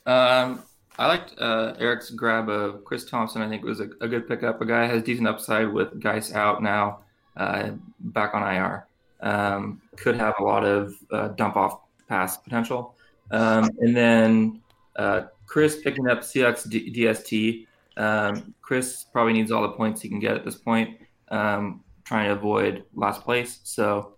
Um, 0.06 0.64
I 1.00 1.08
liked 1.08 1.36
uh, 1.40 1.74
Erik's 1.80 2.10
grab 2.10 2.50
of 2.50 2.84
Chris 2.84 3.06
Thompson. 3.06 3.42
I 3.42 3.48
think 3.48 3.64
it 3.64 3.68
was 3.68 3.80
a, 3.80 3.90
a, 4.02 4.08
good 4.08 4.28
pickup. 4.28 4.62
A 4.62 4.66
guy 4.66 4.86
has 4.86 5.02
decent 5.02 5.28
upside 5.28 5.72
with 5.72 6.02
Guice 6.02 6.34
out 6.34 6.62
now, 6.62 7.00
back 7.38 8.36
on 8.36 8.44
IR 8.44 8.86
um, 9.24 9.82
could 9.96 10.16
have 10.16 10.36
a 10.40 10.44
lot 10.44 10.64
of 10.64 10.94
uh, 11.12 11.30
dump 11.30 11.56
off 11.56 11.80
pass 12.08 12.38
potential. 12.38 12.96
Um, 13.32 13.70
and 13.80 13.96
then 13.96 14.62
uh, 14.98 15.24
Chris 15.48 15.82
picking 15.82 16.08
up 16.08 16.20
CX 16.20 16.68
DST. 16.96 17.68
Um, 17.96 18.54
Chris 18.62 19.06
probably 19.12 19.34
needs 19.34 19.52
all 19.52 19.62
the 19.64 19.70
points 19.70 20.02
he 20.02 20.10
can 20.10 20.20
get 20.20 20.36
at 20.36 20.44
this 20.44 20.56
point, 20.56 20.98
um, 21.30 21.84
trying 22.04 22.28
to 22.28 22.34
avoid 22.34 22.84
last 22.96 23.24
place. 23.24 23.60
So, 23.64 24.14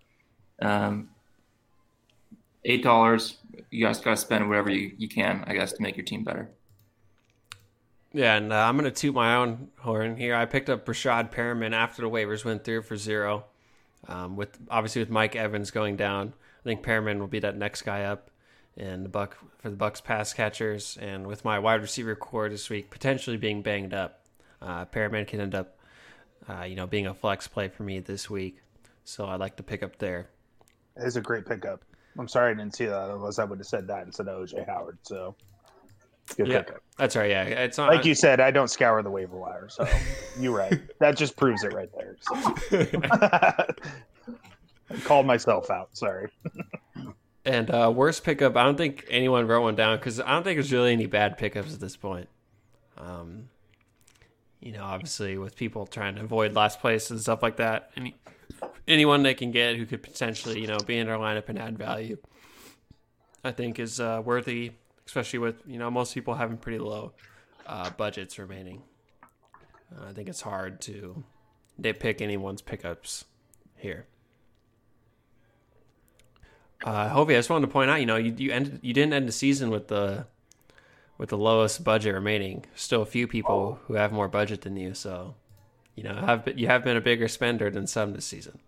um, 0.62 1.10
eight 2.66 2.84
dollars. 2.84 3.38
You 3.72 3.86
guys 3.86 4.00
got 4.00 4.12
to 4.12 4.18
spend 4.18 4.48
whatever 4.50 4.70
you, 4.70 4.94
you 4.98 5.08
can, 5.08 5.44
I 5.48 5.54
guess, 5.54 5.74
to 5.74 5.82
make 5.82 5.96
your 5.96 6.06
team 6.06 6.24
better. 6.24 6.50
Yeah, 8.14 8.36
and 8.36 8.54
uh, 8.54 8.56
I'm 8.56 8.78
to 8.80 8.92
toot 8.92 9.14
my 9.14 9.36
own 9.36 9.70
horn 9.80 10.16
here. 10.16 10.36
I 10.36 10.46
picked 10.46 10.70
up 10.70 10.86
Breshad 10.86 11.34
Perriman 11.34 11.74
after 11.74 12.02
the 12.02 12.10
waivers 12.10 12.46
went 12.46 12.64
through 12.64 12.84
for 12.84 12.96
zero. 12.96 13.46
Um, 14.08 14.36
with 14.36 14.58
obviously 14.70 15.02
with 15.02 15.10
Mike 15.10 15.36
Evans 15.36 15.72
going 15.72 15.96
down, 15.96 16.34
I 16.60 16.64
think 16.64 16.84
Perriman 16.84 17.20
will 17.20 17.28
be 17.28 17.40
that 17.40 17.58
next 17.58 17.84
guy 17.84 18.04
up, 18.04 18.30
and 18.78 19.06
the 19.06 19.10
buck 19.10 19.38
for 19.60 19.70
the 19.70 19.76
Bucs 19.76 20.04
pass 20.04 20.34
catchers. 20.34 20.98
And 21.02 21.28
with 21.28 21.46
my 21.46 21.60
wide 21.60 21.82
receiver 21.82 22.16
core 22.16 22.50
this 22.50 22.70
week 22.70 22.90
potentially 22.90 23.38
being 23.38 23.62
banged 23.62 23.94
up, 23.94 24.26
uh, 24.62 24.86
Perriman 24.86 25.28
can 25.28 25.40
end 25.40 25.56
up, 25.56 25.78
uh, 26.50 26.64
you 26.64 26.76
know, 26.76 26.88
being 26.88 27.08
a 27.08 27.14
flex 27.14 27.48
play 27.48 27.68
for 27.68 27.84
me 27.84 28.00
this 28.00 28.30
week. 28.30 28.62
So 29.04 29.26
I'd 29.26 29.40
like 29.40 29.58
to 29.58 29.64
pick 29.64 29.84
up 29.84 29.98
there. 29.98 30.28
It 30.98 31.06
is 31.06 31.18
a 31.18 31.22
great 31.22 31.46
pickup. 31.46 31.84
I'm 32.18 32.28
sorry 32.28 32.52
I 32.52 32.54
didn't 32.56 32.76
see 32.76 32.86
that. 32.86 32.96
Otherwise, 32.96 33.40
I 33.40 33.44
would 33.44 33.60
have 33.60 33.68
said 33.68 33.88
that 33.88 34.06
instead 34.06 34.28
of 34.28 34.42
OJ 34.42 34.66
Howard. 34.68 34.98
So 35.04 35.36
Good 36.36 36.48
yeah, 36.48 36.60
pickup. 36.60 36.82
That's 36.98 37.16
right. 37.16 37.30
Yeah, 37.30 37.44
it's 37.44 37.78
not, 37.78 37.94
like 37.94 38.06
you 38.06 38.16
said. 38.16 38.40
I 38.40 38.52
don't 38.52 38.70
scour 38.70 39.02
the 39.04 39.12
waiver 39.12 39.38
wire, 39.38 39.70
so 39.70 39.88
you're 40.40 40.56
right. 40.56 40.82
That 41.00 41.18
just 41.18 41.36
proves 41.36 41.64
it 41.64 41.74
right 41.74 41.90
there. 41.94 42.16
So. 42.22 42.36
I 44.90 44.96
called 45.04 45.26
myself 45.26 45.70
out. 45.70 45.96
Sorry. 45.96 46.30
and 47.46 47.70
uh, 47.70 47.92
worst 47.94 48.24
pickup. 48.24 48.56
I 48.56 48.64
don't 48.64 48.78
think 48.78 49.06
anyone 49.10 49.46
wrote 49.46 49.62
one 49.62 49.76
down 49.76 49.98
because 49.98 50.20
I 50.20 50.32
don't 50.32 50.44
think 50.44 50.58
there's 50.58 50.72
really 50.72 50.94
any 50.94 51.06
bad 51.06 51.38
pickups 51.38 51.74
at 51.74 51.80
this 51.80 51.96
point. 51.96 52.28
Um, 52.98 53.50
you 54.62 54.72
know, 54.72 54.84
obviously 54.84 55.38
with 55.38 55.56
people 55.56 55.86
trying 55.86 56.16
to 56.16 56.22
avoid 56.22 56.54
last 56.56 56.80
place 56.80 57.12
and 57.12 57.20
stuff 57.20 57.44
like 57.44 57.58
that, 57.58 57.92
any 57.98 58.16
anyone 58.88 59.22
they 59.22 59.34
can 59.34 59.52
get 59.52 59.76
who 59.76 59.86
could 59.86 60.02
potentially 60.02 60.62
you 60.62 60.68
know 60.68 60.78
be 60.86 60.98
in 60.98 61.10
our 61.10 61.20
lineup 61.20 61.50
and 61.50 61.60
add 61.60 61.78
value, 61.78 62.18
I 63.44 63.52
think 63.52 63.80
is 63.80 64.00
uh, 64.00 64.22
worthy 64.24 64.72
especially 65.08 65.40
with 65.40 65.62
you 65.66 65.80
know 65.80 65.90
most 65.92 66.14
people 66.14 66.34
having 66.34 66.58
pretty 66.58 66.80
low 66.80 67.14
uh, 67.66 67.90
budgets 67.92 68.38
remaining. 68.40 68.82
Uh, 69.96 70.10
I 70.10 70.14
think 70.14 70.30
it's 70.30 70.42
hard 70.42 70.82
to 70.82 71.24
pick 71.82 72.22
anyone's 72.22 72.62
pickups 72.62 73.26
here. 73.76 74.08
Uh, 76.84 77.10
Hovey, 77.10 77.36
I 77.36 77.40
just 77.40 77.50
wanted 77.50 77.68
to 77.68 77.72
point 77.72 77.90
out, 77.90 78.00
you 78.00 78.06
know, 78.06 78.18
you 78.18 78.34
you 78.38 78.52
ended 78.52 78.80
you 78.82 78.94
didn't 78.94 79.14
end 79.14 79.28
the 79.28 79.34
season 79.34 79.70
with 79.70 79.88
the 79.88 80.28
with 81.18 81.30
the 81.30 81.38
lowest 81.38 81.84
budget 81.84 82.14
remaining. 82.14 82.66
Still 82.76 83.02
a 83.02 83.06
few 83.06 83.28
people 83.28 83.80
who 83.86 83.94
have 83.94 84.12
more 84.12 84.28
budget 84.28 84.62
than 84.62 84.76
you, 84.76 84.94
so 84.94 85.36
you 85.96 86.04
know 86.04 86.16
have 86.16 86.48
you 86.56 86.68
have 86.68 86.84
been 86.84 86.98
a 86.98 87.02
bigger 87.02 87.28
spender 87.28 87.70
than 87.70 87.88
some 87.88 88.14
this 88.14 88.26
season. 88.26 88.60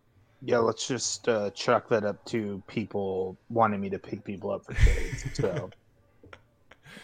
Yeah, 0.42 0.60
let's 0.60 0.88
just 0.88 1.28
uh, 1.28 1.50
chuck 1.52 1.90
that 1.90 2.06
up 2.06 2.24
to 2.26 2.62
people 2.68 3.38
wanting 3.50 3.82
me 3.82 3.90
to 3.90 3.98
pick 3.98 4.24
people 4.24 4.52
up 4.52 4.66
for 4.66 4.74
trades. 4.76 5.26
So 5.34 5.72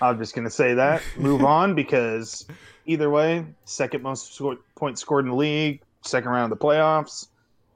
I'm 0.02 0.18
just 0.18 0.36
going 0.36 0.46
to 0.46 0.52
say 0.52 0.74
that. 0.74 1.02
Move 1.18 1.44
on 1.46 1.76
because 1.76 2.46
either 2.86 3.10
way, 3.10 3.46
second 3.66 4.04
most 4.04 4.34
score, 4.34 4.58
points 4.76 5.02
scored 5.02 5.26
in 5.26 5.32
the 5.32 5.38
league, 5.38 5.82
second 6.02 6.30
round 6.30 6.52
of 6.52 6.58
the 6.58 6.66
playoffs. 6.66 7.28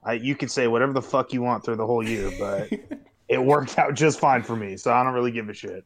I, 0.03 0.13
you 0.13 0.35
can 0.35 0.49
say 0.49 0.67
whatever 0.67 0.93
the 0.93 1.01
fuck 1.01 1.33
you 1.33 1.41
want 1.41 1.65
through 1.65 1.75
the 1.75 1.85
whole 1.85 2.07
year, 2.07 2.31
but 2.39 2.71
it 3.27 3.43
worked 3.43 3.77
out 3.77 3.93
just 3.93 4.19
fine 4.19 4.43
for 4.43 4.55
me, 4.55 4.77
so 4.77 4.91
I 4.91 5.03
don't 5.03 5.13
really 5.13 5.31
give 5.31 5.49
a 5.49 5.53
shit. 5.53 5.83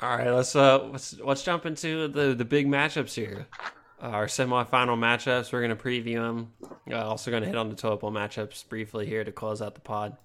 All 0.00 0.16
right, 0.16 0.30
let's 0.30 0.56
uh 0.56 0.82
let's 0.86 1.18
let's 1.20 1.42
jump 1.44 1.66
into 1.66 2.08
the 2.08 2.34
the 2.34 2.44
big 2.44 2.66
matchups 2.66 3.14
here. 3.14 3.46
Uh, 4.02 4.08
our 4.08 4.26
semifinal 4.26 4.98
matchups. 4.98 5.52
We're 5.52 5.62
gonna 5.62 5.76
preview 5.76 6.16
them. 6.16 6.52
Uh, 6.90 7.06
also 7.06 7.30
gonna 7.30 7.46
hit 7.46 7.54
on 7.54 7.70
the 7.70 7.76
total 7.76 8.10
matchups 8.10 8.68
briefly 8.68 9.06
here 9.06 9.22
to 9.22 9.30
close 9.30 9.62
out 9.62 9.74
the 9.74 9.80
pod. 9.80 10.16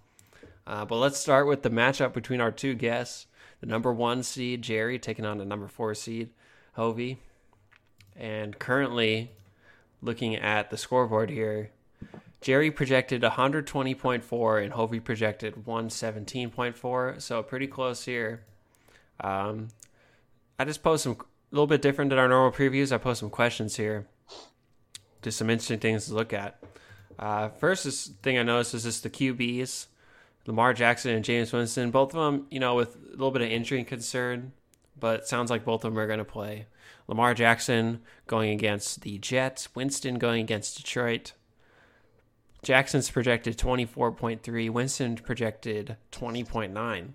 Uh, 0.66 0.86
but 0.86 0.98
let's 0.98 1.20
start 1.20 1.48
with 1.48 1.62
the 1.62 1.70
matchup 1.70 2.14
between 2.14 2.42
our 2.42 2.52
two 2.52 2.74
guests 2.74 3.28
the 3.60 3.68
number 3.68 3.94
one 3.94 4.24
seed 4.24 4.62
Jerry 4.62 5.00
taking 5.00 5.26
on 5.26 5.38
the 5.38 5.46
number 5.46 5.68
four 5.68 5.94
seed 5.94 6.30
Hovey. 6.74 7.20
And 8.16 8.58
currently, 8.60 9.32
looking 10.02 10.36
at 10.36 10.70
the 10.70 10.78
scoreboard 10.78 11.30
here, 11.30 11.72
Jerry 12.42 12.72
projected 12.72 13.22
120.4 13.22 14.64
and 14.64 14.74
Hovey 14.74 15.00
projected 15.00 15.56
117.4, 15.66 17.22
so 17.22 17.44
pretty 17.44 17.68
close 17.68 18.06
here. 18.06 18.44
Um, 19.20 19.70
I 20.58 20.66
just 20.66 20.82
posed 20.82 21.04
some 21.04 21.14
a 21.14 21.56
little 21.56 21.68
bit 21.68 21.82
different 21.82 22.10
than 22.10 22.20
our 22.20 22.28
normal 22.28 22.52
previews. 22.52 22.92
I 22.92 22.98
posed 22.98 23.20
some 23.20 23.30
questions 23.30 23.76
here, 23.76 24.08
just 25.22 25.38
some 25.38 25.50
interesting 25.50 25.80
things 25.80 26.06
to 26.08 26.14
look 26.14 26.32
at. 26.32 26.62
Uh, 27.18 27.50
first 27.50 28.14
thing 28.22 28.38
I 28.38 28.44
noticed 28.44 28.74
is 28.74 28.84
just 28.84 29.04
the 29.04 29.10
QBs. 29.10 29.88
Lamar 30.46 30.74
Jackson 30.74 31.12
and 31.12 31.24
Jameis 31.24 31.54
Winston, 31.54 31.92
both 31.92 32.14
of 32.16 32.24
them, 32.24 32.48
you 32.50 32.60
know, 32.60 32.76
with 32.76 32.96
a 32.96 33.12
little 33.12 33.32
bit 33.32 33.42
of 33.42 33.50
injury 33.50 33.84
concern, 33.84 34.54
but 35.00 35.22
it 35.22 35.28
sounds 35.28 35.52
like 35.52 35.66
both 35.66 35.84
of 35.84 35.94
them 35.94 36.00
are 36.00 36.08
going 36.08 36.20
to 36.20 36.26
play. 36.26 36.66
Lamar 37.08 37.34
Jackson 37.34 38.02
going 38.28 38.52
against 38.52 39.02
the 39.02 39.18
Jets, 39.18 39.76
Winston 39.76 40.20
going 40.20 40.42
against 40.42 40.78
Detroit. 40.78 41.34
Jackson's 42.62 43.10
projected 43.10 43.58
24.3, 43.58 44.70
Winston 44.70 45.16
projected 45.16 45.98
20.9. 46.12 47.10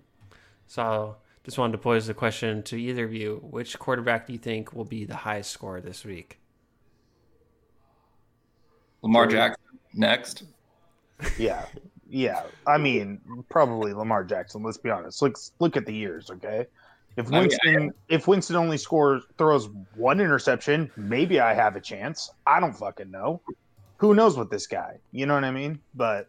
So 0.67 1.17
just 1.43 1.57
wanted 1.57 1.73
to 1.73 1.77
pose 1.77 2.07
the 2.07 2.13
question 2.13 2.63
to 2.63 2.75
either 2.75 3.05
of 3.05 3.13
you 3.13 3.39
which 3.43 3.77
quarterback 3.77 4.27
do 4.27 4.33
you 4.33 4.39
think 4.39 4.73
will 4.73 4.85
be 4.85 5.05
the 5.05 5.15
highest 5.15 5.51
score 5.51 5.79
this 5.79 6.03
week? 6.03 6.39
Lamar 9.01 9.27
Jackson 9.27 9.63
next. 9.93 10.43
Yeah, 11.37 11.65
yeah, 12.09 12.43
I 12.67 12.77
mean, 12.77 13.19
probably 13.49 13.93
Lamar 13.93 14.23
Jackson. 14.23 14.63
Let's 14.63 14.77
be 14.77 14.89
honest. 14.89 15.21
Look, 15.21 15.37
look 15.59 15.77
at 15.77 15.85
the 15.85 15.93
years. 15.93 16.29
Okay, 16.29 16.65
if 17.17 17.29
Winston, 17.29 17.59
I 17.65 17.77
mean, 17.77 17.89
I, 17.89 18.13
if 18.13 18.27
Winston 18.27 18.55
only 18.55 18.77
scores 18.77 19.23
throws 19.37 19.69
one 19.95 20.19
interception, 20.19 20.91
maybe 20.97 21.39
I 21.39 21.53
have 21.53 21.75
a 21.75 21.81
chance. 21.81 22.31
I 22.45 22.59
don't 22.59 22.73
fucking 22.73 23.09
know. 23.09 23.41
Who 23.97 24.13
knows 24.13 24.37
with 24.37 24.49
this 24.49 24.67
guy? 24.67 24.97
You 25.11 25.25
know 25.25 25.33
what 25.33 25.45
I 25.45 25.51
mean? 25.51 25.79
But 25.95 26.27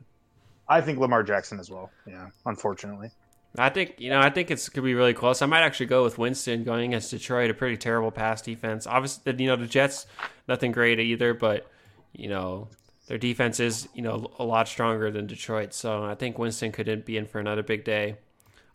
I 0.68 0.80
think 0.80 0.98
Lamar 0.98 1.22
Jackson 1.22 1.58
as 1.58 1.70
well. 1.70 1.90
Yeah, 2.06 2.28
unfortunately. 2.46 3.10
I 3.58 3.70
think 3.70 3.94
you 3.98 4.10
know. 4.10 4.20
I 4.20 4.30
think 4.30 4.50
it's 4.50 4.68
could 4.68 4.84
be 4.84 4.94
really 4.94 5.14
close. 5.14 5.42
I 5.42 5.46
might 5.46 5.62
actually 5.62 5.86
go 5.86 6.04
with 6.04 6.18
Winston 6.18 6.62
going 6.62 6.90
against 6.90 7.10
Detroit, 7.10 7.50
a 7.50 7.54
pretty 7.54 7.76
terrible 7.76 8.10
pass 8.10 8.42
defense. 8.42 8.86
Obviously, 8.86 9.34
you 9.38 9.46
know 9.46 9.56
the 9.56 9.66
Jets, 9.66 10.06
nothing 10.46 10.72
great 10.72 11.00
either, 11.00 11.32
but 11.34 11.66
you 12.12 12.28
know 12.28 12.68
their 13.06 13.18
defense 13.18 13.60
is, 13.60 13.88
you 13.94 14.02
know, 14.02 14.32
a 14.38 14.44
lot 14.44 14.68
stronger 14.68 15.10
than 15.10 15.26
Detroit. 15.26 15.72
So 15.72 16.04
I 16.04 16.14
think 16.14 16.38
Winston 16.38 16.72
could 16.72 17.04
be 17.04 17.16
in 17.16 17.26
for 17.26 17.38
another 17.38 17.62
big 17.62 17.84
day. 17.84 18.16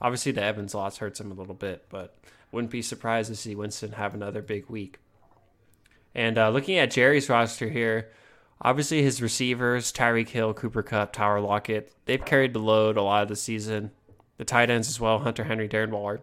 Obviously, 0.01 0.31
the 0.31 0.43
Evans 0.43 0.73
loss 0.73 0.97
hurts 0.97 1.19
him 1.19 1.31
a 1.31 1.35
little 1.35 1.53
bit, 1.53 1.85
but 1.89 2.17
wouldn't 2.51 2.71
be 2.71 2.81
surprised 2.81 3.29
to 3.29 3.35
see 3.35 3.55
Winston 3.55 3.93
have 3.93 4.13
another 4.13 4.41
big 4.41 4.67
week. 4.69 4.99
And 6.15 6.37
uh, 6.37 6.49
looking 6.49 6.77
at 6.77 6.91
Jerry's 6.91 7.29
roster 7.29 7.69
here, 7.69 8.09
obviously 8.61 9.01
his 9.01 9.21
receivers, 9.21 9.91
Tyreek 9.91 10.29
Hill, 10.29 10.53
Cooper 10.53 10.83
Kupp, 10.83 11.13
Tyler 11.13 11.39
Lockett, 11.39 11.93
they've 12.05 12.23
carried 12.23 12.53
the 12.53 12.59
load 12.59 12.97
a 12.97 13.01
lot 13.01 13.23
of 13.23 13.29
the 13.29 13.35
season. 13.35 13.91
The 14.37 14.45
tight 14.45 14.69
ends 14.69 14.89
as 14.89 14.99
well, 14.99 15.19
Hunter 15.19 15.43
Henry, 15.43 15.69
Darren 15.69 15.91
Waller. 15.91 16.21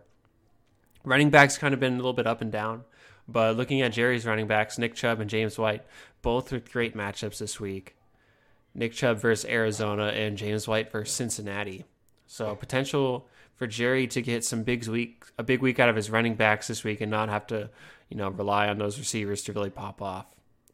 Running 1.05 1.31
backs 1.31 1.57
kind 1.57 1.73
of 1.73 1.81
been 1.81 1.95
a 1.95 1.97
little 1.97 2.13
bit 2.13 2.27
up 2.27 2.41
and 2.41 2.53
down. 2.53 2.85
But 3.29 3.57
looking 3.57 3.83
at 3.83 3.93
Jerry's 3.93 4.27
running 4.27 4.47
backs, 4.47 4.79
Nick 4.79 4.95
Chubb 4.95 5.21
and 5.21 5.29
James 5.29 5.59
White, 5.59 5.85
both 6.23 6.51
with 6.51 6.73
great 6.73 6.97
matchups 6.97 7.39
this 7.39 7.61
week. 7.61 7.95
Nick 8.79 8.93
Chubb 8.93 9.19
versus 9.19 9.45
Arizona, 9.51 10.07
and 10.07 10.39
James 10.39 10.69
White 10.69 10.93
versus 10.93 11.13
Cincinnati. 11.13 11.85
So 12.29 12.55
potential 12.55 13.27
for 13.57 13.67
Jerry 13.67 14.07
to 14.07 14.23
get 14.23 14.45
some 14.45 14.63
big 14.63 14.87
week, 14.87 15.25
a 15.37 15.43
big 15.43 15.61
week 15.61 15.81
out 15.81 15.89
of 15.89 15.97
his 15.97 16.11
running 16.11 16.37
backs 16.37 16.69
this 16.69 16.85
week, 16.85 17.01
and 17.01 17.11
not 17.11 17.29
have 17.29 17.49
to, 17.49 17.71
you 18.09 18.17
know, 18.17 18.29
rely 18.29 18.69
on 18.69 18.79
those 18.79 18.97
receivers 18.97 19.43
to 19.43 19.53
really 19.53 19.71
pop 19.71 20.01
off. 20.01 20.27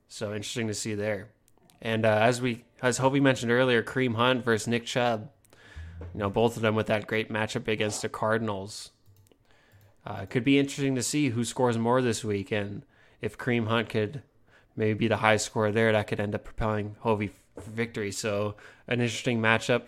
So 0.07 0.35
interesting 0.35 0.69
to 0.69 0.75
see 0.75 0.95
there. 0.95 1.29
And 1.81 2.05
uh, 2.05 2.19
as 2.21 2.43
we, 2.43 2.65
as 2.83 2.99
Hovey 2.99 3.21
mentioned 3.21 3.51
earlier, 3.51 3.83
Kareem 3.83 4.17
Hunt 4.17 4.45
versus 4.45 4.69
Nick 4.69 4.85
Chubb. 4.85 5.31
You 6.13 6.21
know, 6.21 6.29
both 6.29 6.57
of 6.57 6.63
them 6.63 6.75
with 6.75 6.89
that 6.89 7.07
great 7.07 7.33
matchup 7.33 7.69
against 7.69 8.03
the 8.03 8.11
Cardinals. 8.11 8.91
Uh, 10.05 10.27
could 10.27 10.45
be 10.45 10.59
interesting 10.59 10.95
to 10.97 11.03
see 11.03 11.31
who 11.31 11.43
scores 11.43 11.79
more 11.79 12.03
this 12.03 12.23
week, 12.23 12.53
and 12.53 12.85
if 13.23 13.39
Kareem 13.39 13.69
Hunt 13.69 13.89
could 13.89 14.23
maybe 14.77 14.93
be 14.93 15.09
the 15.09 15.19
high 15.19 15.37
scorer 15.39 15.73
there, 15.73 15.93
that 15.93 16.07
could 16.07 16.21
end 16.21 16.35
up 16.35 16.45
propelling 16.45 16.97
Hovey 17.01 17.31
victory. 17.57 18.11
So 18.11 18.57
an 18.87 19.01
interesting 19.01 19.41
matchup 19.41 19.83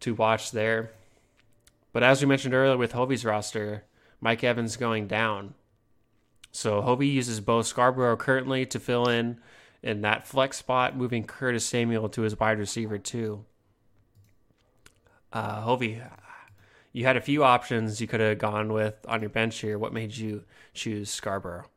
to 0.00 0.14
watch 0.14 0.50
there. 0.50 0.92
But 1.92 2.02
as 2.02 2.20
we 2.20 2.28
mentioned 2.28 2.54
earlier 2.54 2.76
with 2.76 2.92
Hovey's 2.92 3.24
roster, 3.24 3.84
Mike 4.20 4.42
Evans 4.42 4.76
going 4.76 5.06
down. 5.06 5.54
So 6.50 6.82
Hovey 6.82 7.08
uses 7.08 7.40
Bo 7.40 7.62
Scarborough 7.62 8.16
currently 8.16 8.66
to 8.66 8.80
fill 8.80 9.08
in 9.08 9.38
in 9.82 10.02
that 10.02 10.26
flex 10.26 10.58
spot, 10.58 10.96
moving 10.96 11.24
Curtis 11.24 11.64
Samuel 11.64 12.08
to 12.10 12.22
his 12.22 12.38
wide 12.38 12.58
receiver 12.58 12.98
too. 12.98 13.44
Uh, 15.32 15.62
Hovey, 15.62 16.00
you 16.92 17.04
had 17.04 17.16
a 17.16 17.22
few 17.22 17.42
options 17.42 18.00
you 18.00 18.06
could 18.06 18.20
have 18.20 18.38
gone 18.38 18.72
with 18.72 18.94
on 19.08 19.20
your 19.20 19.30
bench 19.30 19.58
here. 19.58 19.78
What 19.78 19.94
made 19.94 20.16
you 20.16 20.44
choose 20.74 21.10
Scarborough? 21.10 21.71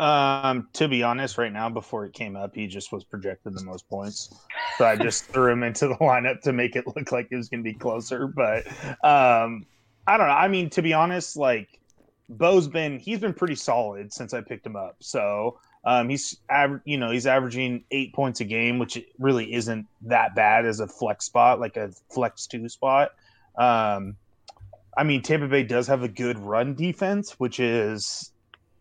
Um, 0.00 0.68
to 0.72 0.88
be 0.88 1.02
honest, 1.02 1.36
right 1.36 1.52
now 1.52 1.68
before 1.68 2.06
it 2.06 2.14
came 2.14 2.34
up, 2.34 2.54
he 2.54 2.66
just 2.66 2.90
was 2.90 3.04
projected 3.04 3.54
the 3.54 3.62
most 3.64 3.86
points, 3.90 4.34
so 4.78 4.86
I 4.86 4.96
just 4.96 5.26
threw 5.26 5.52
him 5.52 5.62
into 5.62 5.88
the 5.88 5.94
lineup 5.96 6.40
to 6.42 6.54
make 6.54 6.74
it 6.74 6.86
look 6.86 7.12
like 7.12 7.28
it 7.30 7.36
was 7.36 7.50
going 7.50 7.62
to 7.62 7.70
be 7.70 7.74
closer. 7.74 8.26
But 8.26 8.66
um, 9.04 9.66
I 10.06 10.16
don't 10.16 10.26
know. 10.26 10.32
I 10.32 10.48
mean, 10.48 10.70
to 10.70 10.80
be 10.80 10.94
honest, 10.94 11.36
like 11.36 11.68
Bo's 12.30 12.66
been 12.66 12.98
he's 12.98 13.18
been 13.18 13.34
pretty 13.34 13.56
solid 13.56 14.10
since 14.10 14.32
I 14.32 14.40
picked 14.40 14.64
him 14.64 14.74
up. 14.74 14.96
So 15.00 15.58
um, 15.84 16.08
he's 16.08 16.38
aver- 16.50 16.82
you 16.86 16.96
know 16.96 17.10
he's 17.10 17.26
averaging 17.26 17.84
eight 17.90 18.14
points 18.14 18.40
a 18.40 18.44
game, 18.44 18.78
which 18.78 18.98
really 19.18 19.52
isn't 19.52 19.86
that 20.06 20.34
bad 20.34 20.64
as 20.64 20.80
a 20.80 20.86
flex 20.86 21.26
spot, 21.26 21.60
like 21.60 21.76
a 21.76 21.90
flex 22.10 22.46
two 22.46 22.70
spot. 22.70 23.10
Um, 23.58 24.16
I 24.96 25.04
mean, 25.04 25.20
Tampa 25.20 25.46
Bay 25.46 25.62
does 25.62 25.88
have 25.88 26.02
a 26.02 26.08
good 26.08 26.38
run 26.38 26.74
defense, 26.74 27.32
which 27.38 27.60
is 27.60 28.29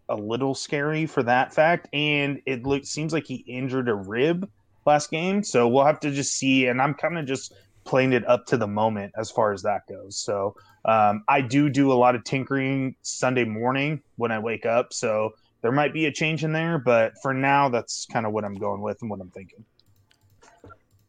a 0.09 0.15
little 0.15 0.55
scary 0.55 1.05
for 1.05 1.23
that 1.23 1.53
fact. 1.53 1.87
And 1.93 2.41
it 2.45 2.63
look, 2.63 2.85
seems 2.85 3.13
like 3.13 3.25
he 3.25 3.35
injured 3.47 3.89
a 3.89 3.95
rib 3.95 4.49
last 4.85 5.11
game, 5.11 5.43
so 5.43 5.67
we'll 5.67 5.85
have 5.85 5.99
to 6.01 6.11
just 6.11 6.33
see. 6.33 6.67
And 6.67 6.81
I'm 6.81 6.93
kind 6.93 7.17
of 7.17 7.25
just 7.25 7.53
playing 7.85 8.13
it 8.13 8.27
up 8.27 8.45
to 8.47 8.57
the 8.57 8.67
moment 8.67 9.13
as 9.17 9.31
far 9.31 9.53
as 9.53 9.61
that 9.63 9.81
goes. 9.87 10.17
So 10.17 10.55
um, 10.85 11.23
I 11.27 11.41
do 11.41 11.69
do 11.69 11.91
a 11.91 11.95
lot 11.95 12.15
of 12.15 12.23
tinkering 12.23 12.95
Sunday 13.01 13.45
morning 13.45 14.01
when 14.17 14.31
I 14.31 14.39
wake 14.39 14.65
up. 14.65 14.93
So 14.93 15.31
there 15.61 15.71
might 15.71 15.93
be 15.93 16.05
a 16.05 16.11
change 16.11 16.43
in 16.43 16.51
there, 16.51 16.77
but 16.77 17.13
for 17.21 17.33
now, 17.33 17.69
that's 17.69 18.05
kind 18.05 18.25
of 18.25 18.31
what 18.31 18.45
I'm 18.45 18.55
going 18.55 18.81
with 18.81 19.01
and 19.01 19.09
what 19.09 19.19
I'm 19.19 19.29
thinking. 19.29 19.65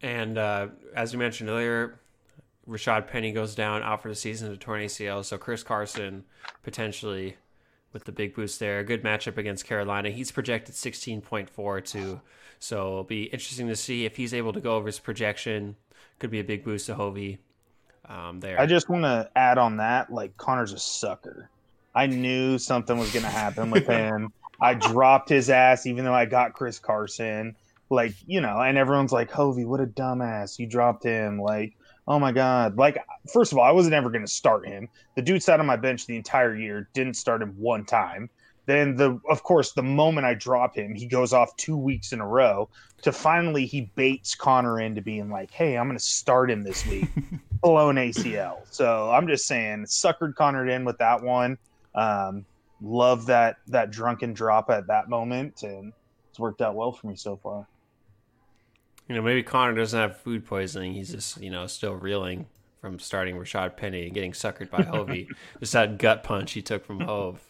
And 0.03 0.39
uh, 0.39 0.69
as 0.95 1.13
you 1.13 1.19
mentioned 1.19 1.51
earlier, 1.51 2.01
Rashad 2.69 3.09
Penny 3.09 3.33
goes 3.33 3.55
down 3.55 3.83
out 3.83 4.03
for 4.03 4.09
the 4.09 4.15
season 4.15 4.51
to 4.51 4.57
torn 4.57 4.81
ACL. 4.81 5.25
So 5.25 5.39
Chris 5.39 5.63
Carson 5.63 6.25
potentially 6.63 7.37
with 7.93 8.05
the 8.05 8.13
big 8.13 8.35
boost 8.35 8.61
there. 8.61 8.79
A 8.79 8.85
good 8.85 9.03
matchup 9.03 9.37
against 9.37 9.65
Carolina. 9.65 10.11
He's 10.11 10.31
projected 10.31 10.75
16.4 10.75 11.85
too. 11.85 12.21
So 12.59 12.77
it'll 12.77 13.05
be 13.05 13.25
interesting 13.25 13.69
to 13.69 13.77
see 13.77 14.05
if 14.05 14.17
he's 14.17 14.35
able 14.35 14.53
to 14.53 14.61
go 14.61 14.77
over 14.77 14.87
his 14.87 14.99
projection. 14.99 15.77
Could 16.19 16.31
be 16.31 16.41
a 16.41 16.45
big 16.45 16.65
boost 16.65 16.87
to 16.87 16.95
Hovey 16.95 17.39
um, 18.09 18.41
there. 18.41 18.61
I 18.61 18.67
just 18.67 18.89
want 18.89 19.05
to 19.05 19.31
add 19.35 19.57
on 19.57 19.79
that, 19.79 20.13
like 20.13 20.37
Connor's 20.37 20.73
a 20.73 20.79
sucker. 20.79 21.49
I 21.95 22.07
knew 22.07 22.59
something 22.59 22.99
was 22.99 23.13
going 23.13 23.25
to 23.25 23.31
happen 23.31 23.71
with 23.71 23.87
him. 23.89 24.33
I 24.61 24.75
dropped 24.75 25.29
his 25.29 25.49
ass, 25.49 25.87
even 25.87 26.05
though 26.05 26.15
I 26.15 26.27
got 26.27 26.53
Chris 26.53 26.79
Carson. 26.79 27.57
Like 27.89 28.15
you 28.27 28.41
know, 28.41 28.61
and 28.61 28.79
everyone's 28.79 29.11
like, 29.11 29.33
"Hovey, 29.33 29.65
what 29.65 29.81
a 29.81 29.87
dumbass! 29.87 30.61
You 30.61 30.67
dropped 30.67 31.03
him." 31.03 31.41
Like, 31.41 31.73
oh 32.09 32.19
my 32.19 32.33
god! 32.33 32.77
Like, 32.77 32.99
first 33.33 33.53
of 33.53 33.59
all, 33.59 33.65
I 33.65 33.73
wasn't 33.73 33.95
ever 33.95 34.11
going 34.11 34.25
to 34.25 34.31
start 34.31 34.67
him. 34.67 34.89
The 35.17 35.23
dude 35.23 35.43
sat 35.43 35.61
on 35.61 35.67
my 35.67 35.77
bench 35.77 36.07
the 36.07 36.17
entire 36.17 36.57
year, 36.57 36.89
didn't 36.93 37.15
start 37.15 37.43
him 37.43 37.55
one 37.59 37.85
time. 37.85 38.31
Then 38.67 38.95
the, 38.95 39.19
of 39.29 39.43
course, 39.43 39.73
the 39.73 39.83
moment 39.83 40.27
I 40.27 40.35
drop 40.35 40.77
him, 40.77 40.95
he 40.95 41.07
goes 41.07 41.33
off 41.33 41.57
two 41.57 41.77
weeks 41.77 42.13
in 42.13 42.21
a 42.21 42.27
row. 42.27 42.69
To 43.03 43.13
finally, 43.13 43.67
he 43.67 43.91
baits 43.97 44.35
Connor 44.35 44.81
into 44.81 45.03
being 45.03 45.31
like, 45.31 45.51
"Hey, 45.51 45.77
I'm 45.77 45.87
going 45.87 45.99
to 45.99 46.05
start 46.05 46.51
him 46.51 46.63
this 46.63 46.87
week." 46.87 47.09
Blown 47.63 47.97
ACL. 47.97 48.59
So 48.71 49.11
I'm 49.11 49.27
just 49.27 49.47
saying, 49.47 49.85
suckered 49.85 50.35
Connor 50.35 50.69
in 50.69 50.85
with 50.85 50.99
that 50.99 51.23
one. 51.23 51.59
Um, 51.95 52.47
love 52.81 53.27
that 53.27 53.57
that 53.69 53.91
drunken 53.91 54.33
drop 54.33 54.71
at 54.71 54.87
that 54.87 55.09
moment, 55.09 55.63
and 55.63 55.93
it's 56.31 56.39
worked 56.39 56.63
out 56.63 56.75
well 56.75 56.93
for 56.93 57.07
me 57.07 57.17
so 57.17 57.37
far. 57.37 57.67
You 59.11 59.17
know, 59.17 59.23
maybe 59.23 59.43
Connor 59.43 59.75
doesn't 59.75 59.99
have 59.99 60.19
food 60.19 60.47
poisoning. 60.47 60.93
He's 60.93 61.11
just, 61.11 61.43
you 61.43 61.51
know, 61.51 61.67
still 61.67 61.95
reeling 61.95 62.47
from 62.81 63.01
starting 63.01 63.35
Rashad 63.35 63.77
Penny 63.77 64.05
and 64.05 64.15
getting 64.15 64.31
suckered 64.31 64.71
by 64.71 64.85
Hovey. 64.85 65.27
just 65.59 65.73
that 65.73 65.99
gut 65.99 66.23
punch 66.23 66.53
he 66.53 66.63
took 66.63 66.87
from 66.87 67.01
Hove. 67.01 67.43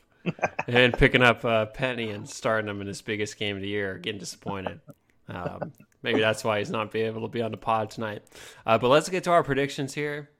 and 0.67 0.95
picking 0.95 1.21
up 1.21 1.45
uh, 1.45 1.67
Penny 1.67 2.13
and 2.13 2.27
starting 2.27 2.71
him 2.71 2.81
in 2.81 2.87
his 2.87 3.03
biggest 3.03 3.37
game 3.37 3.57
of 3.57 3.63
the 3.63 3.69
year, 3.69 3.99
getting 3.99 4.19
disappointed. 4.19 4.81
Um, 5.29 5.73
maybe 6.03 6.21
that's 6.21 6.43
why 6.45 6.61
he's 6.61 6.71
not 6.71 6.93
be 6.93 7.03
able 7.03 7.21
to 7.21 7.29
be 7.29 7.43
on 7.43 7.51
the 7.51 7.59
pod 7.59 7.91
tonight. 7.91 8.23
Uh, 8.65 8.79
but 8.79 8.89
let's 8.89 9.11
get 9.11 9.25
to 9.25 9.31
our 9.31 9.45
predictions 9.45 9.93
here. 9.93 10.31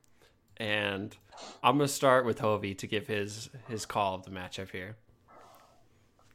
And 0.57 1.15
I'm 1.63 1.77
going 1.77 1.87
to 1.87 1.93
start 1.93 2.25
with 2.25 2.39
Hovey 2.39 2.75
to 2.77 2.87
give 2.87 3.09
his 3.09 3.51
his 3.69 3.85
call 3.85 4.15
of 4.15 4.25
the 4.25 4.31
matchup 4.31 4.71
here. 4.71 4.97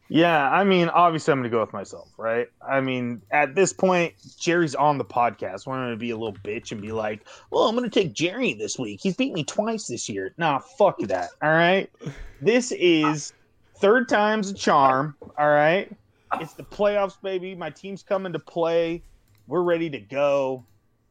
Yeah, 0.07 0.49
I 0.51 0.63
mean, 0.63 0.89
obviously, 0.89 1.31
I'm 1.31 1.39
going 1.39 1.49
to 1.49 1.55
go 1.55 1.61
with 1.61 1.73
myself, 1.73 2.09
right? 2.17 2.47
I 2.67 2.79
mean, 2.79 3.21
at 3.31 3.55
this 3.55 3.73
point, 3.73 4.13
Jerry's 4.37 4.75
on 4.75 4.99
the 4.99 5.05
podcast. 5.05 5.65
We're 5.65 5.77
going 5.77 5.91
to 5.91 5.97
be 5.97 6.11
a 6.11 6.17
little 6.17 6.37
bitch 6.43 6.71
and 6.71 6.79
be 6.79 6.91
like, 6.91 7.25
well, 7.49 7.63
I'm 7.63 7.75
going 7.75 7.89
to 7.89 7.99
take 7.99 8.13
Jerry 8.13 8.53
this 8.53 8.77
week. 8.77 8.99
He's 9.01 9.15
beat 9.15 9.33
me 9.33 9.43
twice 9.43 9.87
this 9.87 10.07
year. 10.07 10.33
Nah, 10.37 10.59
fuck 10.59 10.99
that. 10.99 11.29
All 11.41 11.49
right. 11.49 11.89
This 12.39 12.71
is 12.73 13.33
third 13.77 14.07
time's 14.07 14.51
a 14.51 14.53
charm. 14.53 15.15
All 15.39 15.49
right. 15.49 15.91
It's 16.39 16.53
the 16.53 16.63
playoffs, 16.63 17.19
baby. 17.21 17.55
My 17.55 17.69
team's 17.69 18.03
coming 18.03 18.33
to 18.33 18.39
play. 18.39 19.01
We're 19.47 19.63
ready 19.63 19.89
to 19.89 19.99
go. 19.99 20.63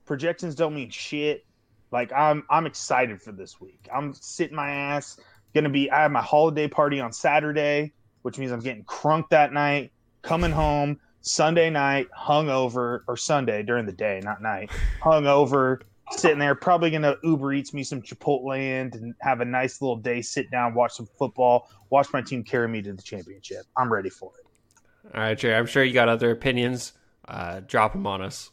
Projections 0.06 0.54
don't 0.54 0.74
mean 0.74 0.90
shit. 0.90 1.44
Like 1.90 2.12
I'm 2.12 2.44
I'm 2.50 2.66
excited 2.66 3.22
for 3.22 3.32
this 3.32 3.60
week. 3.60 3.88
I'm 3.94 4.12
sitting 4.14 4.56
my 4.56 4.70
ass. 4.70 5.18
Gonna 5.54 5.68
be 5.68 5.90
I 5.90 6.02
have 6.02 6.10
my 6.10 6.20
holiday 6.20 6.66
party 6.66 7.00
on 7.00 7.12
Saturday, 7.12 7.92
which 8.24 8.38
means 8.38 8.52
I'm 8.52 8.60
getting 8.60 8.84
crunk 8.84 9.28
that 9.28 9.52
night, 9.52 9.92
coming 10.22 10.50
home 10.50 10.98
Sunday 11.20 11.68
night, 11.68 12.08
hungover, 12.18 13.00
or 13.06 13.18
Sunday 13.18 13.62
during 13.62 13.84
the 13.84 13.92
day, 13.92 14.18
not 14.24 14.40
night, 14.40 14.70
hungover, 15.02 15.82
sitting 16.10 16.38
there, 16.38 16.54
probably 16.54 16.90
gonna 16.90 17.16
Uber 17.22 17.52
Eats 17.52 17.74
me 17.74 17.82
some 17.82 18.00
Chipotle 18.00 18.56
and 18.56 19.14
have 19.20 19.42
a 19.42 19.44
nice 19.44 19.82
little 19.82 19.96
day, 19.96 20.22
sit 20.22 20.50
down, 20.50 20.72
watch 20.72 20.92
some 20.92 21.08
football, 21.18 21.68
watch 21.90 22.08
my 22.14 22.22
team 22.22 22.42
carry 22.42 22.66
me 22.66 22.80
to 22.80 22.94
the 22.94 23.02
championship. 23.02 23.66
I'm 23.76 23.92
ready 23.92 24.08
for 24.08 24.32
it. 24.38 25.14
All 25.14 25.20
right, 25.20 25.36
Jerry. 25.36 25.54
I'm 25.54 25.66
sure 25.66 25.84
you 25.84 25.92
got 25.92 26.08
other 26.08 26.30
opinions. 26.30 26.94
Uh, 27.28 27.60
drop 27.60 27.92
them 27.92 28.06
on 28.06 28.22
us. 28.22 28.50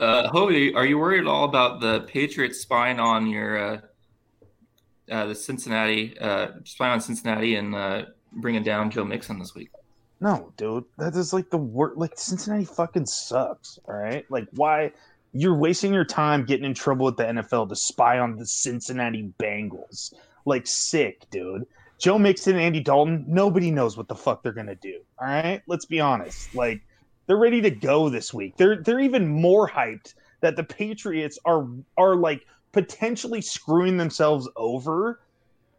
Uh, 0.00 0.28
Hovey, 0.28 0.74
are 0.74 0.86
you 0.86 0.98
worried 0.98 1.20
at 1.20 1.26
all 1.26 1.44
about 1.44 1.82
the 1.82 2.00
Patriots 2.02 2.60
spying 2.60 2.98
on 2.98 3.26
your 3.26 3.58
uh, 3.58 3.80
uh, 5.10 5.26
the 5.26 5.34
Cincinnati 5.34 6.18
uh, 6.18 6.48
spying 6.64 6.92
on 6.92 7.00
Cincinnati 7.02 7.56
and 7.56 7.74
uh, 8.34 8.40
bringing 8.40 8.62
down 8.62 8.90
Joe 8.90 9.04
Mixon 9.04 9.38
this 9.38 9.54
week? 9.54 9.70
No, 10.20 10.52
dude, 10.56 10.84
that 10.98 11.14
is 11.14 11.32
like 11.32 11.50
the 11.50 11.58
worst. 11.58 11.98
Like 11.98 12.18
Cincinnati 12.18 12.64
fucking 12.64 13.06
sucks. 13.06 13.78
All 13.86 13.94
right, 13.94 14.24
like 14.30 14.48
why 14.52 14.92
you're 15.32 15.56
wasting 15.56 15.92
your 15.92 16.04
time 16.04 16.44
getting 16.44 16.64
in 16.64 16.74
trouble 16.74 17.06
with 17.06 17.16
the 17.16 17.24
NFL 17.24 17.68
to 17.68 17.76
spy 17.76 18.18
on 18.18 18.36
the 18.36 18.46
Cincinnati 18.46 19.30
Bengals? 19.38 20.14
Like 20.46 20.66
sick, 20.66 21.28
dude. 21.30 21.66
Joe 21.98 22.18
Mixon 22.18 22.54
and 22.54 22.62
Andy 22.62 22.80
Dalton, 22.80 23.24
nobody 23.26 23.70
knows 23.70 23.96
what 23.96 24.08
the 24.08 24.14
fuck 24.14 24.42
they're 24.42 24.52
gonna 24.52 24.74
do. 24.74 25.00
All 25.18 25.28
right, 25.28 25.62
let's 25.66 25.84
be 25.84 26.00
honest. 26.00 26.54
Like 26.54 26.80
they're 27.26 27.36
ready 27.36 27.60
to 27.60 27.70
go 27.70 28.08
this 28.08 28.32
week. 28.32 28.56
They're 28.56 28.76
they're 28.76 29.00
even 29.00 29.26
more 29.28 29.68
hyped 29.68 30.14
that 30.40 30.56
the 30.56 30.64
Patriots 30.64 31.38
are 31.44 31.66
are 31.98 32.16
like 32.16 32.46
potentially 32.72 33.40
screwing 33.40 33.96
themselves 33.96 34.48
over 34.56 35.20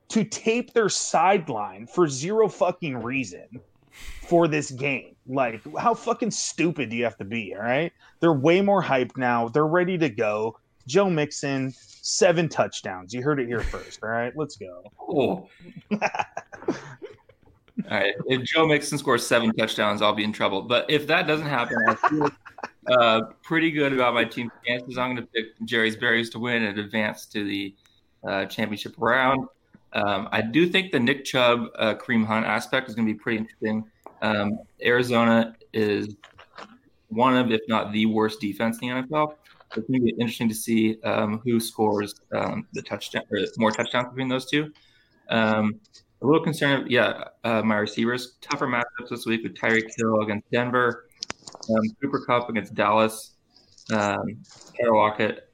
to 0.10 0.24
tape 0.24 0.74
their 0.74 0.90
sideline 0.90 1.88
for 1.88 2.08
zero 2.08 2.48
fucking 2.48 2.98
reason 3.02 3.62
for 4.28 4.48
this 4.48 4.72
game. 4.72 5.16
Like 5.28 5.62
how 5.78 5.94
fucking 5.94 6.32
stupid 6.32 6.90
do 6.90 6.96
you 6.96 7.04
have 7.04 7.18
to 7.18 7.26
be, 7.26 7.54
all 7.56 7.62
right? 7.62 7.92
They're 8.20 8.34
way 8.34 8.62
more 8.62 8.82
hyped 8.82 9.18
now. 9.18 9.48
They're 9.50 9.68
ready 9.68 9.98
to 9.98 10.10
go. 10.10 10.58
Joe 10.88 11.10
Mixon, 11.10 11.74
seven 11.76 12.48
touchdowns. 12.48 13.14
You 13.14 13.22
heard 13.22 13.42
it 13.42 13.48
here 13.48 13.60
first, 13.60 14.00
all 14.02 14.10
right? 14.10 14.32
Let's 14.36 14.56
go. 14.56 14.84
Oh. 15.02 15.50
All 17.90 17.98
right. 17.98 18.14
If 18.26 18.44
Joe 18.44 18.66
Mixon 18.66 18.98
scores 18.98 19.26
seven 19.26 19.54
touchdowns, 19.54 20.02
I'll 20.02 20.16
be 20.16 20.24
in 20.24 20.34
trouble. 20.34 20.62
But 20.62 20.90
if 20.90 21.06
that 21.08 21.28
doesn't 21.28 21.46
happen, 21.46 21.78
I 21.88 21.96
feel 21.96 22.30
uh, 22.88 23.22
pretty 23.44 23.70
good 23.70 23.94
about 23.94 24.14
my 24.14 24.24
team's 24.24 24.52
chances. 24.66 24.98
I'm 24.98 25.14
going 25.14 25.28
to 25.28 25.32
pick 25.34 25.46
Jerry's 25.66 25.96
Berries 25.96 26.30
to 26.32 26.40
win 26.40 26.64
and 26.64 26.80
advance 26.80 27.26
to 27.28 27.44
the 27.44 27.76
uh, 28.28 28.46
championship 28.46 28.96
round. 28.98 29.48
Um, 29.94 30.30
I 30.32 30.42
do 30.42 30.68
think 30.68 30.92
the 30.92 31.00
Nick 31.00 31.26
Chubb 31.26 31.68
uh, 31.78 31.96
Kareem 31.96 32.26
Hunt 32.26 32.46
aspect 32.46 32.90
is 32.90 32.96
going 32.96 33.08
to 33.08 33.14
be 33.14 33.20
pretty 33.20 33.40
interesting. 33.40 33.86
Um, 34.22 34.60
Arizona 34.82 35.56
is 35.74 36.16
one 37.10 37.38
of, 37.38 37.52
if 37.52 37.62
not 37.68 37.92
the 37.92 38.06
worst 38.06 38.42
defense 38.42 38.80
in 38.82 38.90
the 38.90 38.96
NFL. 38.96 39.36
So 39.74 39.82
it's 39.82 39.88
going 39.88 40.00
to 40.00 40.06
be 40.06 40.12
interesting 40.12 40.50
to 40.50 40.56
see 40.56 41.02
um, 41.04 41.40
who 41.44 41.60
scores 41.60 42.16
um, 42.34 42.68
the 42.74 42.82
touchdown 42.82 43.24
or 43.32 43.40
more 43.58 43.72
touchdowns 43.72 44.10
between 44.10 44.30
those 44.30 44.46
two. 44.46 44.72
Um, 45.30 45.80
a 46.22 46.26
little 46.26 46.44
concerned, 46.44 46.90
yeah, 46.90 47.26
uh, 47.44 47.62
my 47.62 47.76
receivers. 47.76 48.38
Tougher 48.42 48.68
matchups 48.68 49.10
this 49.10 49.26
week 49.26 49.44
with 49.44 49.56
Tyreek 49.56 49.88
Hill 49.98 50.22
against 50.22 50.50
Denver, 50.52 51.06
um, 51.70 51.84
Cooper 52.02 52.24
Kupp 52.26 52.50
against 52.50 52.74
Dallas. 52.74 53.36
Um, 53.92 54.42
Tyler 54.78 54.96
Lockett 54.96 55.50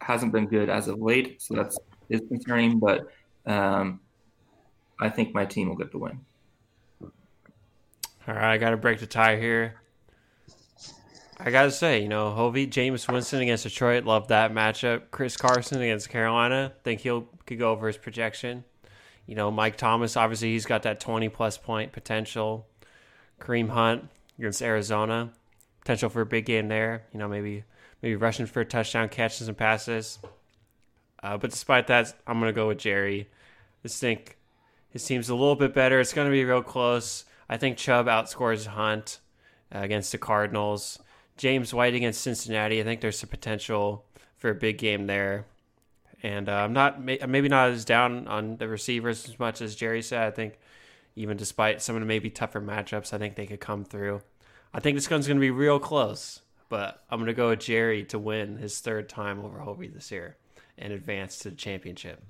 hasn't 0.00 0.32
been 0.32 0.46
good 0.46 0.68
as 0.68 0.88
of 0.88 1.00
late, 1.00 1.40
so 1.40 1.54
that's 1.54 1.78
is 2.10 2.20
concerning. 2.28 2.78
But 2.78 3.06
um, 3.46 4.00
I 5.00 5.08
think 5.08 5.34
my 5.34 5.44
team 5.44 5.68
will 5.68 5.76
get 5.76 5.90
the 5.90 5.98
win. 5.98 6.20
All 8.26 8.34
right, 8.34 8.52
I 8.54 8.58
got 8.58 8.70
to 8.70 8.76
break 8.76 9.00
the 9.00 9.06
tie 9.06 9.36
here. 9.36 9.74
I 11.38 11.50
got 11.50 11.64
to 11.64 11.70
say, 11.70 12.00
you 12.00 12.08
know, 12.08 12.30
Hovey, 12.30 12.66
Jameis 12.66 13.10
Winston 13.10 13.42
against 13.42 13.64
Detroit, 13.64 14.04
love 14.04 14.28
that 14.28 14.52
matchup. 14.52 15.10
Chris 15.10 15.36
Carson 15.36 15.82
against 15.82 16.08
Carolina, 16.08 16.72
think 16.84 17.00
he'll 17.00 17.28
could 17.44 17.58
go 17.58 17.72
over 17.72 17.86
his 17.86 17.98
projection. 17.98 18.64
You 19.26 19.34
know, 19.34 19.50
Mike 19.50 19.76
Thomas, 19.76 20.16
obviously, 20.16 20.52
he's 20.52 20.64
got 20.64 20.84
that 20.84 21.00
20 21.00 21.28
plus 21.30 21.58
point 21.58 21.92
potential. 21.92 22.66
Kareem 23.40 23.68
Hunt 23.68 24.08
against 24.38 24.62
Arizona, 24.62 25.32
potential 25.80 26.08
for 26.08 26.20
a 26.20 26.26
big 26.26 26.46
game 26.46 26.68
there. 26.68 27.04
You 27.12 27.18
know, 27.18 27.28
maybe 27.28 27.64
maybe 28.00 28.16
rushing 28.16 28.46
for 28.46 28.60
a 28.60 28.64
touchdown, 28.64 29.08
catching 29.08 29.46
some 29.46 29.54
passes. 29.54 30.18
Uh, 31.24 31.38
but 31.38 31.50
despite 31.50 31.86
that, 31.86 32.12
I'm 32.26 32.38
going 32.38 32.50
to 32.50 32.54
go 32.54 32.68
with 32.68 32.76
Jerry. 32.76 33.30
I 33.82 33.88
think 33.88 34.36
His 34.90 35.06
team's 35.06 35.30
a 35.30 35.34
little 35.34 35.56
bit 35.56 35.72
better. 35.72 35.98
It's 35.98 36.12
going 36.12 36.26
to 36.26 36.30
be 36.30 36.44
real 36.44 36.62
close. 36.62 37.24
I 37.48 37.56
think 37.56 37.78
Chubb 37.78 38.06
outscores 38.06 38.66
Hunt 38.66 39.20
uh, 39.74 39.78
against 39.78 40.12
the 40.12 40.18
Cardinals. 40.18 40.98
James 41.38 41.72
White 41.72 41.94
against 41.94 42.20
Cincinnati. 42.20 42.78
I 42.78 42.84
think 42.84 43.00
there's 43.00 43.18
some 43.18 43.30
potential 43.30 44.04
for 44.36 44.50
a 44.50 44.54
big 44.54 44.76
game 44.76 45.06
there. 45.06 45.46
And 46.22 46.46
uh, 46.46 46.56
I'm 46.56 46.74
not 46.74 47.02
maybe 47.02 47.48
not 47.48 47.70
as 47.70 47.86
down 47.86 48.28
on 48.28 48.58
the 48.58 48.68
receivers 48.68 49.26
as 49.26 49.38
much 49.38 49.62
as 49.62 49.74
Jerry 49.74 50.02
said. 50.02 50.26
I 50.26 50.30
think 50.30 50.58
even 51.16 51.38
despite 51.38 51.80
some 51.80 51.96
of 51.96 52.00
the 52.00 52.06
maybe 52.06 52.28
tougher 52.28 52.60
matchups, 52.60 53.14
I 53.14 53.18
think 53.18 53.34
they 53.34 53.46
could 53.46 53.60
come 53.60 53.84
through. 53.84 54.20
I 54.74 54.80
think 54.80 54.96
this 54.96 55.10
one's 55.10 55.26
going 55.26 55.38
to 55.38 55.40
be 55.40 55.50
real 55.50 55.78
close, 55.78 56.42
but 56.68 57.02
I'm 57.10 57.18
going 57.18 57.28
to 57.28 57.34
go 57.34 57.48
with 57.48 57.60
Jerry 57.60 58.04
to 58.04 58.18
win 58.18 58.58
his 58.58 58.78
third 58.80 59.08
time 59.08 59.42
over 59.42 59.60
Hovey 59.60 59.88
this 59.88 60.10
year 60.10 60.36
and 60.78 60.92
advance 60.92 61.38
to 61.40 61.50
the 61.50 61.56
championship. 61.56 62.22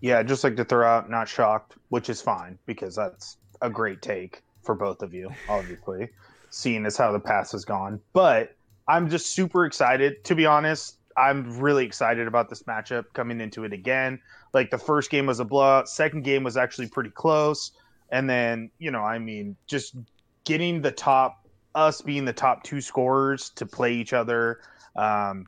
Yeah, 0.00 0.22
just 0.22 0.42
like 0.42 0.56
to 0.56 0.64
throw 0.64 0.86
out 0.86 1.10
not 1.10 1.28
shocked, 1.28 1.76
which 1.88 2.10
is 2.10 2.20
fine 2.20 2.58
because 2.66 2.96
that's 2.96 3.36
a 3.60 3.70
great 3.70 4.02
take 4.02 4.42
for 4.62 4.74
both 4.74 5.02
of 5.02 5.14
you, 5.14 5.30
obviously, 5.48 6.08
seeing 6.50 6.84
as 6.86 6.96
how 6.96 7.12
the 7.12 7.20
past 7.20 7.52
has 7.52 7.64
gone. 7.64 8.00
But 8.12 8.56
I'm 8.88 9.08
just 9.08 9.34
super 9.34 9.64
excited. 9.64 10.24
To 10.24 10.34
be 10.34 10.46
honest, 10.46 10.96
I'm 11.16 11.58
really 11.60 11.84
excited 11.84 12.26
about 12.26 12.48
this 12.48 12.64
matchup 12.64 13.04
coming 13.12 13.40
into 13.40 13.64
it 13.64 13.72
again. 13.72 14.20
Like 14.52 14.70
the 14.70 14.78
first 14.78 15.10
game 15.10 15.26
was 15.26 15.40
a 15.40 15.44
blowout, 15.44 15.88
second 15.88 16.22
game 16.22 16.44
was 16.44 16.56
actually 16.56 16.88
pretty 16.88 17.10
close. 17.10 17.72
And 18.10 18.28
then, 18.28 18.70
you 18.78 18.90
know, 18.90 19.02
I 19.02 19.18
mean, 19.18 19.56
just 19.66 19.96
getting 20.44 20.82
the 20.82 20.90
top, 20.90 21.46
us 21.74 22.02
being 22.02 22.24
the 22.24 22.32
top 22.32 22.62
two 22.62 22.80
scorers 22.80 23.50
to 23.50 23.64
play 23.64 23.94
each 23.94 24.12
other, 24.12 24.60
um, 24.96 25.46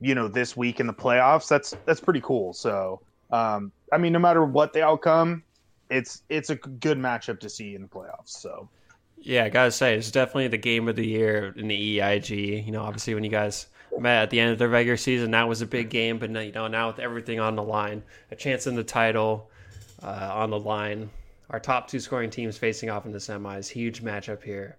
you 0.00 0.14
know, 0.14 0.28
this 0.28 0.56
week 0.56 0.80
in 0.80 0.86
the 0.86 0.94
playoffs, 0.94 1.48
that's 1.48 1.74
that's 1.84 2.00
pretty 2.00 2.20
cool. 2.20 2.52
So 2.52 3.00
um, 3.30 3.72
I 3.92 3.98
mean, 3.98 4.12
no 4.12 4.18
matter 4.18 4.44
what 4.44 4.72
the 4.72 4.82
outcome, 4.82 5.42
it's 5.90 6.22
it's 6.28 6.50
a 6.50 6.56
good 6.56 6.98
matchup 6.98 7.40
to 7.40 7.48
see 7.48 7.74
in 7.74 7.82
the 7.82 7.88
playoffs. 7.88 8.28
So, 8.28 8.68
yeah, 9.18 9.44
I 9.44 9.48
gotta 9.48 9.70
say, 9.70 9.96
it's 9.96 10.10
definitely 10.10 10.48
the 10.48 10.58
game 10.58 10.88
of 10.88 10.96
the 10.96 11.06
year 11.06 11.54
in 11.56 11.68
the 11.68 12.00
EIG. 12.00 12.30
You 12.30 12.72
know, 12.72 12.82
obviously 12.82 13.14
when 13.14 13.24
you 13.24 13.30
guys 13.30 13.66
met 13.98 14.22
at 14.22 14.30
the 14.30 14.40
end 14.40 14.52
of 14.52 14.58
the 14.58 14.68
regular 14.68 14.96
season, 14.96 15.30
that 15.32 15.48
was 15.48 15.62
a 15.62 15.66
big 15.66 15.90
game. 15.90 16.18
But 16.18 16.30
now, 16.30 16.40
you 16.40 16.52
know, 16.52 16.66
now 16.66 16.88
with 16.88 16.98
everything 16.98 17.40
on 17.40 17.56
the 17.56 17.62
line, 17.62 18.02
a 18.30 18.36
chance 18.36 18.66
in 18.66 18.74
the 18.74 18.84
title 18.84 19.50
uh, 20.02 20.30
on 20.32 20.50
the 20.50 20.58
line, 20.58 21.10
our 21.50 21.60
top 21.60 21.88
two 21.88 22.00
scoring 22.00 22.30
teams 22.30 22.58
facing 22.58 22.90
off 22.90 23.06
in 23.06 23.12
the 23.12 23.18
semis, 23.18 23.68
huge 23.68 24.02
matchup 24.02 24.42
here. 24.42 24.76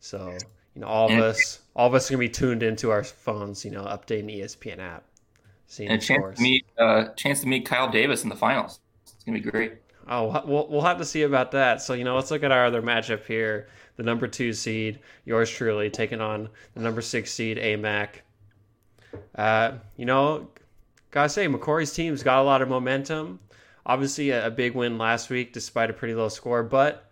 So, 0.00 0.36
you 0.74 0.80
know, 0.80 0.86
all 0.86 1.12
of 1.12 1.18
us, 1.18 1.60
all 1.76 1.86
of 1.86 1.94
us 1.94 2.10
are 2.10 2.14
gonna 2.14 2.20
be 2.20 2.28
tuned 2.28 2.62
into 2.62 2.90
our 2.90 3.04
phones. 3.04 3.64
You 3.64 3.70
know, 3.70 3.84
updating 3.84 4.26
the 4.26 4.40
ESPN 4.40 4.78
app. 4.78 5.04
Seeing 5.66 5.90
and 5.90 6.02
a 6.02 6.04
chance 6.04 6.36
to 6.36 6.42
meet 6.42 6.66
uh, 6.78 7.08
chance 7.16 7.40
to 7.42 7.46
meet 7.46 7.66
Kyle 7.66 7.90
Davis 7.90 8.22
in 8.22 8.28
the 8.28 8.36
finals. 8.36 8.80
It's 9.04 9.24
gonna 9.24 9.38
be 9.38 9.50
great. 9.50 9.74
Oh, 10.08 10.42
we'll 10.46 10.68
we'll 10.68 10.82
have 10.82 10.98
to 10.98 11.04
see 11.04 11.22
about 11.22 11.52
that. 11.52 11.82
So 11.82 11.94
you 11.94 12.04
know, 12.04 12.16
let's 12.16 12.30
look 12.30 12.42
at 12.42 12.52
our 12.52 12.66
other 12.66 12.82
matchup 12.82 13.24
here. 13.24 13.68
The 13.96 14.02
number 14.02 14.26
two 14.26 14.52
seed, 14.52 15.00
yours 15.24 15.50
truly, 15.50 15.90
taking 15.90 16.20
on 16.20 16.48
the 16.74 16.80
number 16.80 17.02
six 17.02 17.30
seed, 17.30 17.58
AMAC. 17.58 18.08
Uh, 19.34 19.72
you 19.96 20.06
know, 20.06 20.48
gotta 21.10 21.28
say, 21.28 21.46
McCory's 21.46 21.92
team's 21.92 22.22
got 22.22 22.40
a 22.40 22.42
lot 22.42 22.62
of 22.62 22.68
momentum. 22.68 23.38
Obviously, 23.84 24.30
a, 24.30 24.46
a 24.46 24.50
big 24.50 24.74
win 24.74 24.96
last 24.96 25.28
week, 25.28 25.52
despite 25.52 25.90
a 25.90 25.92
pretty 25.92 26.14
low 26.14 26.28
score, 26.28 26.62
but 26.62 27.10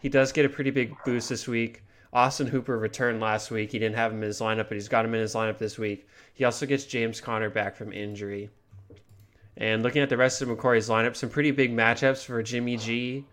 he 0.00 0.08
does 0.08 0.32
get 0.32 0.44
a 0.44 0.48
pretty 0.48 0.70
big 0.70 0.94
boost 1.04 1.28
this 1.28 1.48
week. 1.48 1.82
Austin 2.12 2.48
Hooper 2.48 2.76
returned 2.78 3.20
last 3.20 3.50
week. 3.50 3.70
He 3.70 3.78
didn't 3.78 3.96
have 3.96 4.12
him 4.12 4.22
in 4.22 4.28
his 4.28 4.40
lineup, 4.40 4.68
but 4.68 4.74
he's 4.74 4.88
got 4.88 5.04
him 5.04 5.14
in 5.14 5.20
his 5.20 5.34
lineup 5.34 5.58
this 5.58 5.78
week. 5.78 6.08
He 6.34 6.44
also 6.44 6.66
gets 6.66 6.84
James 6.84 7.20
Conner 7.20 7.50
back 7.50 7.76
from 7.76 7.92
injury. 7.92 8.50
And 9.56 9.82
looking 9.82 10.02
at 10.02 10.08
the 10.08 10.16
rest 10.16 10.42
of 10.42 10.48
McCory's 10.48 10.88
lineup, 10.88 11.14
some 11.14 11.28
pretty 11.28 11.50
big 11.50 11.74
matchups 11.74 12.24
for 12.24 12.42
Jimmy 12.42 12.76
G, 12.76 13.26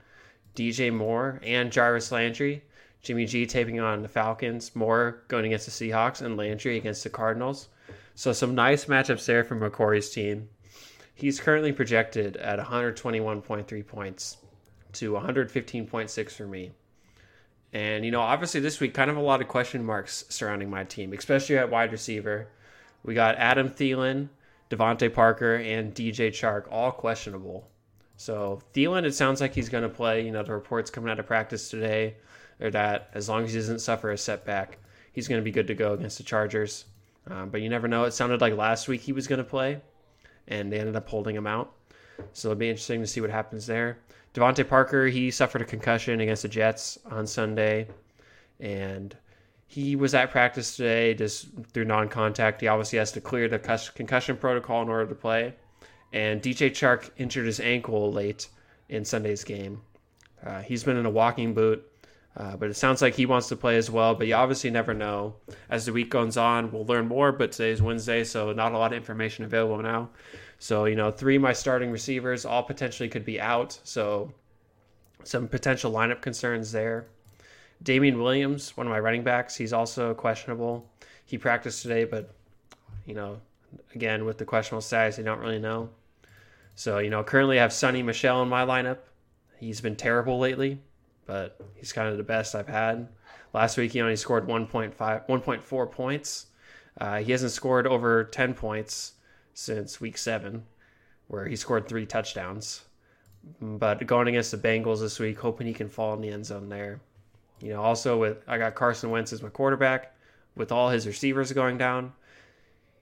DJ 0.55 0.93
Moore, 0.93 1.39
and 1.43 1.71
Jarvis 1.71 2.11
Landry. 2.11 2.63
Jimmy 3.01 3.25
G 3.25 3.45
taping 3.45 3.79
on 3.79 4.01
the 4.01 4.07
Falcons, 4.07 4.75
Moore 4.75 5.23
going 5.27 5.45
against 5.45 5.65
the 5.65 5.71
Seahawks, 5.71 6.21
and 6.21 6.35
Landry 6.35 6.77
against 6.77 7.03
the 7.03 7.09
Cardinals. 7.09 7.69
So 8.15 8.33
some 8.33 8.55
nice 8.55 8.85
matchups 8.85 9.25
there 9.25 9.43
for 9.43 9.55
McCory's 9.55 10.09
team. 10.09 10.49
He's 11.15 11.39
currently 11.39 11.71
projected 11.71 12.37
at 12.37 12.59
121.3 12.59 13.87
points 13.87 14.37
to 14.93 15.13
115.6 15.13 16.31
for 16.31 16.47
me. 16.47 16.71
And, 17.73 18.05
you 18.05 18.11
know, 18.11 18.21
obviously 18.21 18.61
this 18.61 18.79
week, 18.79 18.93
kind 18.93 19.11
of 19.11 19.17
a 19.17 19.21
lot 19.21 19.41
of 19.41 19.47
question 19.47 19.83
marks 19.83 20.25
surrounding 20.29 20.69
my 20.69 20.83
team, 20.83 21.13
especially 21.13 21.57
at 21.57 21.69
wide 21.69 21.91
receiver. 21.91 22.47
We 23.03 23.13
got 23.13 23.35
Adam 23.35 23.69
Thielen, 23.69 24.29
DeVante 24.69 25.13
Parker, 25.13 25.55
and 25.55 25.93
DJ 25.93 26.29
Chark 26.29 26.67
all 26.71 26.91
questionable. 26.91 27.67
So 28.15 28.61
Thielen, 28.73 29.05
it 29.05 29.13
sounds 29.13 29.41
like 29.41 29.53
he's 29.53 29.69
going 29.69 29.83
to 29.83 29.89
play. 29.89 30.25
You 30.25 30.31
know, 30.31 30.43
the 30.43 30.53
reports 30.53 30.89
coming 30.89 31.11
out 31.11 31.19
of 31.19 31.27
practice 31.27 31.69
today 31.69 32.15
are 32.59 32.71
that 32.71 33.09
as 33.13 33.29
long 33.29 33.43
as 33.43 33.53
he 33.53 33.59
doesn't 33.59 33.79
suffer 33.79 34.11
a 34.11 34.17
setback, 34.17 34.79
he's 35.11 35.27
going 35.27 35.39
to 35.39 35.45
be 35.45 35.51
good 35.51 35.67
to 35.67 35.75
go 35.75 35.93
against 35.93 36.17
the 36.17 36.23
Chargers. 36.23 36.85
Um, 37.29 37.49
but 37.49 37.61
you 37.61 37.69
never 37.69 37.87
know. 37.87 38.05
It 38.05 38.11
sounded 38.11 38.41
like 38.41 38.55
last 38.55 38.87
week 38.87 39.01
he 39.01 39.11
was 39.11 39.27
going 39.27 39.39
to 39.39 39.43
play, 39.43 39.81
and 40.47 40.71
they 40.71 40.79
ended 40.79 40.95
up 40.95 41.07
holding 41.07 41.35
him 41.35 41.47
out. 41.47 41.73
So 42.33 42.49
it'll 42.49 42.59
be 42.59 42.69
interesting 42.69 43.01
to 43.01 43.07
see 43.07 43.21
what 43.21 43.29
happens 43.29 43.67
there. 43.67 43.99
DeVante 44.37 44.67
Parker, 44.69 45.07
he 45.07 45.31
suffered 45.31 45.63
a 45.63 45.65
concussion 45.65 46.19
against 46.19 46.43
the 46.43 46.47
Jets 46.47 46.99
on 47.09 47.25
Sunday, 47.25 47.87
and 48.59 49.17
he 49.65 49.95
was 49.95 50.13
at 50.13 50.29
practice 50.29 50.75
today 50.75 51.15
just 51.15 51.47
through 51.73 51.85
non-contact. 51.85 52.61
He 52.61 52.67
obviously 52.67 52.99
has 52.99 53.11
to 53.13 53.21
clear 53.21 53.47
the 53.47 53.57
concussion 53.95 54.37
protocol 54.37 54.83
in 54.83 54.89
order 54.89 55.07
to 55.07 55.15
play. 55.15 55.55
And 56.13 56.39
DJ 56.39 56.69
Chark 56.69 57.09
injured 57.17 57.47
his 57.47 57.59
ankle 57.59 58.11
late 58.11 58.47
in 58.89 59.03
Sunday's 59.03 59.43
game. 59.43 59.81
Uh, 60.45 60.61
he's 60.61 60.83
been 60.83 60.97
in 60.97 61.07
a 61.07 61.09
walking 61.09 61.55
boot, 61.55 61.83
uh, 62.37 62.55
but 62.57 62.69
it 62.69 62.75
sounds 62.75 63.01
like 63.01 63.15
he 63.15 63.25
wants 63.25 63.49
to 63.49 63.55
play 63.55 63.75
as 63.75 63.89
well. 63.89 64.13
But 64.13 64.27
you 64.27 64.35
obviously 64.35 64.69
never 64.69 64.93
know. 64.93 65.33
As 65.67 65.87
the 65.87 65.93
week 65.93 66.11
goes 66.11 66.37
on, 66.37 66.71
we'll 66.71 66.85
learn 66.85 67.07
more. 67.07 67.31
But 67.31 67.53
today's 67.53 67.81
Wednesday, 67.81 68.23
so 68.23 68.53
not 68.53 68.73
a 68.73 68.77
lot 68.77 68.93
of 68.93 68.97
information 68.97 69.45
available 69.45 69.81
now. 69.81 70.11
So, 70.59 70.85
you 70.85 70.95
know, 70.95 71.11
three 71.11 71.35
of 71.35 71.41
my 71.41 71.53
starting 71.53 71.91
receivers 71.91 72.45
all 72.45 72.63
potentially 72.63 73.09
could 73.09 73.25
be 73.25 73.39
out. 73.39 73.79
So, 73.83 74.33
some 75.23 75.47
potential 75.47 75.91
lineup 75.91 76.21
concerns 76.21 76.71
there. 76.71 77.05
Damien 77.83 78.21
Williams, 78.21 78.75
one 78.75 78.87
of 78.87 78.91
my 78.91 78.99
running 78.99 79.23
backs, 79.23 79.55
he's 79.55 79.73
also 79.73 80.13
questionable. 80.13 80.89
He 81.25 81.37
practiced 81.37 81.81
today, 81.81 82.05
but, 82.05 82.33
you 83.05 83.13
know, 83.13 83.39
again, 83.93 84.25
with 84.25 84.37
the 84.37 84.45
questionable 84.45 84.81
status, 84.81 85.17
they 85.17 85.23
don't 85.23 85.39
really 85.39 85.59
know. 85.59 85.89
So, 86.75 86.99
you 86.99 87.09
know, 87.09 87.23
currently 87.23 87.59
I 87.59 87.63
have 87.63 87.71
Sony 87.71 88.03
Michel 88.03 88.41
in 88.41 88.49
my 88.49 88.65
lineup. 88.65 88.99
He's 89.59 89.81
been 89.81 89.95
terrible 89.95 90.39
lately, 90.39 90.79
but 91.25 91.59
he's 91.75 91.93
kind 91.93 92.07
of 92.07 92.17
the 92.17 92.23
best 92.23 92.55
I've 92.55 92.67
had. 92.67 93.07
Last 93.53 93.77
week 93.77 93.91
he 93.91 94.01
only 94.01 94.15
scored 94.15 94.47
1.5, 94.47 94.95
1.4 94.95 95.91
points. 95.91 96.47
Uh, 96.99 97.17
he 97.17 97.31
hasn't 97.31 97.51
scored 97.51 97.85
over 97.85 98.23
10 98.23 98.53
points 98.53 99.13
since 99.57 99.99
week 99.99 100.19
seven, 100.19 100.63
where 101.29 101.47
he 101.47 101.55
scored 101.55 101.87
three 101.87 102.05
touchdowns. 102.05 102.83
But 103.59 104.05
going 104.05 104.27
against 104.27 104.51
the 104.51 104.57
Bengals 104.57 104.99
this 104.99 105.17
week, 105.17 105.39
hoping 105.39 105.65
he 105.65 105.73
can 105.73 105.89
fall 105.89 106.13
in 106.13 106.21
the 106.21 106.29
end 106.29 106.45
zone 106.45 106.69
there. 106.69 106.99
You 107.59 107.73
know, 107.73 107.81
also 107.81 108.19
with 108.19 108.37
I 108.47 108.59
got 108.59 108.75
Carson 108.75 109.09
Wentz 109.09 109.33
as 109.33 109.41
my 109.41 109.49
quarterback, 109.49 110.15
with 110.55 110.71
all 110.71 110.89
his 110.89 111.07
receivers 111.07 111.51
going 111.53 111.79
down. 111.79 112.13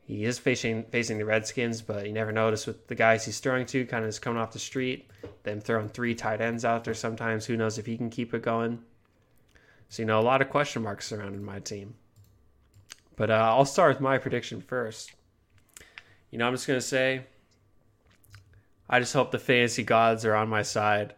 He 0.06 0.24
is 0.24 0.40
facing 0.40 0.84
facing 0.86 1.18
the 1.18 1.26
Redskins, 1.26 1.82
but 1.82 2.06
you 2.06 2.14
never 2.14 2.32
notice 2.32 2.66
with 2.66 2.88
the 2.88 2.96
guys 2.96 3.26
he's 3.26 3.40
throwing 3.40 3.66
to, 3.66 3.86
kind 3.86 4.06
of 4.06 4.10
just 4.10 4.22
coming 4.22 4.42
off 4.42 4.54
the 4.54 4.60
street, 4.60 5.10
them 5.44 5.60
throwing 5.60 5.90
three 5.90 6.16
tight 6.16 6.40
ends 6.40 6.64
out 6.64 6.86
there 6.86 6.94
sometimes. 6.94 7.46
Who 7.46 7.58
knows 7.58 7.78
if 7.78 7.86
he 7.86 7.98
can 7.98 8.10
keep 8.10 8.34
it 8.34 8.44
going? 8.44 8.82
So 9.90 10.04
you 10.04 10.08
know, 10.08 10.22
a 10.22 10.22
lot 10.22 10.42
of 10.42 10.50
question 10.50 10.84
marks 10.84 11.08
surrounding 11.08 11.44
my 11.44 11.60
team. 11.60 11.96
But 13.18 13.30
uh, 13.30 13.34
I'll 13.34 13.66
start 13.66 13.96
with 13.96 14.02
my 14.02 14.18
prediction 14.20 14.62
first. 14.62 15.12
You 16.36 16.40
know, 16.40 16.48
I'm 16.48 16.54
just 16.54 16.68
gonna 16.68 16.82
say, 16.82 17.22
I 18.90 19.00
just 19.00 19.14
hope 19.14 19.32
the 19.32 19.40
fantasy 19.40 19.84
gods 19.84 20.26
are 20.26 20.36
on 20.36 20.50
my 20.50 20.64
side. 20.64 21.16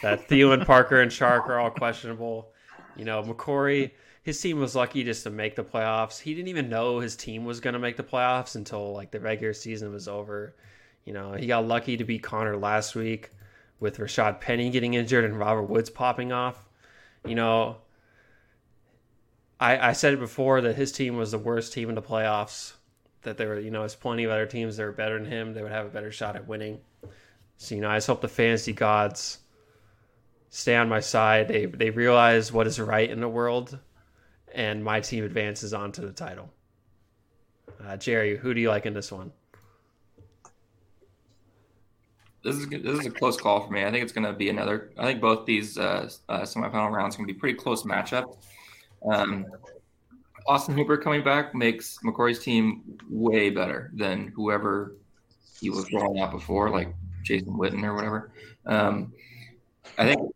That 0.00 0.28
Thielen, 0.28 0.64
Parker, 0.64 1.00
and 1.00 1.10
Chark 1.10 1.48
are 1.48 1.58
all 1.58 1.72
questionable. 1.72 2.52
You 2.94 3.04
know, 3.04 3.20
McCory, 3.20 3.90
his 4.22 4.40
team 4.40 4.60
was 4.60 4.76
lucky 4.76 5.02
just 5.02 5.24
to 5.24 5.30
make 5.30 5.56
the 5.56 5.64
playoffs. 5.64 6.20
He 6.20 6.34
didn't 6.34 6.50
even 6.50 6.68
know 6.68 7.00
his 7.00 7.16
team 7.16 7.44
was 7.44 7.58
gonna 7.58 7.80
make 7.80 7.96
the 7.96 8.04
playoffs 8.04 8.54
until 8.54 8.92
like 8.92 9.10
the 9.10 9.18
regular 9.18 9.54
season 9.54 9.92
was 9.92 10.06
over. 10.06 10.54
You 11.04 11.14
know, 11.14 11.32
he 11.32 11.48
got 11.48 11.66
lucky 11.66 11.96
to 11.96 12.04
beat 12.04 12.22
Connor 12.22 12.56
last 12.56 12.94
week 12.94 13.30
with 13.80 13.98
Rashad 13.98 14.40
Penny 14.40 14.70
getting 14.70 14.94
injured 14.94 15.24
and 15.24 15.36
Robert 15.36 15.64
Woods 15.64 15.90
popping 15.90 16.30
off. 16.30 16.68
You 17.26 17.34
know, 17.34 17.78
I, 19.58 19.88
I 19.88 19.92
said 19.94 20.14
it 20.14 20.20
before 20.20 20.60
that 20.60 20.76
his 20.76 20.92
team 20.92 21.16
was 21.16 21.32
the 21.32 21.38
worst 21.38 21.72
team 21.72 21.88
in 21.88 21.96
the 21.96 22.02
playoffs 22.02 22.74
that 23.22 23.36
there 23.36 23.48
were, 23.48 23.60
you 23.60 23.70
know, 23.70 23.80
there's 23.80 23.94
plenty 23.94 24.24
of 24.24 24.30
other 24.30 24.46
teams 24.46 24.76
that 24.76 24.84
are 24.84 24.92
better 24.92 25.18
than 25.18 25.30
him. 25.30 25.52
They 25.52 25.62
would 25.62 25.72
have 25.72 25.86
a 25.86 25.90
better 25.90 26.10
shot 26.10 26.36
at 26.36 26.46
winning. 26.46 26.80
So, 27.56 27.74
you 27.74 27.80
know, 27.80 27.90
I 27.90 27.96
just 27.96 28.06
hope 28.06 28.20
the 28.20 28.28
fantasy 28.28 28.72
gods 28.72 29.38
stay 30.48 30.76
on 30.76 30.88
my 30.88 31.00
side. 31.00 31.48
They 31.48 31.66
they 31.66 31.90
realize 31.90 32.52
what 32.52 32.66
is 32.66 32.80
right 32.80 33.08
in 33.08 33.20
the 33.20 33.28
world, 33.28 33.78
and 34.54 34.82
my 34.82 35.00
team 35.00 35.24
advances 35.24 35.74
on 35.74 35.92
to 35.92 36.00
the 36.00 36.12
title. 36.12 36.50
Uh, 37.84 37.96
Jerry, 37.96 38.36
who 38.36 38.54
do 38.54 38.60
you 38.60 38.68
like 38.68 38.86
in 38.86 38.94
this 38.94 39.12
one? 39.12 39.32
this 42.42 42.56
is 42.56 42.68
this 42.68 42.98
is 42.98 43.06
a 43.06 43.10
close 43.10 43.36
call 43.36 43.66
for 43.66 43.72
me. 43.72 43.84
I 43.84 43.90
think 43.90 44.02
it's 44.02 44.12
going 44.12 44.26
to 44.26 44.32
be 44.32 44.48
another. 44.48 44.90
I 44.98 45.04
think 45.04 45.20
both 45.20 45.44
these 45.44 45.76
uh, 45.76 46.08
uh, 46.28 46.40
semifinal 46.42 46.90
rounds 46.90 47.16
can 47.16 47.26
be 47.26 47.34
pretty 47.34 47.58
close 47.58 47.82
matchup. 47.82 48.36
Um, 49.04 49.46
Austin 50.50 50.76
Hooper 50.76 50.96
coming 50.96 51.22
back 51.22 51.54
makes 51.54 51.98
McCory's 52.04 52.40
team 52.40 52.82
way 53.08 53.50
better 53.50 53.92
than 53.94 54.32
whoever 54.34 54.96
he 55.60 55.70
was 55.70 55.92
rolling 55.92 56.20
out 56.20 56.32
before, 56.32 56.70
like 56.70 56.92
Jason 57.22 57.52
Witten 57.52 57.84
or 57.84 57.94
whatever. 57.94 58.32
Um, 58.66 59.12
I 59.96 60.06
think, 60.06 60.34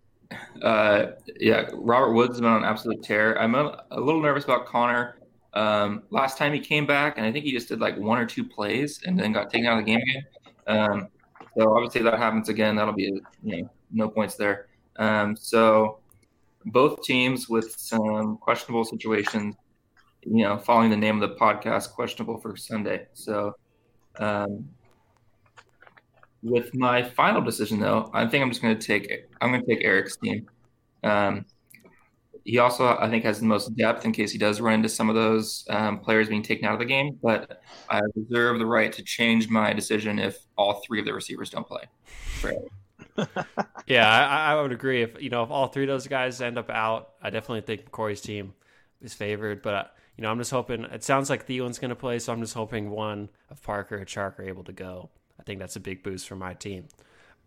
uh, 0.62 1.06
yeah, 1.40 1.68
Robert 1.72 2.12
Woods 2.12 2.34
has 2.34 2.40
been 2.40 2.50
on 2.50 2.64
absolute 2.64 3.02
tear. 3.02 3.36
I'm 3.40 3.56
a, 3.56 3.82
a 3.90 4.00
little 4.00 4.22
nervous 4.22 4.44
about 4.44 4.66
Connor. 4.66 5.18
Um, 5.52 6.04
last 6.10 6.38
time 6.38 6.52
he 6.52 6.60
came 6.60 6.86
back, 6.86 7.18
and 7.18 7.26
I 7.26 7.32
think 7.32 7.44
he 7.44 7.50
just 7.50 7.66
did 7.66 7.80
like 7.80 7.98
one 7.98 8.18
or 8.18 8.24
two 8.24 8.44
plays 8.44 9.00
and 9.04 9.18
then 9.18 9.32
got 9.32 9.50
taken 9.50 9.66
out 9.66 9.80
of 9.80 9.84
the 9.84 9.90
game 9.90 10.00
again. 10.08 10.24
Um, 10.68 11.08
so 11.58 11.74
obviously, 11.74 12.02
that 12.02 12.18
happens 12.18 12.48
again, 12.48 12.76
that'll 12.76 12.94
be 12.94 13.20
you 13.42 13.62
know 13.62 13.70
no 13.90 14.08
points 14.08 14.36
there. 14.36 14.68
Um, 14.94 15.34
so 15.34 15.98
both 16.66 17.02
teams 17.02 17.48
with 17.48 17.74
some 17.76 18.36
questionable 18.36 18.84
situations, 18.84 19.56
you 20.26 20.44
know, 20.44 20.58
following 20.58 20.90
the 20.90 20.96
name 20.96 21.22
of 21.22 21.28
the 21.28 21.36
podcast, 21.36 21.92
questionable 21.92 22.38
for 22.38 22.56
Sunday. 22.56 23.06
So 23.14 23.54
um, 24.18 24.68
with 26.42 26.74
my 26.74 27.02
final 27.02 27.40
decision, 27.40 27.80
though, 27.80 28.10
I 28.12 28.26
think 28.26 28.42
I'm 28.42 28.50
just 28.50 28.62
going 28.62 28.78
to 28.78 28.86
take 28.86 29.28
I'm 29.40 29.50
going 29.50 29.64
to 29.64 29.66
take 29.66 29.84
Erik's 29.84 30.16
team. 30.16 30.46
Um, 31.02 31.44
he 32.44 32.58
also, 32.58 32.98
I 32.98 33.08
think, 33.08 33.24
has 33.24 33.40
the 33.40 33.46
most 33.46 33.74
depth 33.74 34.04
in 34.04 34.12
case 34.12 34.30
he 34.30 34.38
does 34.38 34.60
run 34.60 34.74
into 34.74 34.88
some 34.88 35.08
of 35.08 35.14
those 35.14 35.64
um, 35.70 35.98
players 35.98 36.28
being 36.28 36.42
taken 36.42 36.66
out 36.66 36.74
of 36.74 36.78
the 36.78 36.84
game. 36.84 37.18
But 37.22 37.62
I 37.88 38.02
reserve 38.14 38.58
the 38.58 38.66
right 38.66 38.92
to 38.92 39.02
change 39.02 39.48
my 39.48 39.72
decision 39.72 40.18
if 40.18 40.38
all 40.56 40.82
three 40.86 41.00
of 41.00 41.06
the 41.06 41.14
receivers 41.14 41.48
don't 41.48 41.66
play. 41.66 41.84
yeah, 43.86 44.08
I, 44.08 44.52
I, 44.52 44.60
would 44.60 44.72
agree. 44.72 45.02
If 45.02 45.22
you 45.22 45.30
know, 45.30 45.42
if 45.42 45.50
all 45.50 45.68
three 45.68 45.84
of 45.84 45.88
those 45.88 46.06
guys 46.06 46.40
end 46.42 46.58
up 46.58 46.68
out, 46.68 47.14
I 47.22 47.30
definitely 47.30 47.62
think 47.62 47.90
Corey's 47.90 48.20
team 48.20 48.52
is 49.00 49.14
favored. 49.14 49.62
But 49.62 49.94
you 50.16 50.22
know, 50.22 50.30
I'm 50.30 50.38
just 50.38 50.50
hoping. 50.50 50.84
It 50.84 51.04
sounds 51.04 51.30
like 51.30 51.46
Thielen's 51.46 51.78
going 51.78 51.90
to 51.90 51.96
play, 51.96 52.18
so 52.18 52.32
I'm 52.32 52.40
just 52.40 52.54
hoping 52.54 52.90
one 52.90 53.30
of 53.50 53.62
Parker 53.62 53.96
and 53.96 54.06
Chark 54.06 54.38
are 54.38 54.48
able 54.48 54.64
to 54.64 54.72
go. 54.72 55.10
I 55.38 55.42
think 55.42 55.58
that's 55.60 55.76
a 55.76 55.80
big 55.80 56.02
boost 56.02 56.28
for 56.28 56.36
my 56.36 56.54
team. 56.54 56.88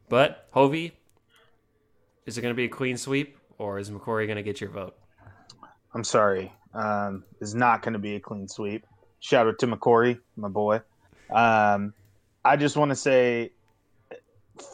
But 0.09 0.47
Hovey, 0.51 0.93
is 2.25 2.37
it 2.37 2.41
going 2.41 2.53
to 2.53 2.57
be 2.57 2.65
a 2.65 2.69
clean 2.69 2.97
sweep? 2.97 3.37
or 3.57 3.79
is 3.79 3.89
McCory 3.89 4.25
going 4.25 4.37
to 4.37 4.43
get 4.43 4.61
your 4.61 4.69
vote? 4.69 4.95
I'm 5.93 6.03
sorry. 6.03 6.51
Um, 6.73 7.23
not 7.41 7.81
going 7.81 7.93
to 7.93 7.99
be 7.99 8.15
a 8.15 8.19
clean 8.19 8.47
sweep. 8.47 8.85
Shout 9.19 9.47
out 9.47 9.59
to 9.59 9.67
McCory, 9.67 10.19
my 10.35 10.49
boy. 10.49 10.81
Um, 11.29 11.93
I 12.45 12.55
just 12.55 12.77
want 12.77 12.89
to 12.89 12.95
say 12.95 13.51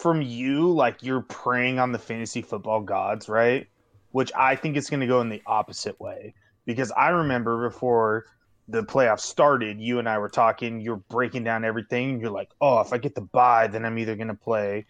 from 0.01 0.21
you, 0.21 0.71
like 0.71 1.01
you're 1.01 1.21
preying 1.21 1.79
on 1.79 1.91
the 1.91 1.99
fantasy 1.99 2.41
football 2.41 2.81
gods, 2.81 3.29
right? 3.29 3.67
Which 4.11 4.31
I 4.35 4.55
think 4.55 4.75
it's 4.75 4.89
going 4.89 4.99
to 4.99 5.07
go 5.07 5.21
in 5.21 5.29
the 5.29 5.41
opposite 5.45 5.99
way 5.99 6.35
because 6.65 6.91
I 6.91 7.09
remember 7.09 7.69
before 7.69 8.25
the 8.67 8.83
playoffs 8.83 9.21
started, 9.21 9.79
you 9.79 9.99
and 9.99 10.07
I 10.07 10.17
were 10.17 10.29
talking. 10.29 10.79
You're 10.79 11.03
breaking 11.09 11.43
down 11.43 11.65
everything. 11.65 12.19
You're 12.19 12.31
like, 12.31 12.51
oh, 12.61 12.79
if 12.79 12.93
I 12.93 12.97
get 12.97 13.15
the 13.15 13.21
buy, 13.21 13.67
then 13.67 13.85
I'm 13.85 13.97
either 13.97 14.15
going 14.15 14.29
to 14.29 14.33
play 14.33 14.85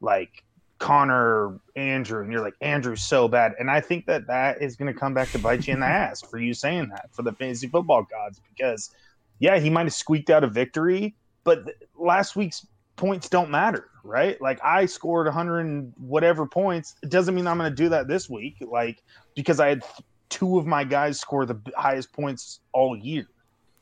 like 0.00 0.44
Connor, 0.78 1.58
Andrew, 1.76 2.22
and 2.22 2.30
you're 2.30 2.42
like 2.42 2.54
Andrew's 2.60 3.02
so 3.02 3.28
bad, 3.28 3.54
and 3.58 3.70
I 3.70 3.80
think 3.80 4.06
that 4.06 4.26
that 4.26 4.60
is 4.60 4.76
going 4.76 4.92
to 4.92 4.98
come 4.98 5.14
back 5.14 5.30
to 5.30 5.38
bite 5.38 5.66
you 5.66 5.72
in 5.72 5.80
the 5.80 5.86
ass 6.02 6.20
for 6.20 6.38
you 6.38 6.52
saying 6.52 6.88
that 6.90 7.08
for 7.12 7.22
the 7.22 7.32
fantasy 7.32 7.68
football 7.68 8.02
gods 8.02 8.40
because 8.50 8.90
yeah, 9.38 9.58
he 9.58 9.70
might 9.70 9.86
have 9.86 9.94
squeaked 9.94 10.30
out 10.30 10.44
a 10.44 10.48
victory, 10.48 11.14
but 11.42 11.64
last 11.98 12.36
week's 12.36 12.66
points 12.96 13.28
don't 13.28 13.50
matter, 13.50 13.88
right? 14.02 14.40
Like 14.40 14.60
I 14.62 14.86
scored 14.86 15.26
100 15.26 15.60
and 15.60 15.92
whatever 15.96 16.46
points, 16.46 16.96
it 17.02 17.08
doesn't 17.08 17.34
mean 17.34 17.46
I'm 17.46 17.58
going 17.58 17.70
to 17.70 17.74
do 17.74 17.88
that 17.88 18.06
this 18.06 18.28
week, 18.28 18.56
like 18.60 19.02
because 19.34 19.60
I 19.60 19.68
had 19.68 19.84
two 20.28 20.58
of 20.58 20.66
my 20.66 20.84
guys 20.84 21.20
score 21.20 21.46
the 21.46 21.60
highest 21.76 22.12
points 22.12 22.60
all 22.72 22.96
year. 22.96 23.26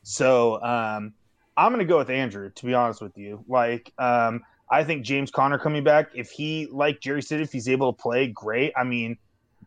So 0.03 0.63
um, 0.63 1.15
I'm 1.57 1.73
going 1.73 1.79
to 1.79 1.85
go 1.85 1.99
with 1.99 2.11
Andrew, 2.11 2.51
to 2.51 2.67
be 2.67 2.75
honest 2.75 3.01
with 3.01 3.17
you. 3.17 3.45
Like 3.49 3.93
um, 3.99 4.43
I 4.71 4.85
think 4.85 5.05
James 5.05 5.31
Conner 5.31 5.59
coming 5.59 5.85
back, 5.85 6.11
if 6.15 6.31
he, 6.31 6.69
like 6.71 7.01
Jerry 7.01 7.23
said, 7.23 7.41
if 7.41 7.53
he's 7.53 7.69
able 7.69 7.93
to 7.93 8.03
play, 8.03 8.27
great. 8.29 8.73
I 8.77 8.85
mean, 8.85 9.19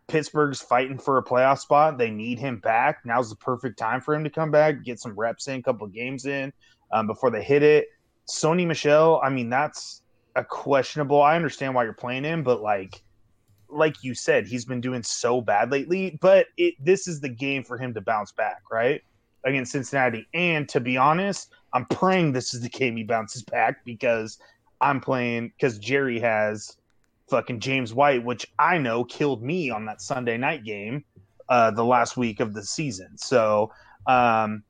Pittsburgh's 0.08 0.62
fighting 0.62 0.98
for 0.98 1.18
a 1.18 1.24
playoff 1.24 1.60
spot. 1.60 1.98
They 1.98 2.12
need 2.12 2.40
him 2.40 2.60
back. 2.60 3.06
Now's 3.06 3.30
the 3.30 3.36
perfect 3.36 3.78
time 3.80 4.02
for 4.02 4.14
him 4.14 4.24
to 4.24 4.30
come 4.30 4.52
back, 4.52 4.84
get 4.84 5.00
some 5.00 5.14
reps 5.14 5.48
in, 5.48 5.60
a 5.60 5.64
couple 5.64 5.88
of 5.88 5.94
games 5.94 6.26
in 6.26 6.54
um, 6.92 7.08
before 7.08 7.32
they 7.32 7.44
hit 7.44 7.64
it. 7.64 7.88
Sony 8.28 8.66
Michel, 8.66 9.22
I 9.24 9.30
mean, 9.30 9.50
that's 9.50 10.02
a 10.36 10.44
questionable. 10.44 11.22
I 11.22 11.36
understand 11.36 11.74
why 11.74 11.84
you're 11.84 11.94
playing 11.94 12.24
him, 12.24 12.44
but 12.44 12.62
like, 12.62 13.02
like 13.76 14.04
you 14.04 14.16
said, 14.16 14.48
he's 14.48 14.66
been 14.66 14.82
doing 14.82 15.04
so 15.04 15.42
bad 15.42 15.72
lately. 15.72 16.18
But 16.22 16.48
it, 16.58 16.76
this 16.80 17.08
is 17.08 17.20
the 17.20 17.30
game 17.30 17.64
for 17.64 17.78
him 17.78 17.94
to 17.94 18.02
bounce 18.02 18.32
back, 18.32 18.64
right? 18.72 19.02
Against 19.44 19.72
Cincinnati. 19.74 20.28
And 20.34 20.68
to 20.70 20.80
be 20.80 20.98
honest, 20.98 21.54
I'm 21.74 21.86
praying 21.86 22.32
this 22.32 22.54
is 22.54 22.62
the 22.62 22.70
game 22.70 22.98
he 22.98 23.04
bounces 23.04 23.44
back 23.44 23.84
because– 23.86 24.40
I'm 24.82 25.00
playing 25.00 25.52
because 25.56 25.80
Jerry 25.80 26.20
has 26.20 26.78
fucking 27.30 27.60
James 27.60 27.94
White, 27.94 28.24
which 28.24 28.46
I 28.60 28.78
know 28.78 29.04
killed 29.04 29.42
me 29.42 29.70
on 29.70 29.86
that 29.86 30.02
Sunday 30.02 30.38
night 30.38 30.64
game, 30.64 31.04
uh, 31.50 31.72
the 31.72 31.86
last 31.86 32.18
week 32.18 32.40
of 32.40 32.54
the 32.54 32.64
season. 32.64 33.18
So, 33.18 33.72
um, 34.06 34.64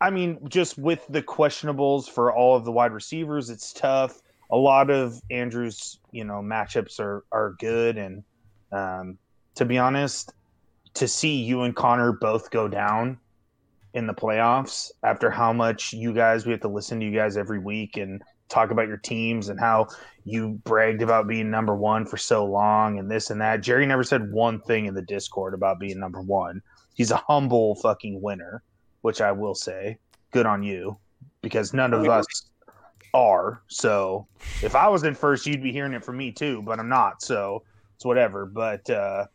I 0.00 0.10
mean, 0.10 0.48
just 0.48 0.76
with 0.78 1.06
the 1.08 1.22
questionables 1.22 2.08
for 2.08 2.32
all 2.32 2.56
of 2.56 2.64
the 2.64 2.72
wide 2.72 2.92
receivers, 2.92 3.50
it's 3.50 3.72
tough. 3.72 4.20
A 4.50 4.56
lot 4.56 4.90
of 4.90 5.20
Andrew's, 5.30 5.98
you 6.10 6.24
know, 6.24 6.40
matchups 6.42 7.00
are 7.00 7.24
are 7.32 7.54
good, 7.58 7.96
and 7.96 8.24
um, 8.74 9.18
to 9.54 9.64
be 9.64 9.78
honest, 9.78 10.32
to 10.94 11.08
see 11.08 11.36
you 11.36 11.62
and 11.62 11.74
Connor 11.74 12.12
both 12.12 12.50
go 12.50 12.68
down 12.68 13.18
in 13.94 14.06
the 14.06 14.14
playoffs 14.14 14.90
after 15.04 15.30
how 15.30 15.52
much 15.52 15.92
you 15.92 16.12
guys 16.12 16.44
we 16.44 16.52
have 16.52 16.60
to 16.60 16.68
listen 16.68 16.98
to 16.98 17.06
you 17.06 17.12
guys 17.12 17.36
every 17.36 17.60
week 17.60 17.96
and 17.96 18.22
talk 18.48 18.70
about 18.70 18.88
your 18.88 18.96
teams 18.96 19.48
and 19.48 19.58
how 19.58 19.86
you 20.24 20.60
bragged 20.64 21.02
about 21.02 21.28
being 21.28 21.50
number 21.50 21.74
one 21.74 22.04
for 22.04 22.16
so 22.16 22.44
long 22.44 22.98
and 22.98 23.10
this 23.10 23.30
and 23.30 23.40
that. 23.40 23.60
Jerry 23.60 23.86
never 23.86 24.02
said 24.02 24.32
one 24.32 24.60
thing 24.60 24.86
in 24.86 24.94
the 24.94 25.02
Discord 25.02 25.54
about 25.54 25.78
being 25.78 25.98
number 25.98 26.20
one. 26.20 26.60
He's 26.94 27.10
a 27.10 27.22
humble 27.28 27.76
fucking 27.76 28.20
winner, 28.20 28.62
which 29.02 29.20
I 29.20 29.32
will 29.32 29.54
say. 29.54 29.98
Good 30.32 30.46
on 30.46 30.62
you, 30.62 30.98
because 31.42 31.72
none 31.72 31.94
of 31.94 32.08
us 32.08 32.26
are. 33.12 33.62
So 33.68 34.26
if 34.62 34.74
I 34.74 34.88
was 34.88 35.04
in 35.04 35.14
first, 35.14 35.46
you'd 35.46 35.62
be 35.62 35.72
hearing 35.72 35.92
it 35.92 36.04
from 36.04 36.16
me 36.16 36.32
too, 36.32 36.62
but 36.62 36.80
I'm 36.80 36.88
not. 36.88 37.22
So 37.22 37.62
it's 37.94 38.04
whatever. 38.04 38.46
But 38.46 38.88
uh, 38.90 39.26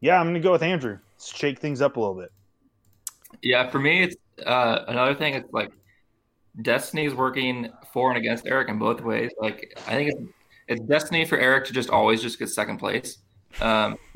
yeah, 0.00 0.18
I'm 0.18 0.26
going 0.26 0.34
to 0.34 0.40
go 0.40 0.52
with 0.52 0.62
Andrew. 0.62 0.98
Let's 1.14 1.34
Shake 1.34 1.58
things 1.58 1.80
up 1.80 1.96
a 1.96 2.00
little 2.00 2.16
bit. 2.16 2.32
Yeah, 3.42 3.70
for 3.70 3.78
me, 3.78 4.02
it's 4.02 4.16
uh, 4.44 4.84
another 4.88 5.14
thing. 5.14 5.34
It's 5.34 5.52
like 5.52 5.72
destiny 6.60 7.06
is 7.06 7.14
working 7.14 7.72
for 7.92 8.10
and 8.10 8.18
against 8.18 8.46
Erik 8.46 8.68
in 8.68 8.78
both 8.78 9.00
ways. 9.00 9.30
Like 9.38 9.72
I 9.86 9.94
think 9.94 10.10
it's, 10.10 10.32
it's 10.68 10.80
destiny 10.82 11.24
for 11.24 11.38
Erik 11.38 11.64
to 11.66 11.72
just 11.72 11.90
always 11.90 12.20
just 12.20 12.38
get 12.38 12.48
second 12.48 12.78
place. 12.78 13.18
Um, 13.60 13.96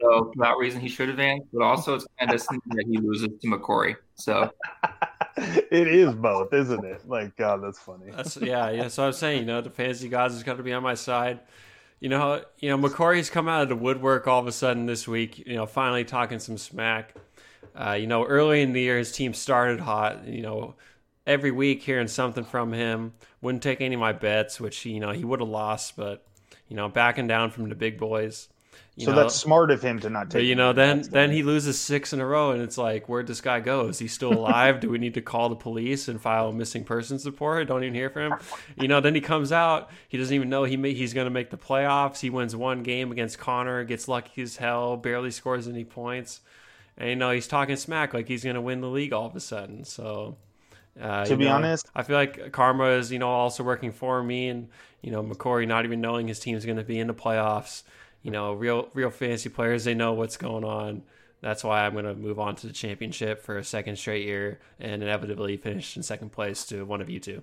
so 0.00 0.32
for 0.32 0.32
that 0.38 0.56
reason, 0.58 0.80
he 0.80 0.88
should 0.88 1.08
advance. 1.08 1.44
But 1.52 1.62
also, 1.62 1.94
it's 1.94 2.06
kind 2.18 2.30
of 2.30 2.38
destiny 2.38 2.60
that 2.66 2.84
he 2.88 2.98
loses 2.98 3.28
to 3.40 3.48
McCory. 3.48 3.96
So 4.14 4.50
it 5.36 5.88
is 5.88 6.14
both, 6.14 6.52
isn't 6.52 6.84
it? 6.84 7.08
Like 7.08 7.36
God, 7.36 7.62
that's 7.62 7.78
funny. 7.78 8.10
That's 8.10 8.36
yeah, 8.36 8.70
yeah. 8.70 8.88
So 8.88 9.06
I'm 9.06 9.12
saying, 9.12 9.40
you 9.40 9.46
know, 9.46 9.60
the 9.60 9.70
fantasy 9.70 10.08
gods 10.08 10.34
has 10.34 10.42
got 10.42 10.56
to 10.56 10.62
be 10.62 10.72
on 10.72 10.82
my 10.82 10.94
side. 10.94 11.40
You 12.00 12.08
know, 12.08 12.44
you 12.58 12.68
know, 12.68 12.78
McCory's 12.78 13.30
come 13.30 13.48
out 13.48 13.62
of 13.62 13.68
the 13.68 13.76
woodwork 13.76 14.26
all 14.26 14.40
of 14.40 14.46
a 14.46 14.52
sudden 14.52 14.86
this 14.86 15.08
week. 15.08 15.38
You 15.46 15.56
know, 15.56 15.66
finally 15.66 16.04
talking 16.04 16.38
some 16.38 16.58
smack. 16.58 17.14
Uh, 17.74 17.92
you 17.92 18.06
know, 18.06 18.24
early 18.24 18.62
in 18.62 18.72
the 18.72 18.80
year, 18.80 18.98
his 18.98 19.12
team 19.12 19.34
started 19.34 19.80
hot. 19.80 20.26
You 20.26 20.42
know, 20.42 20.74
every 21.26 21.50
week 21.50 21.82
hearing 21.82 22.08
something 22.08 22.44
from 22.44 22.72
him. 22.72 23.12
Wouldn't 23.40 23.62
take 23.62 23.80
any 23.80 23.94
of 23.94 24.00
my 24.00 24.12
bets, 24.12 24.60
which 24.60 24.84
you 24.84 24.98
know 24.98 25.12
he 25.12 25.24
would 25.24 25.40
have 25.40 25.48
lost, 25.48 25.96
but 25.96 26.26
you 26.68 26.76
know 26.76 26.88
backing 26.88 27.28
down 27.28 27.50
from 27.50 27.68
the 27.68 27.74
big 27.74 27.98
boys. 27.98 28.48
So 29.04 29.12
know, 29.12 29.16
that's 29.16 29.34
smart 29.34 29.70
of 29.70 29.82
him 29.82 30.00
to 30.00 30.10
not 30.10 30.30
take. 30.30 30.44
you 30.44 30.54
know, 30.54 30.72
then 30.72 31.02
then 31.02 31.30
he 31.30 31.42
loses 31.42 31.78
six 31.78 32.12
in 32.12 32.20
a 32.20 32.26
row, 32.26 32.50
and 32.50 32.62
it's 32.62 32.76
like, 32.76 33.08
where'd 33.08 33.26
this 33.26 33.40
guy 33.40 33.60
go? 33.60 33.88
Is 33.88 33.98
he 33.98 34.08
still 34.08 34.32
alive? 34.32 34.80
Do 34.80 34.90
we 34.90 34.98
need 34.98 35.14
to 35.14 35.20
call 35.20 35.48
the 35.48 35.56
police 35.56 36.08
and 36.08 36.20
file 36.20 36.48
a 36.48 36.52
missing 36.52 36.84
persons 36.84 37.24
report? 37.24 37.62
I 37.62 37.64
don't 37.64 37.82
even 37.84 37.94
hear 37.94 38.10
from 38.10 38.32
him. 38.32 38.38
You 38.76 38.88
know, 38.88 39.00
then 39.00 39.14
he 39.14 39.20
comes 39.20 39.52
out, 39.52 39.90
he 40.08 40.18
doesn't 40.18 40.34
even 40.34 40.48
know 40.48 40.64
he 40.64 40.76
may, 40.76 40.94
he's 40.94 41.14
going 41.14 41.26
to 41.26 41.30
make 41.30 41.50
the 41.50 41.58
playoffs. 41.58 42.20
He 42.20 42.30
wins 42.30 42.56
one 42.56 42.82
game 42.82 43.12
against 43.12 43.38
Connor, 43.38 43.84
gets 43.84 44.08
lucky 44.08 44.42
as 44.42 44.56
hell, 44.56 44.96
barely 44.96 45.30
scores 45.30 45.68
any 45.68 45.84
points, 45.84 46.40
and 46.96 47.10
you 47.10 47.16
know 47.16 47.30
he's 47.30 47.46
talking 47.46 47.76
smack 47.76 48.14
like 48.14 48.26
he's 48.26 48.42
going 48.42 48.56
to 48.56 48.60
win 48.60 48.80
the 48.80 48.88
league 48.88 49.12
all 49.12 49.26
of 49.26 49.36
a 49.36 49.40
sudden. 49.40 49.84
So 49.84 50.36
uh, 51.00 51.24
to 51.24 51.36
be 51.36 51.44
know, 51.44 51.52
honest, 51.52 51.88
I 51.94 52.02
feel 52.02 52.16
like 52.16 52.52
karma 52.52 52.90
is 52.90 53.12
you 53.12 53.18
know 53.18 53.28
also 53.28 53.62
working 53.62 53.92
for 53.92 54.22
me, 54.22 54.48
and 54.48 54.68
you 55.02 55.12
know 55.12 55.22
McCory 55.22 55.66
not 55.66 55.84
even 55.84 56.00
knowing 56.00 56.26
his 56.26 56.40
team's 56.40 56.64
going 56.64 56.78
to 56.78 56.84
be 56.84 56.98
in 56.98 57.06
the 57.06 57.14
playoffs. 57.14 57.82
You 58.22 58.30
know, 58.30 58.52
real 58.52 58.88
real 58.94 59.10
fantasy 59.10 59.48
players 59.48 59.84
they 59.84 59.94
know 59.94 60.12
what's 60.12 60.36
going 60.36 60.64
on. 60.64 61.02
That's 61.40 61.62
why 61.62 61.86
I'm 61.86 61.92
going 61.92 62.04
to 62.04 62.14
move 62.14 62.40
on 62.40 62.56
to 62.56 62.66
the 62.66 62.72
championship 62.72 63.42
for 63.42 63.58
a 63.58 63.64
second 63.64 63.96
straight 63.96 64.26
year 64.26 64.58
and 64.80 65.02
inevitably 65.02 65.56
finish 65.56 65.96
in 65.96 66.02
second 66.02 66.32
place 66.32 66.64
to 66.66 66.84
one 66.84 67.00
of 67.00 67.08
you 67.08 67.20
two. 67.20 67.42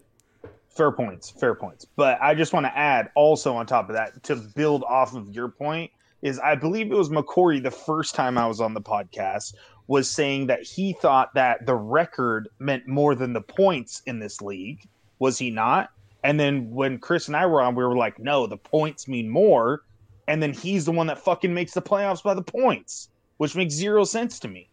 Fair 0.68 0.92
points, 0.92 1.30
fair 1.30 1.56
points. 1.56 1.86
But 1.96 2.22
I 2.22 2.36
just 2.36 2.52
want 2.52 2.66
to 2.66 2.78
add 2.78 3.10
also 3.16 3.56
on 3.56 3.66
top 3.66 3.90
of 3.90 3.96
that 3.96 4.22
to 4.24 4.36
build 4.36 4.84
off 4.84 5.16
of 5.16 5.34
your 5.34 5.48
point 5.48 5.92
is 6.22 6.40
I 6.40 6.56
believe 6.56 6.92
it 6.92 6.96
was 6.96 7.10
McCory 7.10 7.64
the 7.64 7.72
first 7.72 8.16
time 8.16 8.38
I 8.38 8.48
was 8.48 8.60
on 8.60 8.74
the 8.74 8.82
podcast 8.82 9.54
was 9.88 10.10
saying 10.10 10.48
that 10.48 10.64
he 10.64 10.94
thought 10.94 11.34
that 11.36 11.66
the 11.66 11.76
record 11.76 12.50
meant 12.60 12.88
more 12.88 13.16
than 13.16 13.34
the 13.34 13.42
points 13.42 14.02
in 14.06 14.20
this 14.20 14.42
league. 14.42 14.88
Was 15.20 15.38
he 15.38 15.52
not? 15.52 15.92
And 16.24 16.40
then 16.40 16.72
when 16.72 16.98
Chris 16.98 17.28
and 17.28 17.38
I 17.38 17.46
were 17.46 17.62
on, 17.62 17.76
we 17.76 17.84
were 17.84 17.96
like, 17.96 18.18
no, 18.18 18.48
the 18.48 18.58
points 18.58 19.08
mean 19.08 19.30
more. 19.30 19.84
And 20.28 20.42
then 20.42 20.54
he's 20.54 20.86
the 20.86 20.92
one 20.92 21.08
that 21.08 21.20
fucking 21.20 21.54
makes 21.54 21.74
the 21.74 21.82
playoffs 21.82 22.24
by 22.24 22.34
the 22.34 22.42
points, 22.42 23.10
which 23.38 23.56
makes 23.56 23.74
zero 23.74 24.04
sense 24.04 24.40
to 24.40 24.48
me. 24.48 24.70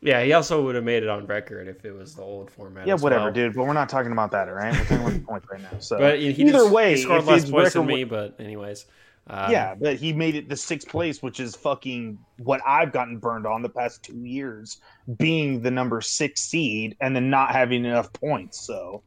Yeah, 0.00 0.22
he 0.24 0.32
also 0.32 0.64
would 0.64 0.74
have 0.74 0.82
made 0.82 1.04
it 1.04 1.08
on 1.08 1.26
record 1.26 1.68
if 1.68 1.84
it 1.84 1.92
was 1.92 2.16
the 2.16 2.22
old 2.22 2.50
format. 2.50 2.86
Yeah, 2.88 2.94
whatever, 2.94 3.24
well. 3.24 3.32
dude. 3.32 3.54
But 3.54 3.66
we're 3.66 3.72
not 3.72 3.88
talking 3.88 4.10
about 4.10 4.32
that, 4.32 4.48
all 4.48 4.54
right? 4.54 4.72
We're 4.72 4.80
talking 4.80 4.96
about 4.98 5.12
the 5.12 5.20
points 5.20 5.46
right 5.50 5.60
now. 5.60 5.78
So, 5.78 5.98
But 5.98 6.18
he 6.18 6.30
either 6.30 6.52
just- 6.52 6.70
way, 6.72 6.96
he 6.96 7.02
scored 7.02 7.24
less 7.24 7.48
points 7.48 7.74
than 7.74 7.86
me. 7.86 8.02
But 8.02 8.34
anyways, 8.40 8.86
uh, 9.28 9.48
yeah, 9.48 9.76
but 9.76 9.94
he 9.96 10.12
made 10.12 10.34
it 10.34 10.48
the 10.48 10.56
sixth 10.56 10.88
place, 10.88 11.22
which 11.22 11.38
is 11.38 11.54
fucking 11.54 12.18
what 12.38 12.60
I've 12.66 12.90
gotten 12.90 13.18
burned 13.18 13.46
on 13.46 13.62
the 13.62 13.68
past 13.68 14.02
two 14.02 14.18
years, 14.26 14.80
being 15.18 15.62
the 15.62 15.70
number 15.70 16.00
six 16.00 16.40
seed 16.40 16.96
and 17.00 17.14
then 17.14 17.30
not 17.30 17.52
having 17.52 17.84
enough 17.84 18.12
points. 18.12 18.60
So 18.60 19.04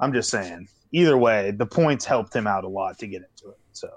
I'm 0.00 0.14
just 0.14 0.30
saying, 0.30 0.68
either 0.92 1.18
way, 1.18 1.50
the 1.50 1.66
points 1.66 2.06
helped 2.06 2.34
him 2.34 2.46
out 2.46 2.64
a 2.64 2.68
lot 2.68 2.98
to 3.00 3.06
get 3.06 3.20
into 3.20 3.50
it. 3.50 3.58
So 3.72 3.90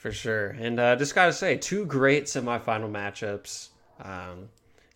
for 0.00 0.10
sure. 0.10 0.48
And 0.58 0.80
uh, 0.80 0.96
just 0.96 1.14
gotta 1.14 1.32
say, 1.32 1.58
two 1.58 1.84
great 1.84 2.24
semifinal 2.24 2.90
matchups. 2.90 3.68
Um, 4.02 4.48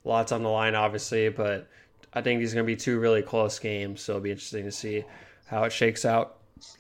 lots 0.03 0.33
on 0.33 0.43
the 0.43 0.49
line, 0.49 0.75
obviously, 0.75 1.29
but 1.29 1.69
I 2.15 2.23
think 2.23 2.41
these 2.41 2.53
are 2.53 2.57
gonna 2.57 2.65
be 2.65 2.75
two 2.75 2.99
really 2.99 3.21
close 3.21 3.59
games. 3.59 4.01
So 4.01 4.13
it'll 4.13 4.23
be 4.23 4.31
interesting 4.31 4.65
to 4.65 4.73
see 4.73 5.05
how 5.45 5.65
it 5.65 5.73
shakes 5.73 6.07
out. 6.07 6.39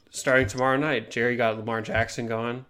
Starting 0.08 0.46
tomorrow 0.46 0.78
night, 0.78 1.10
Jerry 1.10 1.36
got 1.36 1.58
Lamar 1.58 1.82
Jackson 1.82 2.26
going 2.26 2.64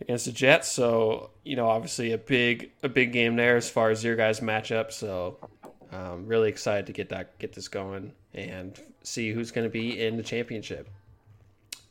against 0.00 0.24
the 0.24 0.32
Jets. 0.32 0.68
So 0.72 1.30
you 1.44 1.56
know, 1.56 1.68
obviously 1.68 2.12
a 2.12 2.18
big 2.18 2.72
a 2.82 2.88
big 2.88 3.12
game 3.12 3.36
there 3.36 3.58
as 3.58 3.68
far 3.68 3.90
as 3.90 4.02
your 4.02 4.16
guys' 4.16 4.40
matchup. 4.40 4.92
So 4.92 5.36
um, 5.92 6.26
really 6.26 6.48
excited 6.48 6.86
to 6.86 6.92
get 6.92 7.10
that 7.10 7.38
get 7.38 7.52
this 7.52 7.68
going 7.68 8.12
and 8.32 8.80
see 9.02 9.30
who's 9.30 9.50
going 9.50 9.66
to 9.66 9.70
be 9.70 10.02
in 10.02 10.16
the 10.16 10.22
championship. 10.22 10.88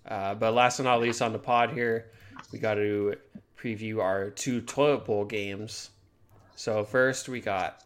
Uh, 0.08 0.34
but 0.34 0.56
last 0.56 0.78
but 0.78 0.86
not 0.86 1.02
least 1.02 1.22
on 1.22 1.34
the 1.34 1.40
pod 1.40 1.70
here, 1.70 2.08
we 2.54 2.60
got 2.60 2.76
to 2.76 3.16
preview 3.58 4.02
our 4.02 4.30
two 4.30 4.62
toilet 4.62 5.06
bowl 5.06 5.26
games. 5.26 5.90
So 6.56 6.86
first 6.86 7.28
we 7.28 7.42
got 7.42 7.84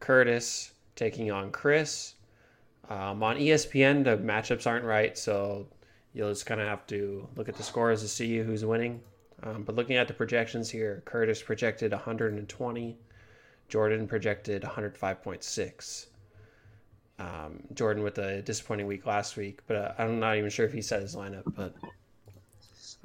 Curtis 0.00 0.72
taking 0.94 1.30
on 1.30 1.50
Chris. 1.50 2.14
Um, 2.88 3.22
on 3.22 3.36
ESPN, 3.36 4.04
the 4.04 4.16
matchups 4.16 4.66
aren't 4.66 4.84
right, 4.84 5.18
so 5.18 5.66
you'll 6.14 6.30
just 6.30 6.46
kind 6.46 6.60
of 6.60 6.68
have 6.68 6.86
to 6.86 7.28
look 7.36 7.48
at 7.48 7.56
the 7.56 7.62
scores 7.62 8.00
to 8.02 8.08
see 8.08 8.38
who's 8.38 8.64
winning. 8.64 9.00
Um, 9.42 9.64
but 9.64 9.74
looking 9.74 9.96
at 9.96 10.06
the 10.08 10.14
projections 10.14 10.70
here, 10.70 11.02
Curtis 11.04 11.42
projected 11.42 11.90
120, 11.92 12.96
Jordan 13.68 14.06
projected 14.06 14.62
105.6. 14.62 16.06
Um, 17.18 17.62
Jordan 17.74 18.02
with 18.02 18.18
a 18.18 18.42
disappointing 18.42 18.86
week 18.86 19.04
last 19.04 19.36
week, 19.36 19.60
but 19.66 19.76
uh, 19.76 19.92
I'm 19.98 20.20
not 20.20 20.36
even 20.36 20.50
sure 20.50 20.64
if 20.64 20.72
he 20.72 20.82
set 20.82 21.02
his 21.02 21.16
lineup. 21.16 21.42
But 21.54 21.74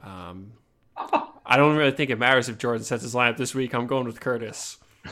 um, 0.04 0.52
I 1.46 1.58
don't 1.58 1.76
really 1.76 1.92
think 1.92 2.10
it 2.10 2.20
matters 2.20 2.50
if 2.50 2.58
Jordan 2.58 2.84
sets 2.84 3.04
his 3.04 3.14
lineup 3.14 3.38
this 3.38 3.54
week. 3.56 3.74
I'm 3.74 3.88
going 3.88 4.06
with 4.06 4.20
Curtis. 4.20 4.78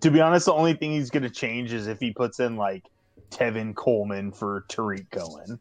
to 0.00 0.10
be 0.10 0.20
honest, 0.20 0.46
the 0.46 0.52
only 0.52 0.74
thing 0.74 0.92
he's 0.92 1.10
going 1.10 1.22
to 1.22 1.30
change 1.30 1.72
is 1.72 1.86
if 1.86 2.00
he 2.00 2.12
puts 2.12 2.40
in 2.40 2.56
like 2.56 2.84
Tevin 3.30 3.74
Coleman 3.74 4.32
for 4.32 4.64
Tarik 4.68 5.10
Cohen. 5.10 5.58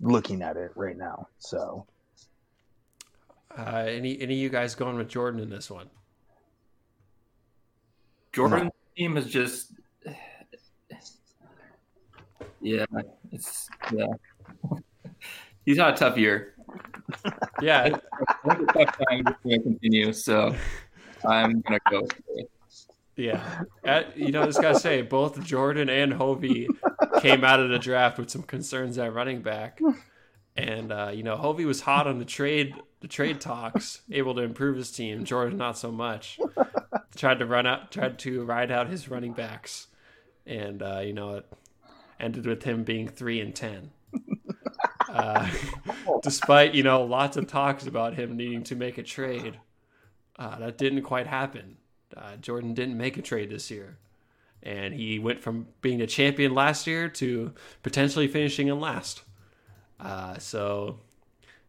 Looking 0.00 0.42
at 0.42 0.56
it 0.56 0.72
right 0.74 0.96
now, 0.96 1.28
so 1.38 1.86
Uh, 3.56 3.84
any 3.86 4.20
any 4.20 4.34
of 4.34 4.40
you 4.40 4.48
guys 4.48 4.74
going 4.74 4.96
with 4.96 5.08
Jordan 5.08 5.40
in 5.40 5.50
this 5.50 5.70
one? 5.70 5.90
Jordan's 8.32 8.72
team 8.96 9.16
is 9.16 9.26
just 9.26 9.72
yeah, 12.60 12.86
it's 13.30 13.68
yeah. 13.92 14.06
He's 15.66 15.78
had 15.78 15.94
a 15.94 15.96
tough 15.96 16.16
year. 16.16 16.54
Yeah, 17.60 17.82
I 18.44 18.54
think 18.54 18.70
a 18.70 18.84
tough 18.84 18.98
time 19.08 19.22
going 19.22 19.36
to 19.44 19.60
continue, 19.60 20.12
so 20.12 20.54
I'm 21.24 21.60
gonna 21.60 21.78
go. 21.90 22.08
yeah. 23.14 23.62
Uh, 23.84 24.02
you 24.16 24.32
know, 24.32 24.42
I 24.42 24.46
just 24.46 24.60
gotta 24.60 24.80
say, 24.80 25.02
both 25.02 25.44
Jordan 25.44 25.88
and 25.88 26.14
Hovey 26.14 26.68
came 27.20 27.44
out 27.44 27.60
of 27.60 27.68
the 27.68 27.78
draft 27.78 28.18
with 28.18 28.30
some 28.30 28.42
concerns 28.42 28.98
at 28.98 29.14
running 29.14 29.42
back, 29.42 29.80
and 30.56 30.90
uh, 30.90 31.10
you 31.14 31.22
know, 31.22 31.36
Hovey 31.36 31.64
was 31.64 31.82
hot 31.82 32.06
on 32.06 32.18
the 32.18 32.24
trade 32.24 32.74
the 33.02 33.08
trade 33.08 33.40
talks, 33.40 34.00
able 34.12 34.34
to 34.36 34.42
improve 34.42 34.76
his 34.76 34.92
team. 34.92 35.24
Jordan 35.24 35.58
not 35.58 35.76
so 35.76 35.90
much. 35.90 36.38
Tried 37.16 37.40
to 37.40 37.46
run 37.46 37.66
out, 37.66 37.90
tried 37.90 38.18
to 38.20 38.44
ride 38.44 38.70
out 38.70 38.88
his 38.88 39.08
running 39.08 39.32
backs, 39.32 39.88
and 40.46 40.80
uh, 40.82 41.00
you 41.00 41.12
know, 41.12 41.34
it 41.34 41.46
ended 42.18 42.46
with 42.46 42.62
him 42.62 42.84
being 42.84 43.08
three 43.08 43.40
and 43.40 43.54
ten. 43.54 43.90
Uh, 45.12 45.48
despite 46.22 46.74
you 46.74 46.82
know 46.82 47.02
lots 47.04 47.36
of 47.36 47.46
talks 47.46 47.86
about 47.86 48.14
him 48.14 48.36
needing 48.36 48.62
to 48.64 48.74
make 48.74 48.98
a 48.98 49.02
trade, 49.02 49.60
uh, 50.38 50.58
that 50.58 50.78
didn't 50.78 51.02
quite 51.02 51.26
happen. 51.26 51.76
Uh, 52.16 52.36
Jordan 52.36 52.74
didn't 52.74 52.96
make 52.96 53.16
a 53.18 53.22
trade 53.22 53.50
this 53.50 53.70
year, 53.70 53.98
and 54.62 54.94
he 54.94 55.18
went 55.18 55.40
from 55.40 55.68
being 55.82 56.00
a 56.00 56.06
champion 56.06 56.54
last 56.54 56.86
year 56.86 57.08
to 57.08 57.52
potentially 57.82 58.26
finishing 58.26 58.68
in 58.68 58.80
last. 58.80 59.22
Uh, 60.00 60.38
so, 60.38 60.98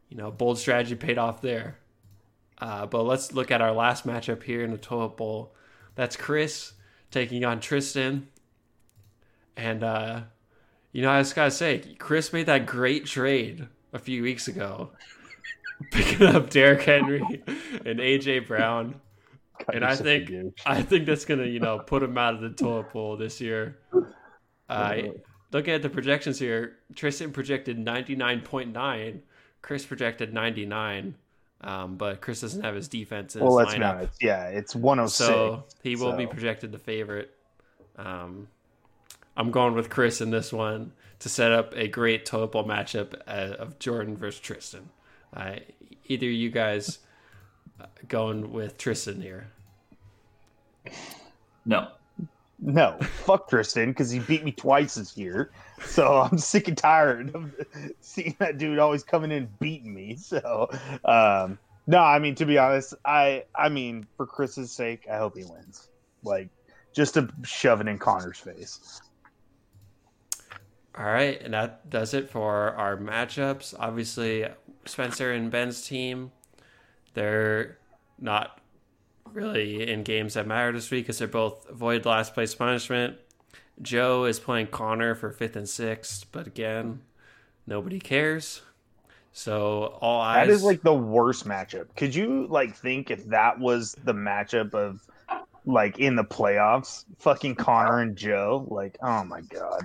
you 0.10 0.18
know, 0.18 0.32
bold 0.32 0.58
strategy 0.58 0.96
paid 0.96 1.18
off 1.18 1.42
there. 1.42 1.78
Uh, 2.60 2.86
but 2.86 3.04
let's 3.04 3.34
look 3.34 3.52
at 3.52 3.62
our 3.62 3.74
last 3.74 4.08
matchup 4.08 4.42
here 4.42 4.64
in 4.64 4.72
the 4.72 4.78
toilet 4.78 5.18
bowl. 5.18 5.54
That's 5.96 6.16
Chris 6.16 6.74
taking 7.12 7.46
on 7.46 7.60
Tristan, 7.60 8.28
and 9.56 9.84
uh, 9.84 10.22
you 10.94 11.02
know, 11.02 11.12
I 11.12 11.20
just 11.22 11.36
gotta 11.36 11.52
say, 11.52 11.80
Chris 11.98 12.32
made 12.32 12.46
that 12.46 12.66
great 12.66 13.06
trade 13.06 13.68
a 13.92 14.00
few 14.00 14.24
weeks 14.24 14.48
ago, 14.48 14.92
picking 15.92 16.26
up 16.28 16.50
Derrick 16.50 16.84
Henry 16.84 17.22
and 17.86 18.00
AJ 18.00 18.48
Brown. 18.48 19.02
God, 19.66 19.76
And 19.76 19.86
I 19.86 19.96
think. 19.96 20.32
I 20.66 20.82
think 20.82 21.06
that's 21.06 21.26
gonna, 21.26 21.46
you 21.46 21.60
know, 21.60 21.80
put 21.80 22.02
him 22.02 22.18
out 22.18 22.36
of 22.36 22.42
the 22.42 22.52
toilet 22.52 22.94
bowl 22.94 23.18
this 23.18 23.42
year. 23.42 23.78
Uh, 24.70 24.98
looking 25.52 25.74
at 25.74 25.82
the 25.82 25.90
projections 25.90 26.40
here, 26.40 26.78
Tristan 26.96 27.32
projected 27.32 27.78
ninety 27.78 28.16
nine 28.16 28.42
point 28.42 28.72
nine, 28.72 29.24
Chris 29.62 29.86
projected 29.86 30.34
ninety 30.34 30.66
nine, 30.66 31.16
um, 31.62 31.96
but 31.96 32.22
Chris 32.22 32.42
doesn't 32.42 32.64
have 32.64 32.76
his 32.76 32.88
defense 32.88 33.36
well, 33.36 33.54
let's 33.54 33.74
honest. 33.74 34.18
Yeah, 34.22 34.48
it's 34.48 34.76
106. 34.76 35.16
so 35.16 35.64
he 35.82 35.96
will 35.96 36.14
be 36.14 36.28
projected 36.28 36.72
the 36.72 36.80
favorite. 36.80 37.32
Um, 37.98 38.48
I'm 39.36 39.52
going 39.52 39.74
with 39.74 39.90
Chris 39.90 40.22
in 40.22 40.30
this 40.32 40.54
one 40.54 40.92
to 41.20 41.30
set 41.30 41.52
up 41.52 41.74
a 41.76 41.88
great 41.88 42.26
toilet 42.26 42.52
bowl 42.52 42.66
matchup 42.66 43.14
uh, 43.28 43.56
of 43.58 43.80
Jordan 43.80 44.16
versus 44.18 44.40
Tristan. 44.42 44.90
Uh, 45.34 45.56
either 46.06 46.26
you 46.26 46.50
guys 46.50 47.00
uh, 47.80 47.86
going 48.08 48.52
with 48.52 48.78
Tristan 48.78 49.22
here? 49.22 49.48
No, 51.66 51.88
No, 52.66 52.98
fuck 53.26 53.50
Tristan 53.50 53.90
because 53.90 54.10
he 54.10 54.20
beat 54.20 54.44
me 54.44 54.52
twice 54.52 54.96
this 54.96 55.18
year. 55.18 55.52
So 55.84 56.18
I'm 56.22 56.38
sick 56.38 56.70
and 56.70 56.78
tired 56.78 57.36
of 57.36 57.54
seeing 58.00 58.36
that 58.40 58.58
dude 58.58 58.80
always 58.80 59.04
coming 59.04 59.32
in 59.32 59.50
beating 59.60 59.94
me. 59.94 60.16
So 60.16 60.70
um, 61.04 61.60
no, 61.88 62.00
I 62.00 62.20
mean 62.20 62.36
to 62.36 62.46
be 62.46 62.58
honest, 62.58 62.94
I 63.04 63.44
I 63.54 63.68
mean 63.70 64.08
for 64.16 64.26
Chris's 64.26 64.72
sake, 64.72 65.08
I 65.12 65.18
hope 65.18 65.38
he 65.38 65.44
wins. 65.44 65.90
Like 66.24 66.50
just 66.94 67.16
to 67.16 67.28
shove 67.44 67.82
it 67.82 67.88
in 67.88 67.98
Connor's 67.98 68.40
face. 68.40 69.02
All 70.96 71.06
right, 71.06 71.42
and 71.42 71.54
that 71.54 71.90
does 71.90 72.14
it 72.14 72.30
for 72.30 72.72
our 72.72 72.98
matchups. 72.98 73.74
Obviously, 73.80 74.48
Spencer 74.86 75.32
and 75.32 75.50
Ben's 75.50 75.88
team, 75.88 76.32
they're 77.16 77.80
not 78.20 78.60
really 79.32 79.90
in 79.90 80.04
games 80.04 80.36
that 80.36 80.46
matter 80.46 80.72
this 80.72 80.92
week 80.92 81.06
because 81.06 81.18
they're 81.18 81.28
both 81.28 81.68
void 81.70 82.06
last 82.06 82.36
place 82.36 82.54
punishment. 82.54 83.18
Joe 83.82 84.26
is 84.26 84.40
playing 84.40 84.68
Connor 84.68 85.16
for 85.16 85.32
fifth 85.32 85.56
and 85.56 85.68
sixth, 85.68 86.26
but 86.32 86.46
again, 86.46 87.02
nobody 87.66 88.00
cares. 88.00 88.62
So 89.32 89.98
all 90.00 90.22
eyes. 90.22 90.48
That 90.48 90.54
is 90.54 90.64
like 90.64 90.84
the 90.84 90.94
worst 90.94 91.48
matchup. 91.48 91.88
Could 91.96 92.14
you 92.14 92.46
like 92.48 92.76
think 92.76 93.10
if 93.10 93.26
that 93.30 93.60
was 93.60 93.96
the 94.04 94.14
matchup 94.14 94.76
of 94.76 95.02
like 95.66 95.98
in 95.98 96.16
the 96.16 96.24
playoffs, 96.24 97.06
fucking 97.18 97.56
Connor 97.56 98.00
and 98.00 98.16
Joe? 98.16 98.68
Like, 98.70 98.98
oh 99.02 99.24
my 99.24 99.42
god. 99.42 99.82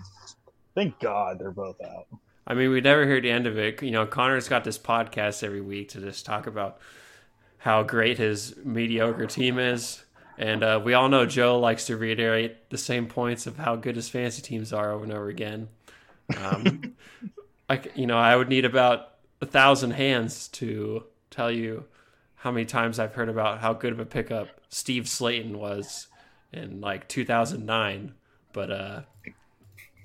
Thank 0.78 1.00
God 1.00 1.40
they're 1.40 1.50
both 1.50 1.80
out. 1.82 2.06
I 2.46 2.54
mean, 2.54 2.70
we 2.70 2.80
never 2.80 3.04
hear 3.04 3.20
the 3.20 3.32
end 3.32 3.48
of 3.48 3.58
it. 3.58 3.82
You 3.82 3.90
know, 3.90 4.06
Connor's 4.06 4.48
got 4.48 4.62
this 4.62 4.78
podcast 4.78 5.42
every 5.42 5.60
week 5.60 5.88
to 5.88 6.00
just 6.00 6.24
talk 6.24 6.46
about 6.46 6.78
how 7.56 7.82
great 7.82 8.18
his 8.18 8.54
mediocre 8.62 9.26
team 9.26 9.58
is, 9.58 10.04
And 10.38 10.62
uh, 10.62 10.80
we 10.84 10.94
all 10.94 11.08
know 11.08 11.26
Joe 11.26 11.58
likes 11.58 11.86
to 11.86 11.96
reiterate 11.96 12.70
the 12.70 12.78
same 12.78 13.08
points 13.08 13.48
of 13.48 13.56
how 13.56 13.74
good 13.74 13.96
his 13.96 14.08
fantasy 14.08 14.40
teams 14.40 14.72
are 14.72 14.92
over 14.92 15.02
and 15.02 15.12
over 15.12 15.28
again. 15.28 15.68
Um, 16.40 16.94
I, 17.68 17.80
you 17.96 18.06
know, 18.06 18.16
I 18.16 18.36
would 18.36 18.48
need 18.48 18.64
about 18.64 19.14
a 19.40 19.46
thousand 19.46 19.90
hands 19.90 20.46
to 20.46 21.02
tell 21.28 21.50
you 21.50 21.86
how 22.36 22.52
many 22.52 22.66
times 22.66 23.00
I've 23.00 23.14
heard 23.14 23.28
about 23.28 23.58
how 23.58 23.72
good 23.72 23.94
of 23.94 23.98
a 23.98 24.06
pickup 24.06 24.46
Steve 24.68 25.06
Slaton 25.06 25.56
was 25.56 26.06
in 26.52 26.80
like 26.80 27.08
2009. 27.08 28.14
But 28.52 28.70
uh, 28.70 29.00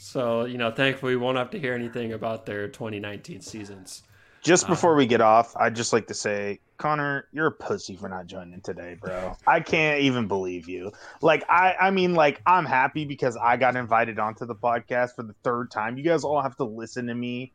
so 0.03 0.45
you 0.45 0.57
know, 0.57 0.71
thankfully, 0.71 1.15
we 1.15 1.21
won't 1.21 1.37
have 1.37 1.49
to 1.51 1.59
hear 1.59 1.73
anything 1.73 2.13
about 2.13 2.45
their 2.45 2.67
2019 2.67 3.41
seasons. 3.41 4.03
Just 4.41 4.65
um, 4.65 4.71
before 4.71 4.95
we 4.95 5.05
get 5.05 5.21
off, 5.21 5.55
I'd 5.55 5.75
just 5.75 5.93
like 5.93 6.07
to 6.07 6.13
say, 6.13 6.59
Connor, 6.77 7.27
you're 7.31 7.47
a 7.47 7.51
pussy 7.51 7.95
for 7.95 8.09
not 8.09 8.27
joining 8.27 8.59
today, 8.59 8.97
bro. 8.99 9.37
I 9.47 9.61
can't 9.61 10.01
even 10.01 10.27
believe 10.27 10.67
you. 10.67 10.91
Like, 11.21 11.45
I, 11.49 11.75
I 11.79 11.91
mean, 11.91 12.13
like, 12.13 12.41
I'm 12.45 12.65
happy 12.65 13.05
because 13.05 13.37
I 13.37 13.55
got 13.55 13.77
invited 13.77 14.19
onto 14.19 14.45
the 14.45 14.55
podcast 14.55 15.15
for 15.15 15.23
the 15.23 15.35
third 15.43 15.71
time. 15.71 15.97
You 15.97 16.03
guys 16.03 16.25
all 16.25 16.41
have 16.41 16.57
to 16.57 16.65
listen 16.65 17.07
to 17.07 17.15
me 17.15 17.53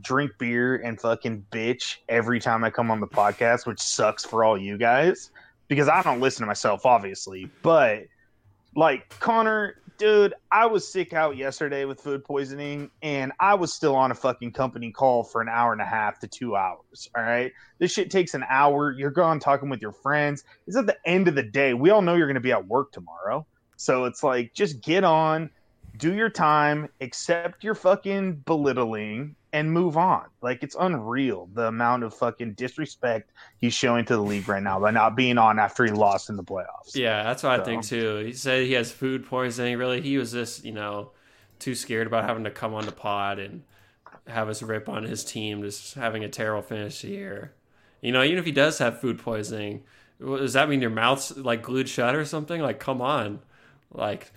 drink 0.00 0.30
beer 0.38 0.76
and 0.76 1.00
fucking 1.00 1.44
bitch 1.50 1.96
every 2.08 2.38
time 2.38 2.62
I 2.62 2.70
come 2.70 2.92
on 2.92 3.00
the 3.00 3.08
podcast, 3.08 3.66
which 3.66 3.80
sucks 3.80 4.24
for 4.24 4.44
all 4.44 4.56
you 4.56 4.78
guys 4.78 5.32
because 5.66 5.88
I 5.88 6.02
don't 6.02 6.20
listen 6.20 6.42
to 6.42 6.46
myself, 6.46 6.86
obviously. 6.86 7.50
But 7.62 8.04
like 8.76 9.08
Connor, 9.18 9.74
dude, 9.98 10.34
I 10.50 10.66
was 10.66 10.90
sick 10.90 11.12
out 11.12 11.36
yesterday 11.36 11.84
with 11.84 12.00
food 12.00 12.24
poisoning 12.24 12.90
and 13.02 13.32
I 13.40 13.54
was 13.54 13.72
still 13.72 13.94
on 13.94 14.10
a 14.10 14.14
fucking 14.14 14.52
company 14.52 14.92
call 14.92 15.24
for 15.24 15.42
an 15.42 15.48
hour 15.48 15.72
and 15.72 15.82
a 15.82 15.84
half 15.84 16.20
to 16.20 16.28
two 16.28 16.56
hours. 16.56 17.10
All 17.16 17.22
right. 17.22 17.52
This 17.78 17.92
shit 17.92 18.10
takes 18.10 18.34
an 18.34 18.44
hour. 18.48 18.92
You're 18.92 19.10
gone 19.10 19.40
talking 19.40 19.68
with 19.68 19.82
your 19.82 19.92
friends. 19.92 20.44
It's 20.66 20.76
at 20.76 20.86
the 20.86 20.96
end 21.04 21.28
of 21.28 21.34
the 21.34 21.42
day. 21.42 21.74
We 21.74 21.90
all 21.90 22.00
know 22.00 22.14
you're 22.14 22.28
going 22.28 22.34
to 22.34 22.40
be 22.40 22.52
at 22.52 22.66
work 22.66 22.92
tomorrow. 22.92 23.46
So 23.76 24.04
it's 24.06 24.22
like, 24.22 24.54
just 24.54 24.80
get 24.82 25.04
on, 25.04 25.50
do 25.98 26.14
your 26.14 26.30
time, 26.30 26.88
accept 27.00 27.62
your 27.62 27.74
fucking 27.74 28.36
belittling, 28.46 29.36
and 29.52 29.72
move 29.72 29.96
on. 29.96 30.24
Like 30.42 30.62
it's 30.62 30.76
unreal 30.78 31.48
the 31.54 31.68
amount 31.68 32.04
of 32.04 32.14
fucking 32.14 32.54
disrespect 32.54 33.30
he's 33.58 33.74
showing 33.74 34.04
to 34.06 34.14
the 34.14 34.22
league 34.22 34.48
right 34.48 34.62
now 34.62 34.80
by 34.80 34.90
not 34.90 35.16
being 35.16 35.38
on 35.38 35.58
after 35.58 35.84
he 35.84 35.90
lost 35.90 36.28
in 36.28 36.36
the 36.36 36.44
playoffs. 36.44 36.94
Yeah, 36.94 37.22
that's 37.22 37.42
what 37.42 37.56
so. 37.56 37.62
I 37.62 37.64
think 37.64 37.84
too. 37.84 38.16
He 38.26 38.32
said 38.32 38.64
he 38.64 38.72
has 38.72 38.92
food 38.92 39.26
poisoning. 39.26 39.78
Really, 39.78 40.00
he 40.00 40.18
was 40.18 40.32
just 40.32 40.64
you 40.64 40.72
know 40.72 41.10
too 41.58 41.74
scared 41.74 42.06
about 42.06 42.24
having 42.24 42.44
to 42.44 42.50
come 42.50 42.74
on 42.74 42.86
the 42.86 42.92
pod 42.92 43.38
and 43.38 43.62
have 44.26 44.48
us 44.48 44.62
rip 44.62 44.88
on 44.88 45.04
his 45.04 45.24
team, 45.24 45.62
just 45.62 45.94
having 45.94 46.24
a 46.24 46.28
terrible 46.28 46.62
finish 46.62 47.00
here. 47.00 47.52
You 48.00 48.12
know, 48.12 48.22
even 48.22 48.38
if 48.38 48.44
he 48.44 48.52
does 48.52 48.78
have 48.78 49.00
food 49.00 49.18
poisoning, 49.18 49.82
does 50.20 50.52
that 50.52 50.68
mean 50.68 50.80
your 50.80 50.90
mouth's 50.90 51.36
like 51.36 51.62
glued 51.62 51.88
shut 51.88 52.14
or 52.14 52.24
something? 52.24 52.60
Like, 52.60 52.78
come 52.78 53.00
on, 53.00 53.40
like 53.92 54.32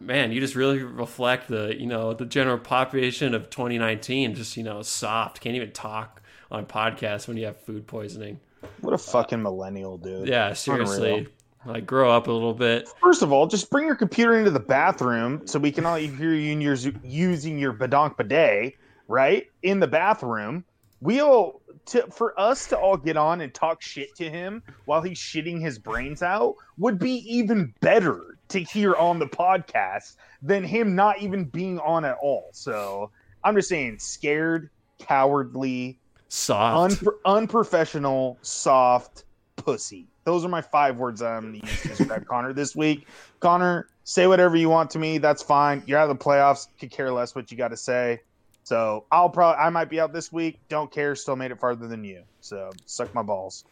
man, 0.00 0.32
you 0.32 0.40
just 0.40 0.54
really 0.54 0.82
reflect 0.82 1.48
the 1.48 1.74
you 1.78 1.86
know 1.86 2.14
the 2.14 2.26
general 2.26 2.58
population 2.58 3.34
of 3.34 3.50
2019. 3.50 4.34
Just 4.34 4.56
you 4.56 4.62
know, 4.62 4.82
soft, 4.82 5.40
can't 5.40 5.56
even 5.56 5.72
talk 5.72 6.22
on 6.50 6.66
podcasts 6.66 7.28
when 7.28 7.36
you 7.36 7.46
have 7.46 7.58
food 7.60 7.86
poisoning. 7.86 8.40
What 8.80 8.94
a 8.94 8.98
fucking 8.98 9.40
uh, 9.40 9.42
millennial, 9.42 9.98
dude. 9.98 10.28
Yeah, 10.28 10.52
seriously. 10.52 11.10
Unreal. 11.10 11.26
Like 11.64 11.84
grow 11.84 12.12
up 12.12 12.28
a 12.28 12.32
little 12.32 12.54
bit. 12.54 12.88
First 13.02 13.22
of 13.22 13.32
all, 13.32 13.48
just 13.48 13.70
bring 13.70 13.86
your 13.86 13.96
computer 13.96 14.38
into 14.38 14.52
the 14.52 14.60
bathroom 14.60 15.46
so 15.46 15.58
we 15.58 15.72
can 15.72 15.84
all 15.84 15.96
hear 15.96 16.32
you 16.32 16.56
your, 16.60 16.76
using 17.02 17.58
your 17.58 17.72
badonk 17.72 18.16
bidet, 18.16 18.74
right? 19.08 19.50
In 19.62 19.80
the 19.80 19.88
bathroom. 19.88 20.64
We'll 21.00 21.60
to 21.86 22.06
for 22.10 22.38
us 22.38 22.66
to 22.68 22.78
all 22.78 22.96
get 22.96 23.16
on 23.16 23.40
and 23.40 23.52
talk 23.52 23.82
shit 23.82 24.14
to 24.16 24.30
him 24.30 24.62
while 24.84 25.02
he's 25.02 25.18
shitting 25.18 25.60
his 25.60 25.78
brains 25.78 26.22
out 26.22 26.54
would 26.78 26.98
be 26.98 27.16
even 27.26 27.74
better 27.80 28.35
to 28.48 28.60
hear 28.60 28.94
on 28.94 29.18
the 29.18 29.26
podcast 29.26 30.16
than 30.42 30.64
him 30.64 30.94
not 30.94 31.20
even 31.20 31.44
being 31.44 31.78
on 31.80 32.04
at 32.04 32.16
all. 32.22 32.48
So 32.52 33.10
I'm 33.44 33.54
just 33.54 33.68
saying, 33.68 33.98
scared, 33.98 34.70
cowardly, 34.98 35.98
soft, 36.28 37.02
un- 37.02 37.12
unprofessional, 37.24 38.38
soft 38.42 39.24
pussy. 39.56 40.06
Those 40.24 40.44
are 40.44 40.48
my 40.48 40.60
five 40.60 40.98
words 40.98 41.22
I'm 41.22 41.42
going 41.42 41.60
to 41.60 41.66
use 41.66 41.82
to 41.82 41.88
describe 41.88 42.26
Connor 42.28 42.52
this 42.52 42.74
week. 42.74 43.06
Connor, 43.40 43.88
say 44.04 44.26
whatever 44.26 44.56
you 44.56 44.68
want 44.68 44.90
to 44.90 44.98
me. 44.98 45.18
That's 45.18 45.42
fine. 45.42 45.82
You're 45.86 45.98
out 45.98 46.10
of 46.10 46.18
the 46.18 46.24
playoffs. 46.24 46.68
Could 46.80 46.90
care 46.90 47.12
less 47.12 47.34
what 47.34 47.50
you 47.50 47.56
got 47.56 47.68
to 47.68 47.76
say. 47.76 48.20
So 48.64 49.04
I'll 49.12 49.28
probably 49.28 49.58
I 49.60 49.70
might 49.70 49.88
be 49.88 50.00
out 50.00 50.12
this 50.12 50.32
week. 50.32 50.58
Don't 50.68 50.90
care. 50.90 51.14
Still 51.14 51.36
made 51.36 51.52
it 51.52 51.60
farther 51.60 51.86
than 51.86 52.02
you. 52.02 52.24
So 52.40 52.72
suck 52.84 53.14
my 53.14 53.22
balls. 53.22 53.64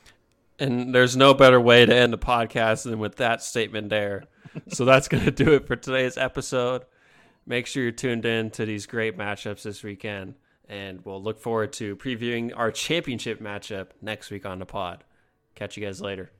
And 0.60 0.94
there's 0.94 1.16
no 1.16 1.34
better 1.34 1.60
way 1.60 1.84
to 1.84 1.92
end 1.92 2.12
the 2.12 2.18
podcast 2.18 2.84
than 2.84 3.00
with 3.00 3.16
that 3.16 3.42
statement 3.42 3.90
there 3.90 4.22
so 4.68 4.84
that's 4.84 5.08
going 5.08 5.24
to 5.24 5.30
do 5.30 5.54
it 5.54 5.66
for 5.66 5.76
today's 5.76 6.16
episode. 6.16 6.84
Make 7.46 7.66
sure 7.66 7.82
you're 7.82 7.92
tuned 7.92 8.24
in 8.24 8.50
to 8.52 8.64
these 8.64 8.86
great 8.86 9.18
matchups 9.18 9.62
this 9.62 9.82
weekend. 9.82 10.34
And 10.68 11.04
we'll 11.04 11.22
look 11.22 11.38
forward 11.40 11.74
to 11.74 11.96
previewing 11.96 12.52
our 12.56 12.70
championship 12.70 13.40
matchup 13.40 13.88
next 14.00 14.30
week 14.30 14.46
on 14.46 14.58
the 14.58 14.66
pod. 14.66 15.04
Catch 15.54 15.76
you 15.76 15.84
guys 15.84 16.00
later. 16.00 16.30